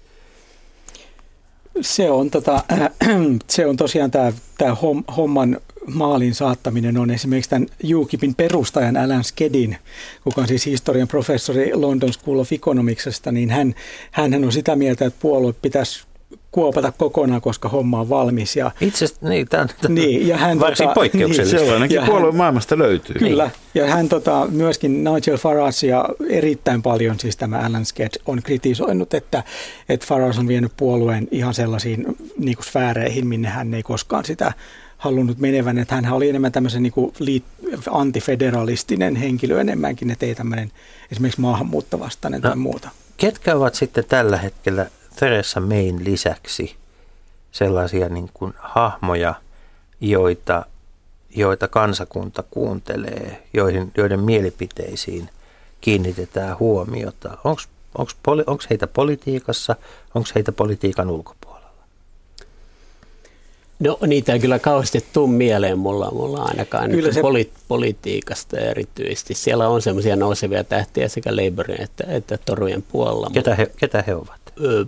Se 1.81 2.11
on, 2.11 2.31
tota, 2.31 2.63
äh, 2.71 2.89
se 3.49 3.65
on 3.65 3.77
tosiaan 3.77 4.11
tämä, 4.11 4.33
tämä 4.57 4.75
homman 5.17 5.57
maalin 5.85 6.35
saattaminen 6.35 6.97
on 6.97 7.11
esimerkiksi 7.11 7.49
tämän 7.49 7.67
UKIPin 7.95 8.35
perustajan 8.35 8.97
Alan 8.97 9.23
Skedin, 9.23 9.77
kuka 10.23 10.41
on 10.41 10.47
siis 10.47 10.65
historian 10.65 11.07
professori 11.07 11.71
London 11.73 12.13
School 12.13 12.39
of 12.39 12.51
Economicsesta, 12.51 13.31
niin 13.31 13.49
hän, 13.49 13.75
hän 14.11 14.43
on 14.43 14.51
sitä 14.51 14.75
mieltä, 14.75 15.05
että 15.05 15.19
puolue 15.21 15.53
pitäisi 15.53 16.03
kuopata 16.55 16.91
kokonaan, 16.91 17.41
koska 17.41 17.69
homma 17.69 17.99
on 17.99 18.09
valmis. 18.09 18.55
Ja, 18.55 18.71
Itse 18.81 19.05
asiassa 19.05 19.29
niin, 19.29 19.47
tämä 19.47 19.65
on 19.85 19.95
niin, 19.95 20.27
ja 20.27 20.37
hän, 20.37 20.59
varsin 20.59 20.87
tota, 20.87 20.93
poikkeuksellista. 20.93 21.55
Niin, 21.55 21.65
sellainenkin 21.65 22.03
puolue 22.05 22.27
hän, 22.27 22.35
maailmasta 22.35 22.77
löytyy. 22.77 23.15
Kyllä, 23.19 23.49
ja 23.73 23.87
hän 23.87 24.09
tota, 24.09 24.47
myöskin 24.51 25.03
Nigel 25.03 25.37
Farage 25.37 25.87
ja 25.87 26.09
erittäin 26.29 26.81
paljon, 26.81 27.19
siis 27.19 27.37
tämä 27.37 27.57
Alan 27.57 27.85
Sketch, 27.85 28.21
on 28.25 28.41
kritisoinut, 28.43 29.13
että, 29.13 29.43
että 29.89 30.05
Farage 30.07 30.39
on 30.39 30.47
vienyt 30.47 30.71
puolueen 30.77 31.27
ihan 31.31 31.53
sellaisiin 31.53 32.05
niin 32.37 32.55
kuin 32.55 32.65
sfääreihin, 32.65 33.27
minne 33.27 33.47
hän 33.47 33.73
ei 33.73 33.83
koskaan 33.83 34.25
sitä 34.25 34.53
halunnut 34.97 35.39
menevän, 35.39 35.77
että 35.77 35.95
hän 35.95 36.13
oli 36.13 36.29
enemmän 36.29 36.51
tämmöisen 36.51 36.83
niin 36.83 36.93
kuin 36.93 37.13
liit- 37.19 37.77
antifederalistinen 37.91 39.15
henkilö 39.15 39.61
enemmänkin, 39.61 40.11
että 40.11 40.25
ei 40.25 40.35
tämmöinen 40.35 40.71
esimerkiksi 41.11 41.41
maahanmuuttavastainen 41.41 42.41
no, 42.41 42.49
tai 42.49 42.57
muuta. 42.57 42.89
Ketkä 43.17 43.55
ovat 43.55 43.75
sitten 43.75 44.03
tällä 44.07 44.37
hetkellä 44.37 44.85
Theresa 45.15 45.59
Mayn 45.59 46.03
lisäksi 46.03 46.75
sellaisia 47.51 48.09
niin 48.09 48.29
kuin 48.33 48.53
hahmoja, 48.57 49.35
joita, 50.01 50.65
joita 51.35 51.67
kansakunta 51.67 52.43
kuuntelee, 52.51 53.43
joiden, 53.53 53.91
joiden 53.97 54.19
mielipiteisiin 54.19 55.29
kiinnitetään 55.81 56.59
huomiota. 56.59 57.37
Onko 57.43 57.61
Onko 58.47 58.63
heitä 58.69 58.87
politiikassa, 58.87 59.75
onko 60.15 60.29
heitä 60.35 60.51
politiikan 60.51 61.09
ulkopuolella? 61.09 61.69
No 63.79 63.97
niitä 64.07 64.33
ei 64.33 64.39
kyllä 64.39 64.59
kauheasti 64.59 65.05
tuu 65.13 65.27
mieleen 65.27 65.79
mulla, 65.79 66.11
mulla 66.11 66.43
ainakaan 66.43 66.91
kyllä 66.91 67.13
se... 67.13 67.21
poli- 67.21 67.51
politiikasta 67.67 68.57
erityisesti. 68.57 69.33
Siellä 69.33 69.69
on 69.69 69.81
semmoisia 69.81 70.15
nousevia 70.15 70.63
tähtiä 70.63 71.07
sekä 71.07 71.35
Labourin 71.35 71.81
että, 71.81 72.03
että 72.07 72.37
Torujen 72.37 72.83
puolella. 72.91 73.29
Ketä 73.33 73.55
he, 73.55 73.71
ketä 73.77 74.03
he 74.07 74.15
ovat? 74.15 74.41
Ö, 74.63 74.85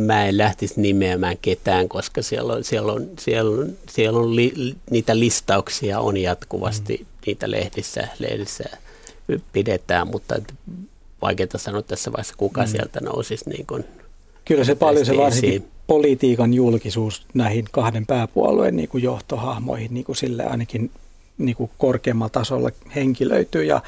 mä 0.00 0.26
en 0.26 0.38
lähtisi 0.38 0.80
nimeämään 0.80 1.36
ketään, 1.42 1.88
koska 1.88 2.22
siellä 2.22 2.52
on, 2.52 2.64
siellä 2.64 2.92
on, 2.92 3.10
siellä 3.18 3.60
on, 3.60 3.72
siellä 3.88 4.18
on 4.18 4.36
li, 4.36 4.74
niitä 4.90 5.18
listauksia 5.18 6.00
on 6.00 6.16
jatkuvasti, 6.16 6.96
mm. 6.96 7.06
niitä 7.26 7.50
lehdissä, 7.50 8.08
lehdissä 8.18 8.64
pidetään, 9.52 10.08
mutta 10.08 10.34
vaikeaa 11.22 11.48
sanoa 11.56 11.82
tässä 11.82 12.12
vaiheessa, 12.12 12.34
kuka 12.36 12.62
mm. 12.62 12.68
sieltä 12.68 13.00
nousisi 13.00 13.50
niin 13.50 13.66
kuin 13.66 13.84
Kyllä 14.48 14.64
se 14.64 14.74
paljon 14.74 15.06
se 15.06 15.16
varsinkin 15.16 15.64
politiikan 15.86 16.54
julkisuus 16.54 17.26
näihin 17.34 17.64
kahden 17.70 18.06
pääpuolueen 18.06 18.76
niin 18.76 18.88
kuin 18.88 19.02
johtohahmoihin 19.02 19.94
niin 19.94 20.04
kuin 20.04 20.16
sille 20.16 20.44
ainakin 20.44 20.90
niin 21.38 21.56
kuin 21.56 21.70
korkeammalla 21.78 22.30
tasolla 22.30 22.70
henkilöityy. 22.94 23.64
Ja, 23.64 23.82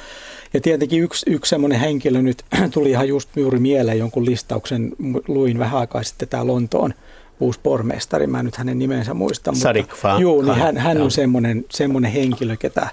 ja 0.54 0.60
tietenkin 0.60 1.02
yksi, 1.02 1.30
yksi 1.30 1.50
semmoinen 1.50 1.80
henkilö 1.80 2.22
nyt 2.22 2.44
tuli 2.74 2.90
ihan 2.90 3.08
just 3.08 3.28
juuri 3.36 3.58
mieleen 3.58 3.98
jonkun 3.98 4.26
listauksen, 4.26 4.92
luin 5.28 5.58
vähän 5.58 5.80
aikaa 5.80 6.02
sitten 6.02 6.28
tämä 6.28 6.46
Lontoon 6.46 6.94
uusi 7.40 7.60
pormestari, 7.62 8.26
mä 8.26 8.38
en 8.38 8.44
nyt 8.44 8.56
hänen 8.56 8.78
nimensä 8.78 9.14
muista. 9.14 9.52
Sadik 9.54 9.88
mutta, 9.90 10.16
Juu, 10.20 10.42
niin 10.42 10.54
hän, 10.54 10.76
hän 10.76 11.02
on 11.02 11.10
semmoinen, 11.10 11.64
semmoinen 11.70 12.12
henkilö, 12.12 12.56
ketä 12.56 12.88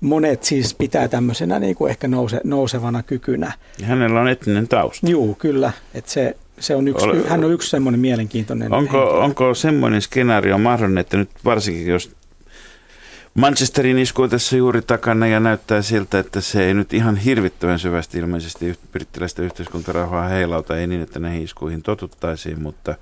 monet 0.00 0.44
siis 0.44 0.74
pitää 0.74 1.08
tämmöisenä 1.08 1.58
niin 1.58 1.76
kuin 1.76 1.90
ehkä 1.90 2.08
nouse, 2.08 2.40
nousevana 2.44 3.02
kykynä. 3.02 3.52
Ja 3.80 3.86
hänellä 3.86 4.20
on 4.20 4.28
etninen 4.28 4.68
tausta. 4.68 5.10
Joo, 5.10 5.34
kyllä. 5.38 5.72
Että 5.94 6.10
se, 6.10 6.36
se 6.58 6.76
on 6.76 6.88
yksi, 6.88 7.06
Ole, 7.06 7.28
hän 7.28 7.44
on 7.44 7.52
yksi 7.52 7.70
semmoinen 7.70 8.00
mielenkiintoinen 8.00 8.72
onko, 8.72 9.20
onko 9.20 9.54
semmoinen 9.54 10.02
skenaario 10.02 10.58
mahdollinen, 10.58 11.00
että 11.00 11.16
nyt 11.16 11.30
varsinkin 11.44 11.86
jos 11.86 12.10
Manchesterin 13.36 13.98
isku 13.98 14.22
on 14.22 14.30
tässä 14.30 14.56
juuri 14.56 14.82
takana 14.82 15.26
ja 15.26 15.40
näyttää 15.40 15.82
siltä, 15.82 16.18
että 16.18 16.40
se 16.40 16.64
ei 16.66 16.74
nyt 16.74 16.92
ihan 16.92 17.16
hirvittävän 17.16 17.78
syvästi 17.78 18.18
ilmeisesti 18.18 18.78
brittiläistä 18.92 19.42
yhteiskuntarauhaa 19.42 20.28
heilauta, 20.28 20.76
ei 20.76 20.86
niin, 20.86 21.02
että 21.02 21.18
näihin 21.18 21.42
iskuihin 21.42 21.82
totuttaisiin, 21.82 22.62
mutta, 22.62 22.94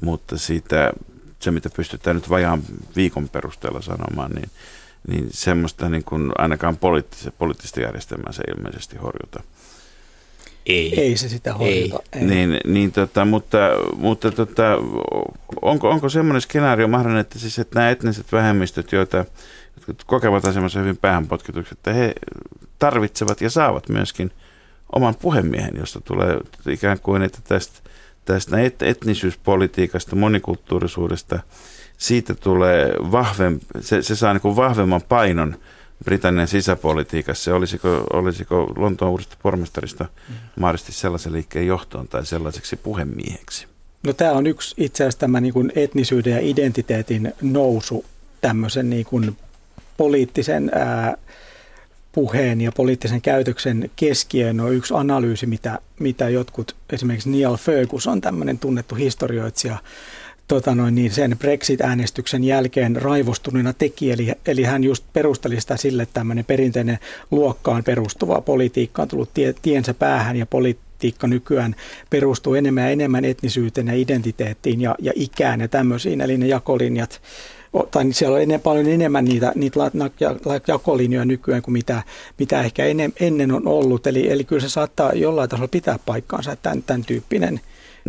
mutta 0.00 0.38
siitä, 0.38 0.92
se 1.40 1.50
mitä 1.50 1.70
pystytään 1.76 2.16
nyt 2.16 2.30
vajaan 2.30 2.62
viikon 2.96 3.28
perusteella 3.28 3.82
sanomaan, 3.82 4.30
niin, 4.30 4.50
niin 5.08 5.28
semmoista 5.30 5.88
niin 5.88 6.04
kuin 6.04 6.32
ainakaan 6.38 6.76
poliittista, 6.76 7.30
poliittista 7.30 7.80
järjestelmää 7.80 8.32
se 8.32 8.42
ilmeisesti 8.56 8.96
horjuta. 8.96 9.42
Ei. 10.66 11.00
Ei 11.00 11.16
se 11.16 11.28
sitä 11.28 11.54
horjuta. 11.54 11.98
Ei. 12.12 12.20
Ei. 12.20 12.26
Niin, 12.26 12.60
niin 12.64 12.92
tota, 12.92 13.24
mutta, 13.24 13.58
mutta 13.96 14.30
tota, 14.30 14.62
onko, 15.62 15.90
onko 15.90 16.08
semmoinen 16.08 16.40
skenaario 16.40 16.88
mahdollinen, 16.88 17.20
että, 17.20 17.38
siis, 17.38 17.58
että 17.58 17.78
nämä 17.78 17.90
etniset 17.90 18.32
vähemmistöt, 18.32 18.92
joita 18.92 19.24
kokevat 20.06 20.44
asemassa 20.44 20.78
hyvin 20.78 20.96
päähänpotkituksi, 20.96 21.74
että 21.74 21.92
he 21.92 22.14
tarvitsevat 22.78 23.40
ja 23.40 23.50
saavat 23.50 23.88
myöskin 23.88 24.30
oman 24.92 25.14
puhemiehen, 25.14 25.76
josta 25.76 26.00
tulee 26.00 26.40
ikään 26.70 27.00
kuin, 27.00 27.22
että 27.22 27.38
tästä, 27.48 27.90
tästä 28.24 28.56
etnisyyspolitiikasta, 28.80 30.16
monikulttuurisuudesta, 30.16 31.40
siitä 31.98 32.34
tulee 32.34 32.92
vahvempi, 33.12 33.66
se, 33.80 34.02
se 34.02 34.16
saa 34.16 34.32
niin 34.32 34.56
vahvemman 34.56 35.02
painon 35.08 35.56
Britannian 36.04 36.48
sisäpolitiikassa. 36.48 37.54
Olisiko, 37.54 38.04
olisiko 38.12 38.72
Lontoon 38.76 39.10
uudesta 39.10 39.36
pormestarista 39.42 40.04
mm. 40.04 40.34
mahdollisesti 40.60 40.92
sellaisen 40.92 41.32
liikkeen 41.32 41.66
johtoon 41.66 42.08
tai 42.08 42.26
sellaiseksi 42.26 42.76
puhemieheksi? 42.76 43.66
No 44.06 44.12
tämä 44.12 44.32
on 44.32 44.46
yksi 44.46 44.74
itse 44.78 45.04
asiassa 45.04 45.18
tämä 45.18 45.40
niin 45.40 45.52
kuin 45.52 45.72
etnisyyden 45.76 46.32
ja 46.32 46.40
identiteetin 46.40 47.32
nousu 47.42 48.04
tämmöisen 48.40 48.90
niin 48.90 49.04
kuin 49.04 49.36
poliittisen 49.96 50.70
ää, 50.74 51.16
puheen 52.12 52.60
ja 52.60 52.72
poliittisen 52.72 53.22
käytöksen 53.22 53.90
keskiöön 53.96 54.60
on 54.60 54.74
yksi 54.74 54.94
analyysi, 54.96 55.46
mitä, 55.46 55.78
mitä 56.00 56.28
jotkut, 56.28 56.76
esimerkiksi 56.92 57.30
Neil 57.30 57.56
Ferguson, 57.56 58.20
tämmöinen 58.20 58.58
tunnettu 58.58 58.94
historioitsija, 58.94 59.78
tota 60.48 60.74
noin, 60.74 60.94
niin 60.94 61.10
sen 61.10 61.36
Brexit-äänestyksen 61.38 62.44
jälkeen 62.44 62.96
raivostuneena 62.96 63.72
teki, 63.72 64.12
eli, 64.12 64.32
eli 64.46 64.62
hän 64.62 64.84
just 64.84 65.04
perusteli 65.12 65.60
sitä 65.60 65.76
sille, 65.76 66.02
että 66.02 66.14
tämmöinen 66.14 66.44
perinteinen 66.44 66.98
luokkaan 67.30 67.84
perustuva 67.84 68.40
politiikka 68.40 69.02
on 69.02 69.08
tullut 69.08 69.34
tie, 69.34 69.54
tiensä 69.62 69.94
päähän 69.94 70.36
ja 70.36 70.46
politiikka 70.46 71.26
nykyään 71.26 71.76
perustuu 72.10 72.54
enemmän 72.54 72.84
ja 72.84 72.90
enemmän 72.90 73.24
etnisyyteen 73.24 73.86
ja 73.86 73.94
identiteettiin 73.94 74.80
ja, 74.80 74.94
ja 74.98 75.12
ikään 75.14 75.60
ja 75.60 75.68
tämmöisiin, 75.68 76.20
eli 76.20 76.38
ne 76.38 76.46
jakolinjat 76.46 77.20
tai 77.90 78.04
niin 78.04 78.14
siellä 78.14 78.34
on 78.34 78.42
ennen, 78.42 78.60
paljon 78.60 78.86
enemmän 78.86 79.24
niitä, 79.24 79.52
niitä 79.54 79.78
jakolinjoja 80.68 81.24
nykyään 81.24 81.62
kuin 81.62 81.72
mitä, 81.72 82.02
mitä 82.38 82.60
ehkä 82.60 82.84
ennen, 82.84 83.12
ennen 83.20 83.52
on 83.52 83.68
ollut. 83.68 84.06
Eli, 84.06 84.30
eli 84.30 84.44
kyllä 84.44 84.62
se 84.62 84.68
saattaa 84.68 85.12
jollain 85.12 85.50
tasolla 85.50 85.68
pitää 85.68 85.98
paikkaansa, 86.06 86.52
että 86.52 86.62
tämän, 86.62 86.82
tämän 86.82 87.04
tyyppinen, 87.04 87.60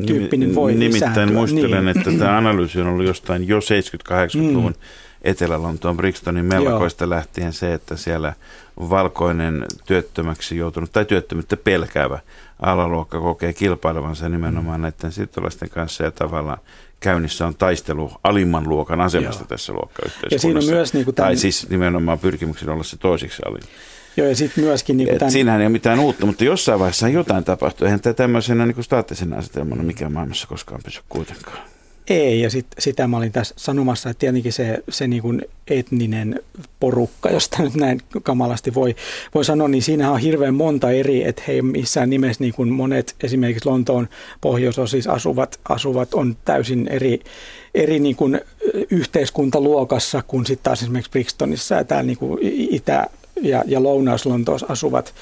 tyyppinen 0.07 0.55
voi 0.55 0.73
Nimittäin 0.73 1.11
lisääntyä. 1.11 1.37
muistelen, 1.37 1.85
niin. 1.85 1.97
että 1.97 2.11
tämä 2.11 2.37
analyysi 2.37 2.81
on 2.81 2.87
ollut 2.87 3.05
jostain 3.05 3.47
jo 3.47 3.59
70-80-luvun 3.59 4.71
mm. 4.71 4.81
Etelä-Lontoon 5.21 5.97
Brixtonin 5.97 6.45
melkoista 6.45 7.03
Joo. 7.03 7.09
lähtien 7.09 7.53
se, 7.53 7.73
että 7.73 7.95
siellä 7.95 8.33
valkoinen 8.79 9.65
työttömäksi 9.85 10.57
joutunut 10.57 10.91
tai 10.91 11.05
työttömyyttä 11.05 11.57
pelkäävä 11.57 12.19
alaluokka 12.61 13.19
kokee 13.19 13.53
kilpailevansa 13.53 14.29
nimenomaan 14.29 14.79
mm. 14.79 14.81
näiden 14.81 15.11
siirtolaisten 15.11 15.69
kanssa 15.69 16.03
ja 16.03 16.11
tavallaan 16.11 16.57
käynnissä 16.99 17.47
on 17.47 17.55
taistelu 17.55 18.11
alimman 18.23 18.69
luokan 18.69 19.01
asemasta 19.01 19.41
Joo. 19.41 19.47
tässä 19.47 19.73
luokkayhteiskunnassa. 19.73 20.35
Ja 20.35 20.39
siinä 20.39 20.59
on 20.59 20.65
myös 20.65 20.93
niin 20.93 21.05
kuin 21.05 21.15
tämän... 21.15 21.29
Tai 21.29 21.37
siis 21.37 21.69
nimenomaan 21.69 22.19
pyrkimyksen 22.19 22.69
olla 22.69 22.83
se 22.83 22.97
toisiksi 22.97 23.41
alin. 23.45 23.63
Joo, 24.17 24.27
ja 24.27 24.35
sitten 24.35 24.63
myöskin... 24.63 24.97
Niin 24.97 25.17
tämän... 25.17 25.31
Siinähän 25.31 25.61
ei 25.61 25.65
ole 25.65 25.71
mitään 25.71 25.99
uutta, 25.99 26.25
mutta 26.25 26.43
jossain 26.43 26.79
vaiheessa 26.79 27.07
jotain 27.07 27.43
tapahtuu. 27.43 27.85
Eihän 27.85 28.01
tämä 28.01 28.13
tämmöisenä 28.13 28.65
niin 28.65 28.83
staattisena 28.83 29.37
asetelmana 29.37 29.83
mikä 29.83 30.09
maailmassa 30.09 30.47
koskaan 30.47 30.81
pysy 30.85 31.01
kuitenkaan. 31.09 31.76
Ei, 32.09 32.41
ja 32.41 32.49
sit, 32.49 32.65
sitä 32.79 33.07
mä 33.07 33.17
olin 33.17 33.31
tässä 33.31 33.55
sanomassa, 33.57 34.09
että 34.09 34.19
tietenkin 34.19 34.53
se, 34.53 34.83
se 34.89 35.07
niin 35.07 35.21
kuin 35.21 35.41
etninen 35.67 36.39
porukka, 36.79 37.29
josta 37.29 37.63
nyt 37.63 37.75
näin 37.75 38.01
kamalasti 38.23 38.73
voi, 38.73 38.95
voi 39.35 39.45
sanoa, 39.45 39.67
niin 39.67 39.83
siinä 39.83 40.11
on 40.11 40.19
hirveän 40.19 40.53
monta 40.53 40.91
eri, 40.91 41.27
että 41.27 41.43
he 41.47 41.61
missään 41.61 42.09
nimessä 42.09 42.43
niin 42.43 42.53
kuin 42.53 42.69
monet 42.69 43.15
esimerkiksi 43.23 43.69
Lontoon 43.69 44.09
pohjoisosissa 44.41 45.11
asuvat, 45.11 45.59
asuvat 45.69 46.13
on 46.13 46.37
täysin 46.45 46.87
eri, 46.87 47.19
eri 47.75 47.99
niin 47.99 48.15
kuin 48.15 48.41
yhteiskuntaluokassa 48.91 50.23
kuin 50.27 50.45
sitten 50.45 50.63
taas 50.63 50.81
esimerkiksi 50.81 51.11
Brixtonissa 51.11 51.75
ja 51.75 51.83
täällä 51.83 52.07
niin 52.07 52.17
kuin 52.17 52.39
Itä- 52.71 53.07
ja, 53.41 53.63
ja 53.67 53.83
Lounais-Lontoossa 53.83 54.65
asuvat, 54.69 55.13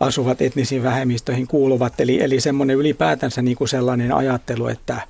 asuvat 0.00 0.42
etnisiin 0.42 0.82
vähemmistöihin 0.82 1.46
kuuluvat. 1.46 2.00
Eli, 2.00 2.22
eli 2.22 2.40
semmoinen 2.40 2.76
ylipäätänsä 2.76 3.42
niin 3.42 3.56
kuin 3.56 3.68
sellainen 3.68 4.12
ajattelu, 4.12 4.68
että 4.68 5.00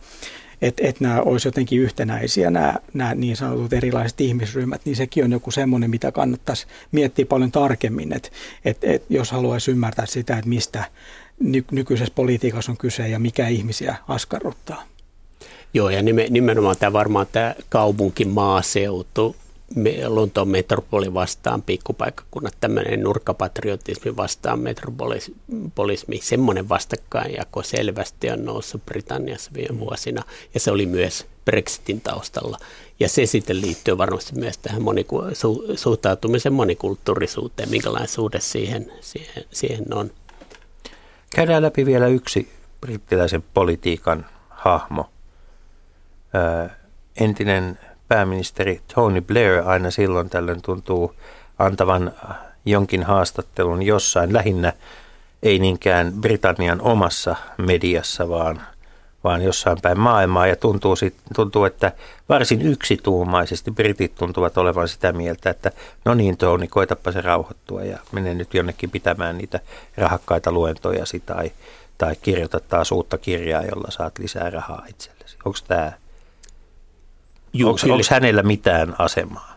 että 0.62 0.82
et 0.86 1.00
nämä 1.00 1.20
olisi 1.20 1.48
jotenkin 1.48 1.80
yhtenäisiä, 1.80 2.50
nämä, 2.50 2.74
nämä 2.94 3.14
niin 3.14 3.36
sanotut 3.36 3.72
erilaiset 3.72 4.20
ihmisryhmät, 4.20 4.80
niin 4.84 4.96
sekin 4.96 5.24
on 5.24 5.32
joku 5.32 5.50
semmoinen, 5.50 5.90
mitä 5.90 6.12
kannattaisi 6.12 6.66
miettiä 6.92 7.26
paljon 7.26 7.52
tarkemmin, 7.52 8.12
että 8.12 8.28
et, 8.64 8.78
et 8.82 9.04
jos 9.08 9.30
haluaisi 9.30 9.70
ymmärtää 9.70 10.06
sitä, 10.06 10.36
että 10.36 10.48
mistä 10.48 10.84
ny, 11.40 11.64
nykyisessä 11.70 12.14
politiikassa 12.14 12.72
on 12.72 12.78
kyse 12.78 13.08
ja 13.08 13.18
mikä 13.18 13.48
ihmisiä 13.48 13.96
askarruttaa. 14.08 14.82
Joo, 15.74 15.90
ja 15.90 16.02
nimenomaan 16.30 16.76
tämä 16.78 16.92
varmaan 16.92 17.26
tämä 17.32 17.54
kaupunki, 17.68 18.24
maaseutu, 18.24 19.36
Lontoon 20.06 20.48
metropoli 20.48 21.14
vastaan 21.14 21.62
pikkupaikkakunnat, 21.62 22.56
tämmöinen 22.60 23.00
nurkkapatriotismi 23.00 24.16
vastaan 24.16 24.58
metropolismi, 24.60 26.18
semmoinen 26.22 26.68
vastakkainjako 26.68 27.62
selvästi 27.62 28.30
on 28.30 28.44
noussut 28.44 28.86
Britanniassa 28.86 29.50
viime 29.54 29.72
mm. 29.72 29.78
vuosina, 29.78 30.22
ja 30.54 30.60
se 30.60 30.70
oli 30.70 30.86
myös 30.86 31.26
Brexitin 31.44 32.00
taustalla. 32.00 32.58
Ja 33.00 33.08
se 33.08 33.26
sitten 33.26 33.60
liittyy 33.60 33.98
varmasti 33.98 34.34
myös 34.34 34.58
tähän 34.58 34.82
moniku- 34.82 35.22
su- 35.32 35.76
suhtautumisen 35.76 36.52
monikulttuurisuuteen, 36.52 37.70
minkälainen 37.70 38.08
suhde 38.08 38.40
siihen, 38.40 38.92
siihen, 39.00 39.44
siihen 39.50 39.94
on. 39.94 40.10
Käydään 41.36 41.62
läpi 41.62 41.86
vielä 41.86 42.06
yksi 42.06 42.52
brittiläisen 42.80 43.44
politiikan 43.54 44.26
hahmo. 44.48 45.10
Ö, 46.34 46.70
entinen 47.16 47.78
pääministeri 48.10 48.80
Tony 48.94 49.20
Blair 49.20 49.62
aina 49.64 49.90
silloin 49.90 50.30
tällöin 50.30 50.62
tuntuu 50.62 51.14
antavan 51.58 52.12
jonkin 52.64 53.02
haastattelun 53.02 53.82
jossain, 53.82 54.32
lähinnä 54.32 54.72
ei 55.42 55.58
niinkään 55.58 56.12
Britannian 56.20 56.80
omassa 56.80 57.36
mediassa, 57.58 58.28
vaan, 58.28 58.60
vaan 59.24 59.42
jossain 59.42 59.78
päin 59.82 60.00
maailmaa. 60.00 60.46
Ja 60.46 60.56
tuntuu, 60.56 60.96
sit, 60.96 61.14
tuntuu, 61.34 61.64
että 61.64 61.92
varsin 62.28 62.62
yksituumaisesti 62.62 63.70
britit 63.70 64.14
tuntuvat 64.14 64.58
olevan 64.58 64.88
sitä 64.88 65.12
mieltä, 65.12 65.50
että 65.50 65.70
no 66.04 66.14
niin 66.14 66.36
Tony, 66.36 66.66
koetapa 66.66 67.12
se 67.12 67.20
rauhoittua 67.20 67.84
ja 67.84 67.98
mene 68.12 68.34
nyt 68.34 68.54
jonnekin 68.54 68.90
pitämään 68.90 69.38
niitä 69.38 69.60
rahakkaita 69.96 70.52
luentoja 70.52 71.04
tai, 71.26 71.52
tai 71.98 72.16
kirjoita 72.22 72.60
taas 72.60 72.92
uutta 72.92 73.18
kirjaa, 73.18 73.62
jolla 73.62 73.90
saat 73.90 74.18
lisää 74.18 74.50
rahaa 74.50 74.84
itsellesi. 74.88 75.36
Onko 75.44 75.58
tämä, 75.68 75.92
Juu, 77.52 77.68
onko, 77.68 77.80
kyllä. 77.82 77.94
onko 77.94 78.06
hänellä 78.10 78.42
mitään 78.42 78.94
asemaa? 78.98 79.50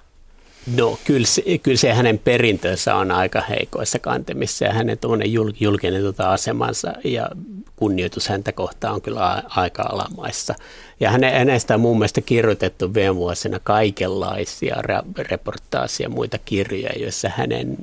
No 0.77 0.99
kyllä 1.05 1.27
se, 1.27 1.43
kyllä 1.63 1.77
se 1.77 1.93
hänen 1.93 2.19
perintönsä 2.19 2.95
on 2.95 3.11
aika 3.11 3.41
heikoissa 3.41 3.99
kantemissa 3.99 4.65
ja 4.65 4.73
hänen 4.73 4.97
tuonne 4.97 5.25
julkinen 5.59 6.01
tuota 6.01 6.31
asemansa 6.31 6.93
ja 7.03 7.29
kunnioitus 7.75 8.27
häntä 8.29 8.51
kohtaan 8.51 8.93
on 8.93 9.01
kyllä 9.01 9.25
a- 9.25 9.41
aika 9.49 9.83
alamaissa. 9.83 10.55
Ja 10.99 11.11
häne, 11.11 11.31
hänestä 11.31 11.73
on 11.73 11.79
mun 11.81 11.97
mielestä 11.97 12.21
kirjoitettu 12.21 12.93
viime 12.93 13.15
vuosina 13.15 13.59
kaikenlaisia 13.63 14.75
ra- 14.75 15.23
reportaasia 15.29 16.05
ja 16.05 16.09
muita 16.09 16.37
kirjoja, 16.45 16.89
joissa 16.99 17.29
hänen 17.37 17.77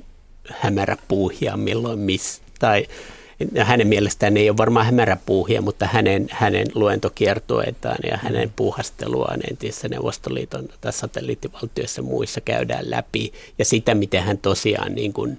hämärä 0.51 0.97
puuhia 1.09 1.57
milloin 1.57 1.99
missä 1.99 2.43
tai 2.59 2.87
hänen 3.59 3.86
mielestään 3.86 4.36
ei 4.36 4.51
ole 4.51 4.57
varmaan 4.57 4.86
hämärä 4.86 5.16
puuhia, 5.26 5.62
mutta 5.62 5.86
hänen, 5.86 6.26
hänen 6.30 6.66
luentokiertueitaan 6.74 7.99
ja 8.11 8.16
hänen 8.22 8.53
puuhasteluaan 8.57 9.41
entissä 9.51 9.88
Neuvostoliiton 9.88 10.68
tai 10.80 10.93
satelliittivaltioissa 10.93 12.03
muissa 12.03 12.41
käydään 12.41 12.91
läpi. 12.91 13.32
Ja 13.59 13.64
sitä, 13.64 13.95
miten 13.95 14.22
hän 14.22 14.38
tosiaan 14.38 14.95
niin 14.95 15.12
kuin 15.12 15.38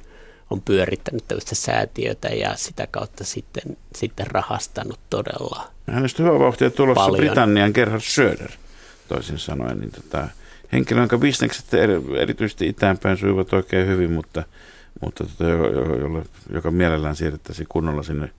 on 0.49 0.62
pyörittänyt 0.62 1.28
tällaista 1.28 1.56
säätiötä 1.56 2.28
ja 2.28 2.56
sitä 2.56 2.88
kautta 2.91 3.24
sitten, 3.24 3.78
sitten 3.95 4.28
rahastanut 4.28 4.99
todella. 5.10 5.68
Hänestä 5.88 6.24
hyvä 6.24 6.39
vauhtia 6.39 6.70
tulossa 6.70 7.06
Paljon. 7.06 7.26
Britannian 7.26 7.72
Gerhard 7.74 8.02
Schröder, 8.02 8.52
toisin 9.08 9.39
sanoen. 9.39 9.80
Niin 9.80 9.91
tota, 9.91 10.28
henkilö, 10.74 10.99
jonka 10.99 11.18
bisnekset 11.18 11.74
eri- 11.74 12.20
erityisesti 12.20 12.68
itäänpäin 12.68 13.18
sujuvat 13.18 13.54
oikein 13.54 13.88
hyvin, 13.88 14.12
mutta, 14.12 14.43
mutta 15.02 15.24
tota, 15.24 15.44
jo- 15.44 16.00
jolle, 16.00 16.24
joka 16.54 16.72
mielellään 16.72 17.16
siirrettäisiin 17.16 17.68
kunnolla 17.70 18.04
sinne, 18.04 18.32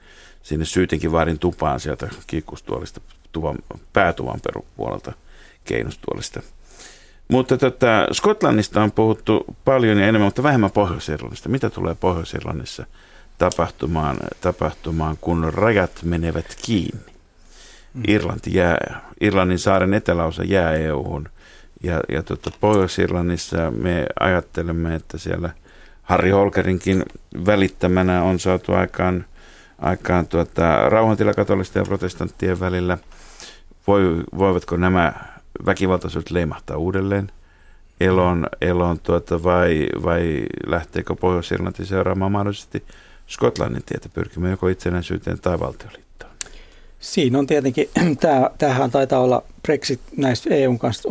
sinne 0.43 0.65
syytinkin 0.65 1.13
vaarin 1.13 1.39
tupaan 1.39 1.81
sieltä 1.81 2.09
kiikkustuolista 2.27 3.01
tuvan, 3.33 3.59
päätuvan 3.93 4.41
perupuolelta 4.41 5.13
keinustuolista. 5.65 6.43
Mutta 7.29 7.57
tota, 7.57 8.07
Skotlannista 8.13 8.83
on 8.83 8.93
puhuttu 8.93 9.45
paljon 9.65 9.99
ja 9.99 10.07
enemmän, 10.07 10.27
mutta 10.27 10.43
vähemmän 10.43 10.71
Pohjois-Irlannista. 10.71 11.49
Mitä 11.49 11.71
tulee 11.71 11.95
Pohjois-Irlannissa 11.95 12.87
tapahtumaan, 13.39 14.17
tapahtumaan, 14.41 15.17
kun 15.21 15.55
rajat 15.55 16.03
menevät 16.03 16.57
kiinni? 16.63 17.13
Irlanti 18.09 18.55
jää, 18.55 19.01
Irlannin 19.21 19.59
saaren 19.59 19.95
eteläosa 19.95 20.45
jää 20.45 20.73
EU-hun. 20.73 21.29
Ja, 21.83 22.01
ja 22.09 22.23
tota, 22.23 22.51
Pohjois-Irlannissa 22.61 23.71
me 23.71 24.07
ajattelemme, 24.21 24.95
että 24.95 25.19
siellä 25.19 25.51
Harri 26.03 26.31
Holkerinkin 26.31 27.03
välittämänä 27.47 28.23
on 28.23 28.39
saatu 28.39 28.73
aikaan, 28.73 29.25
aikaan 29.79 30.27
tuota, 30.27 30.89
rauhantila 30.89 31.35
katolisten 31.35 31.81
ja 31.81 31.85
protestanttien 31.85 32.61
välillä. 32.61 32.99
Voi, 33.87 34.25
voivatko 34.39 34.77
nämä 34.77 35.13
väkivaltaisuudet 35.67 36.31
leimahtaa 36.31 36.77
uudelleen 36.77 37.31
elon, 38.01 38.47
elon 38.61 39.01
tuota, 39.01 39.43
vai, 39.43 39.89
vai 40.03 40.43
lähteekö 40.67 41.15
Pohjois-Irlanti 41.15 41.87
seuraamaan 41.87 42.33
mahdollisesti 42.33 42.83
Skotlannin 43.29 43.83
tietä 43.87 44.09
pyrkimään 44.09 44.51
joko 44.51 44.69
itsenäisyyteen 44.69 45.41
tai 45.41 45.61
valtioliittoon? 45.61 46.33
Siinä 47.01 47.39
on 47.39 47.47
tietenkin, 47.47 47.89
tämä, 48.21 48.51
tämähän 48.59 48.91
taitaa 48.91 49.21
olla 49.21 49.43
Brexit 49.63 50.01
näissä 50.17 50.51
EUn 50.55 50.79
kanssa 50.79 51.09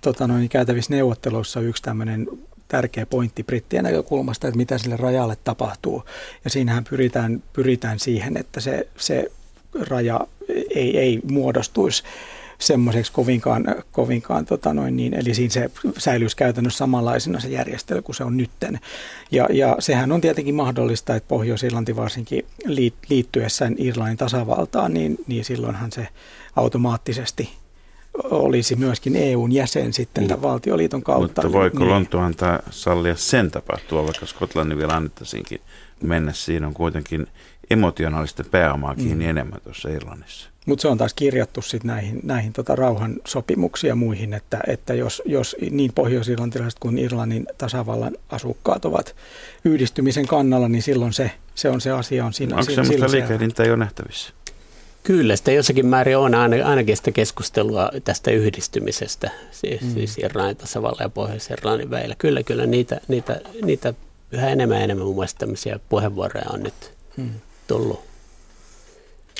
tota 0.00 0.26
noin, 0.26 0.48
käytävissä 0.48 0.94
neuvotteluissa 0.94 1.60
yksi 1.60 1.82
tämmöinen 1.82 2.26
tärkeä 2.68 3.06
pointti 3.06 3.44
brittien 3.44 3.84
näkökulmasta, 3.84 4.48
että 4.48 4.58
mitä 4.58 4.78
sille 4.78 4.96
rajalle 4.96 5.36
tapahtuu. 5.44 6.04
Ja 6.44 6.50
siinähän 6.50 6.84
pyritään, 6.84 7.42
pyritään 7.52 7.98
siihen, 7.98 8.36
että 8.36 8.60
se, 8.60 8.88
se 8.96 9.30
raja 9.80 10.20
ei, 10.74 10.98
ei 10.98 11.20
muodostuisi 11.30 12.02
semmoiseksi 12.58 13.12
kovinkaan, 13.12 13.64
kovinkaan 13.92 14.46
tota 14.46 14.74
noin 14.74 14.96
niin, 14.96 15.14
eli 15.14 15.34
siinä 15.34 15.52
se 15.52 15.70
säilyisi 15.98 16.36
käytännössä 16.36 16.78
samanlaisena 16.78 17.40
se 17.40 17.48
järjestely 17.48 18.02
kuin 18.02 18.16
se 18.16 18.24
on 18.24 18.36
nytten. 18.36 18.80
Ja, 19.30 19.48
ja 19.52 19.76
sehän 19.78 20.12
on 20.12 20.20
tietenkin 20.20 20.54
mahdollista, 20.54 21.16
että 21.16 21.28
Pohjois-Irlanti 21.28 21.96
varsinkin 21.96 22.46
liit- 22.66 23.06
liittyessään 23.08 23.74
Irlannin 23.78 24.16
tasavaltaan, 24.16 24.94
niin, 24.94 25.16
niin 25.26 25.44
silloinhan 25.44 25.92
se 25.92 26.08
automaattisesti 26.56 27.50
olisi 28.24 28.76
myöskin 28.76 29.16
EUn 29.16 29.52
jäsen 29.52 29.92
sitten 29.92 30.24
Mm. 30.24 30.28
tämän 30.28 30.42
valtioliiton 30.42 31.02
kautta. 31.02 31.42
Mutta 31.42 31.58
voiko 31.58 31.78
niin. 31.78 31.88
Lonto 31.88 32.18
antaa 32.20 32.58
sallia 32.70 33.14
sen 33.16 33.50
tapahtua, 33.50 34.04
vaikka 34.04 34.26
Skotlannin 34.26 34.78
vielä 34.78 34.92
annettaisiinkin 34.92 35.60
mennä? 36.02 36.32
Siinä 36.32 36.66
on 36.66 36.74
kuitenkin 36.74 37.26
emotionaalista 37.70 38.44
pääomaa 38.50 38.94
kiinni 38.94 39.24
mm. 39.24 39.30
enemmän 39.30 39.60
tuossa 39.64 39.88
Irlannissa. 39.88 40.50
Mutta 40.66 40.82
se 40.82 40.88
on 40.88 40.98
taas 40.98 41.14
kirjattu 41.14 41.62
sit 41.62 41.84
näihin, 41.84 42.20
näihin 42.22 42.52
tota 42.52 42.76
rauhansopimuksiin 42.76 43.88
ja 43.88 43.94
muihin, 43.94 44.34
että, 44.34 44.60
että 44.66 44.94
jos, 44.94 45.22
jos 45.24 45.56
niin 45.70 45.92
pohjois-irlantilaiset 45.94 46.78
kuin 46.80 46.98
Irlannin 46.98 47.46
tasavallan 47.58 48.12
asukkaat 48.30 48.84
ovat 48.84 49.16
yhdistymisen 49.64 50.26
kannalla, 50.26 50.68
niin 50.68 50.82
silloin 50.82 51.12
se, 51.12 51.30
se 51.54 51.68
on 51.70 51.80
se 51.80 51.90
asia. 51.90 52.24
On 52.26 52.32
siinä, 52.32 52.54
Onko 52.54 52.64
si- 52.64 52.74
semmoista 52.74 52.92
silloin 52.92 53.10
se- 53.10 53.16
liikehdintää 53.18 53.66
jo 53.66 53.76
nähtävissä? 53.76 54.32
Kyllä, 55.06 55.36
sitä 55.36 55.52
jossakin 55.52 55.86
määrin 55.86 56.16
on 56.16 56.34
aina- 56.34 56.66
ainakin 56.68 56.96
sitä 56.96 57.10
keskustelua 57.10 57.90
tästä 58.04 58.30
yhdistymisestä, 58.30 59.30
siis, 59.50 59.80
mm. 59.80 59.90
siis 59.90 60.18
Irlannin 60.18 60.56
tasavallan 60.56 61.04
ja 61.04 61.08
Pohjois-Irlannin 61.08 61.90
välillä. 61.90 62.14
Kyllä, 62.18 62.42
kyllä 62.42 62.66
niitä, 62.66 63.00
niitä, 63.08 63.40
niitä 63.62 63.94
yhä 64.32 64.48
enemmän 64.48 64.78
ja 64.78 64.84
enemmän 64.84 65.06
mun 65.06 65.16
mielestä 65.16 65.38
tämmöisiä 65.38 65.80
puheenvuoroja 65.88 66.46
on 66.52 66.62
nyt 66.62 66.96
Mm. 67.16 67.30
tullut. 67.66 68.00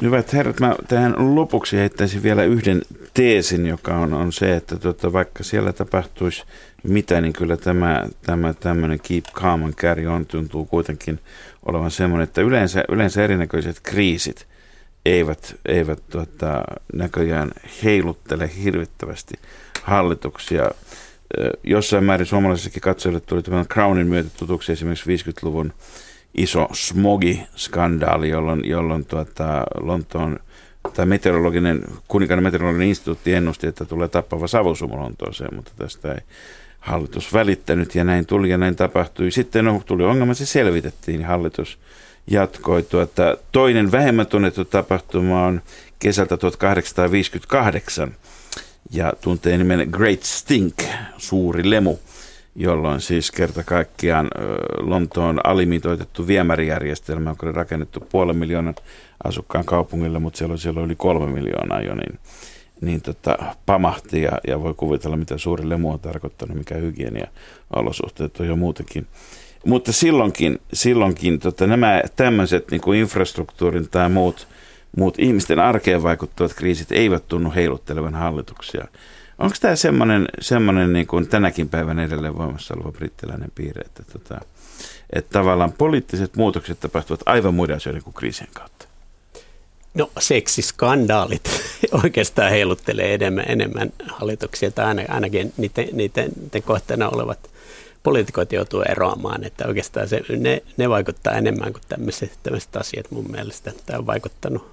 Hyvät 0.03 0.33
herrat, 0.33 0.61
mä 0.61 0.75
tähän 0.89 1.35
lopuksi 1.35 1.77
heittäisin 1.77 2.23
vielä 2.23 2.45
yhden 2.45 2.83
teesin, 3.15 3.67
joka 3.67 3.97
on, 3.97 4.15
on 4.15 4.33
se, 4.33 4.57
että 4.57 4.77
tota, 4.77 5.13
vaikka 5.13 5.45
siellä 5.45 5.73
tapahtuisi 5.73 6.45
mitä, 6.83 7.21
niin 7.21 7.33
kyllä 7.33 7.57
tämä, 7.57 8.07
tämä 8.23 8.55
tämmöinen 8.55 9.01
keep 9.09 9.25
calm 9.25 9.65
and 9.65 9.75
carry 9.75 10.07
on 10.07 10.27
tuntuu 10.27 10.65
kuitenkin 10.65 11.21
olevan 11.67 11.91
semmoinen, 11.91 12.25
että 12.25 12.41
yleensä, 12.41 12.85
yleensä 12.89 13.25
erinäköiset 13.25 13.81
kriisit 13.83 14.47
eivät, 15.07 15.57
eivät 15.67 16.03
tota, 16.11 16.65
näköjään 16.93 17.51
heiluttele 17.85 18.51
hirvittävästi 18.65 19.35
hallituksia. 19.83 20.71
Jossain 21.65 22.05
määrin 22.05 22.27
suomalaisissakin 22.27 22.83
katsojille 22.83 23.21
tuli 23.21 23.43
tämän 23.43 23.67
Crownin 23.67 24.07
myötä 24.07 24.31
tutuksi 24.39 24.73
esimerkiksi 24.73 25.31
50-luvun 25.31 25.73
iso 26.35 26.69
smogi-skandaali, 26.73 28.29
jolloin, 28.29 28.61
jolloin 28.65 29.05
tuota, 29.05 29.65
Lontoon 29.81 30.39
tai 30.95 31.07
meteorologinen, 31.07 31.85
kuninkaan 32.09 32.43
meteorologinen 32.43 32.89
instituutti 32.89 33.35
ennusti, 33.35 33.67
että 33.67 33.85
tulee 33.85 34.09
tappava 34.09 34.47
savusumu 34.47 34.97
Lontooseen, 34.97 35.55
mutta 35.55 35.73
tästä 35.77 36.13
ei 36.13 36.21
hallitus 36.81 37.33
välittänyt 37.33 37.95
ja 37.95 38.05
näin 38.05 38.27
tuli 38.27 38.51
ja 38.51 38.59
näin 38.59 38.77
tapahtui. 38.77 39.31
Sitten 39.31 39.65
no, 39.65 39.83
tuli 39.87 40.05
ongelma, 40.05 40.35
se 40.35 40.47
selvitettiin, 40.47 41.25
hallitus 41.25 41.79
jatkoi. 42.27 42.83
Tuota, 42.83 43.37
toinen 43.53 43.93
vähemmän 43.93 44.27
tunnettu 44.27 44.65
tapahtuma 44.65 45.47
on 45.47 45.61
kesältä 45.99 46.37
1858 46.37 48.15
ja 48.91 49.13
tuntee 49.21 49.59
nimen 49.59 49.89
Great 49.91 50.23
Stink, 50.23 50.83
suuri 51.17 51.71
lemu, 51.71 51.97
jolloin 52.57 53.01
siis 53.01 53.31
kerta 53.31 53.63
kaikkiaan 53.63 54.31
Lontoon 54.79 55.41
alimitoitettu 55.45 56.27
viemärijärjestelmä, 56.27 57.31
joka 57.31 57.47
oli 57.47 57.53
rakennettu 57.53 58.01
puolen 58.01 58.37
miljoonan 58.37 58.75
asukkaan 59.25 59.65
kaupungille, 59.65 60.19
mutta 60.19 60.39
siellä 60.39 60.53
oli, 60.53 60.59
siellä 60.59 60.81
oli 60.81 60.95
kolme 60.97 61.27
miljoonaa 61.27 61.81
jo, 61.81 61.95
niin, 61.95 62.19
niin 62.81 63.03
tota, 63.03 63.39
pamahti 63.67 64.23
ja, 64.23 64.33
ja 64.47 64.63
voi 64.63 64.75
kuvitella, 64.75 65.17
mitä 65.17 65.39
suuri 65.39 65.69
lemu 65.69 65.93
on 65.93 66.01
tarkoittanut, 66.01 66.57
mikä 66.57 66.75
hygienia 66.75 67.27
olosuhteet 67.77 68.41
on 68.41 68.47
jo 68.47 68.57
muutenkin. 68.57 69.07
Mutta 69.67 69.93
silloinkin, 69.93 70.61
silloinkin 70.73 71.41
tota, 71.41 71.67
nämä 71.67 72.03
tämmöiset 72.17 72.71
niin 72.71 72.81
kuin 72.81 72.99
infrastruktuurin 72.99 73.89
tai 73.89 74.09
muut, 74.09 74.49
muut 74.97 75.19
ihmisten 75.19 75.59
arkeen 75.59 76.03
vaikuttavat 76.03 76.55
kriisit 76.55 76.93
eivät 76.93 77.29
tunnu 77.29 77.53
heiluttelevan 77.55 78.15
hallituksia. 78.15 78.85
Onko 79.39 79.57
tämä 79.61 79.77
semmoinen, 79.77 80.29
semmoinen 80.41 80.93
niin 80.93 81.07
kuin 81.07 81.29
tänäkin 81.29 81.69
päivänä 81.69 82.05
edelleen 82.05 82.39
voimassa 82.39 82.75
oleva 82.75 82.93
brittiläinen 82.93 83.53
piirre, 83.55 83.83
että, 83.83 84.03
tota, 84.13 84.41
että 85.13 85.33
tavallaan 85.33 85.73
poliittiset 85.73 86.37
muutokset 86.37 86.81
tapahtuvat 86.81 87.21
aivan 87.27 87.55
muiden 87.55 87.77
asioiden 87.77 88.03
kuin 88.03 88.15
kriisien 88.15 88.51
kautta? 88.55 88.87
No 89.95 90.11
seksiskandaalit 90.19 91.51
oikeastaan 92.05 92.51
heiluttelee 92.51 93.15
enemmän, 93.15 93.45
enemmän 93.49 93.93
hallituksia, 94.09 94.71
tai 94.71 94.85
aina- 94.85 95.03
ainakin 95.09 95.53
niiden, 95.57 95.89
niiden, 95.93 96.31
niiden 96.41 96.63
kohteena 96.63 97.09
olevat 97.09 97.56
poliitikot 98.07 98.53
joutuu 98.53 98.83
eroamaan, 98.83 99.45
että 99.45 99.67
oikeastaan 99.67 100.09
se, 100.09 100.21
ne, 100.39 100.63
ne 100.77 100.89
vaikuttaa 100.89 101.33
enemmän 101.33 101.73
kuin 101.73 101.83
tämmöiset, 101.89 102.39
tämmöiset 102.43 102.77
asiat 102.77 103.11
mun 103.11 103.31
mielestä. 103.31 103.73
Tämä 103.87 103.99
on 103.99 104.07
vaikuttanut. 104.07 104.69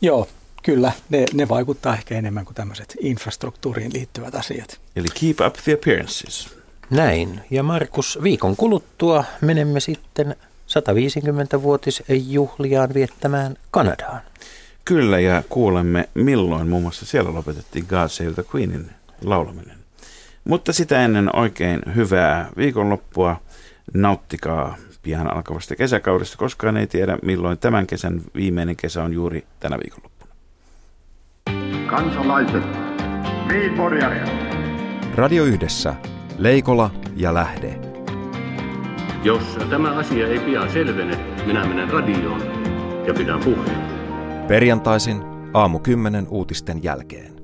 Joo, 0.00 0.28
kyllä. 0.62 0.92
Ne, 1.08 1.24
ne 1.34 1.48
vaikuttaa 1.48 1.94
ehkä 1.94 2.14
enemmän 2.14 2.44
kuin 2.44 2.54
tämmöiset 2.54 2.96
infrastruktuuriin 3.00 3.92
liittyvät 3.92 4.34
asiat. 4.34 4.80
Eli 4.96 5.06
keep 5.20 5.40
up 5.46 5.54
the 5.64 5.72
appearances. 5.72 6.48
Näin. 6.90 7.40
Ja 7.50 7.62
Markus, 7.62 8.18
viikon 8.22 8.56
kuluttua 8.56 9.24
menemme 9.40 9.80
sitten 9.80 10.36
150-vuotisjuhliaan 10.66 12.94
viettämään 12.94 13.56
Kanadaan. 13.70 14.20
Kyllä, 14.84 15.20
ja 15.20 15.42
kuulemme 15.48 16.08
milloin 16.14 16.68
muun 16.68 16.82
muassa 16.82 17.06
siellä 17.06 17.34
lopetettiin 17.34 17.86
God 17.88 18.08
Save 18.08 18.32
the 18.32 18.44
Queenin 18.54 18.90
laulaminen. 19.22 19.77
Mutta 20.48 20.72
sitä 20.72 21.04
ennen 21.04 21.36
oikein 21.36 21.80
hyvää 21.94 22.48
viikonloppua. 22.56 23.36
Nauttikaa 23.94 24.76
pian 25.02 25.34
alkavasta 25.34 25.76
kesäkaudesta, 25.76 26.36
koskaan 26.36 26.76
ei 26.76 26.86
tiedä 26.86 27.18
milloin 27.22 27.58
tämän 27.58 27.86
kesän 27.86 28.20
viimeinen 28.34 28.76
kesä 28.76 29.04
on 29.04 29.12
juuri 29.12 29.46
tänä 29.60 29.78
viikonloppuna. 29.78 30.32
Kansalaiset, 31.86 32.62
Radio 35.14 35.44
Yhdessä, 35.44 35.94
Leikola 36.38 36.90
ja 37.16 37.34
Lähde. 37.34 37.78
Jos 39.24 39.58
tämä 39.70 39.90
asia 39.90 40.26
ei 40.26 40.38
pian 40.38 40.72
selvene, 40.72 41.16
minä 41.46 41.66
menen 41.66 41.90
radioon 41.90 42.42
ja 43.06 43.14
pidän 43.14 43.40
puheen. 43.40 43.80
Perjantaisin 44.46 45.22
aamu 45.54 45.78
10 45.78 46.26
uutisten 46.28 46.82
jälkeen. 46.82 47.37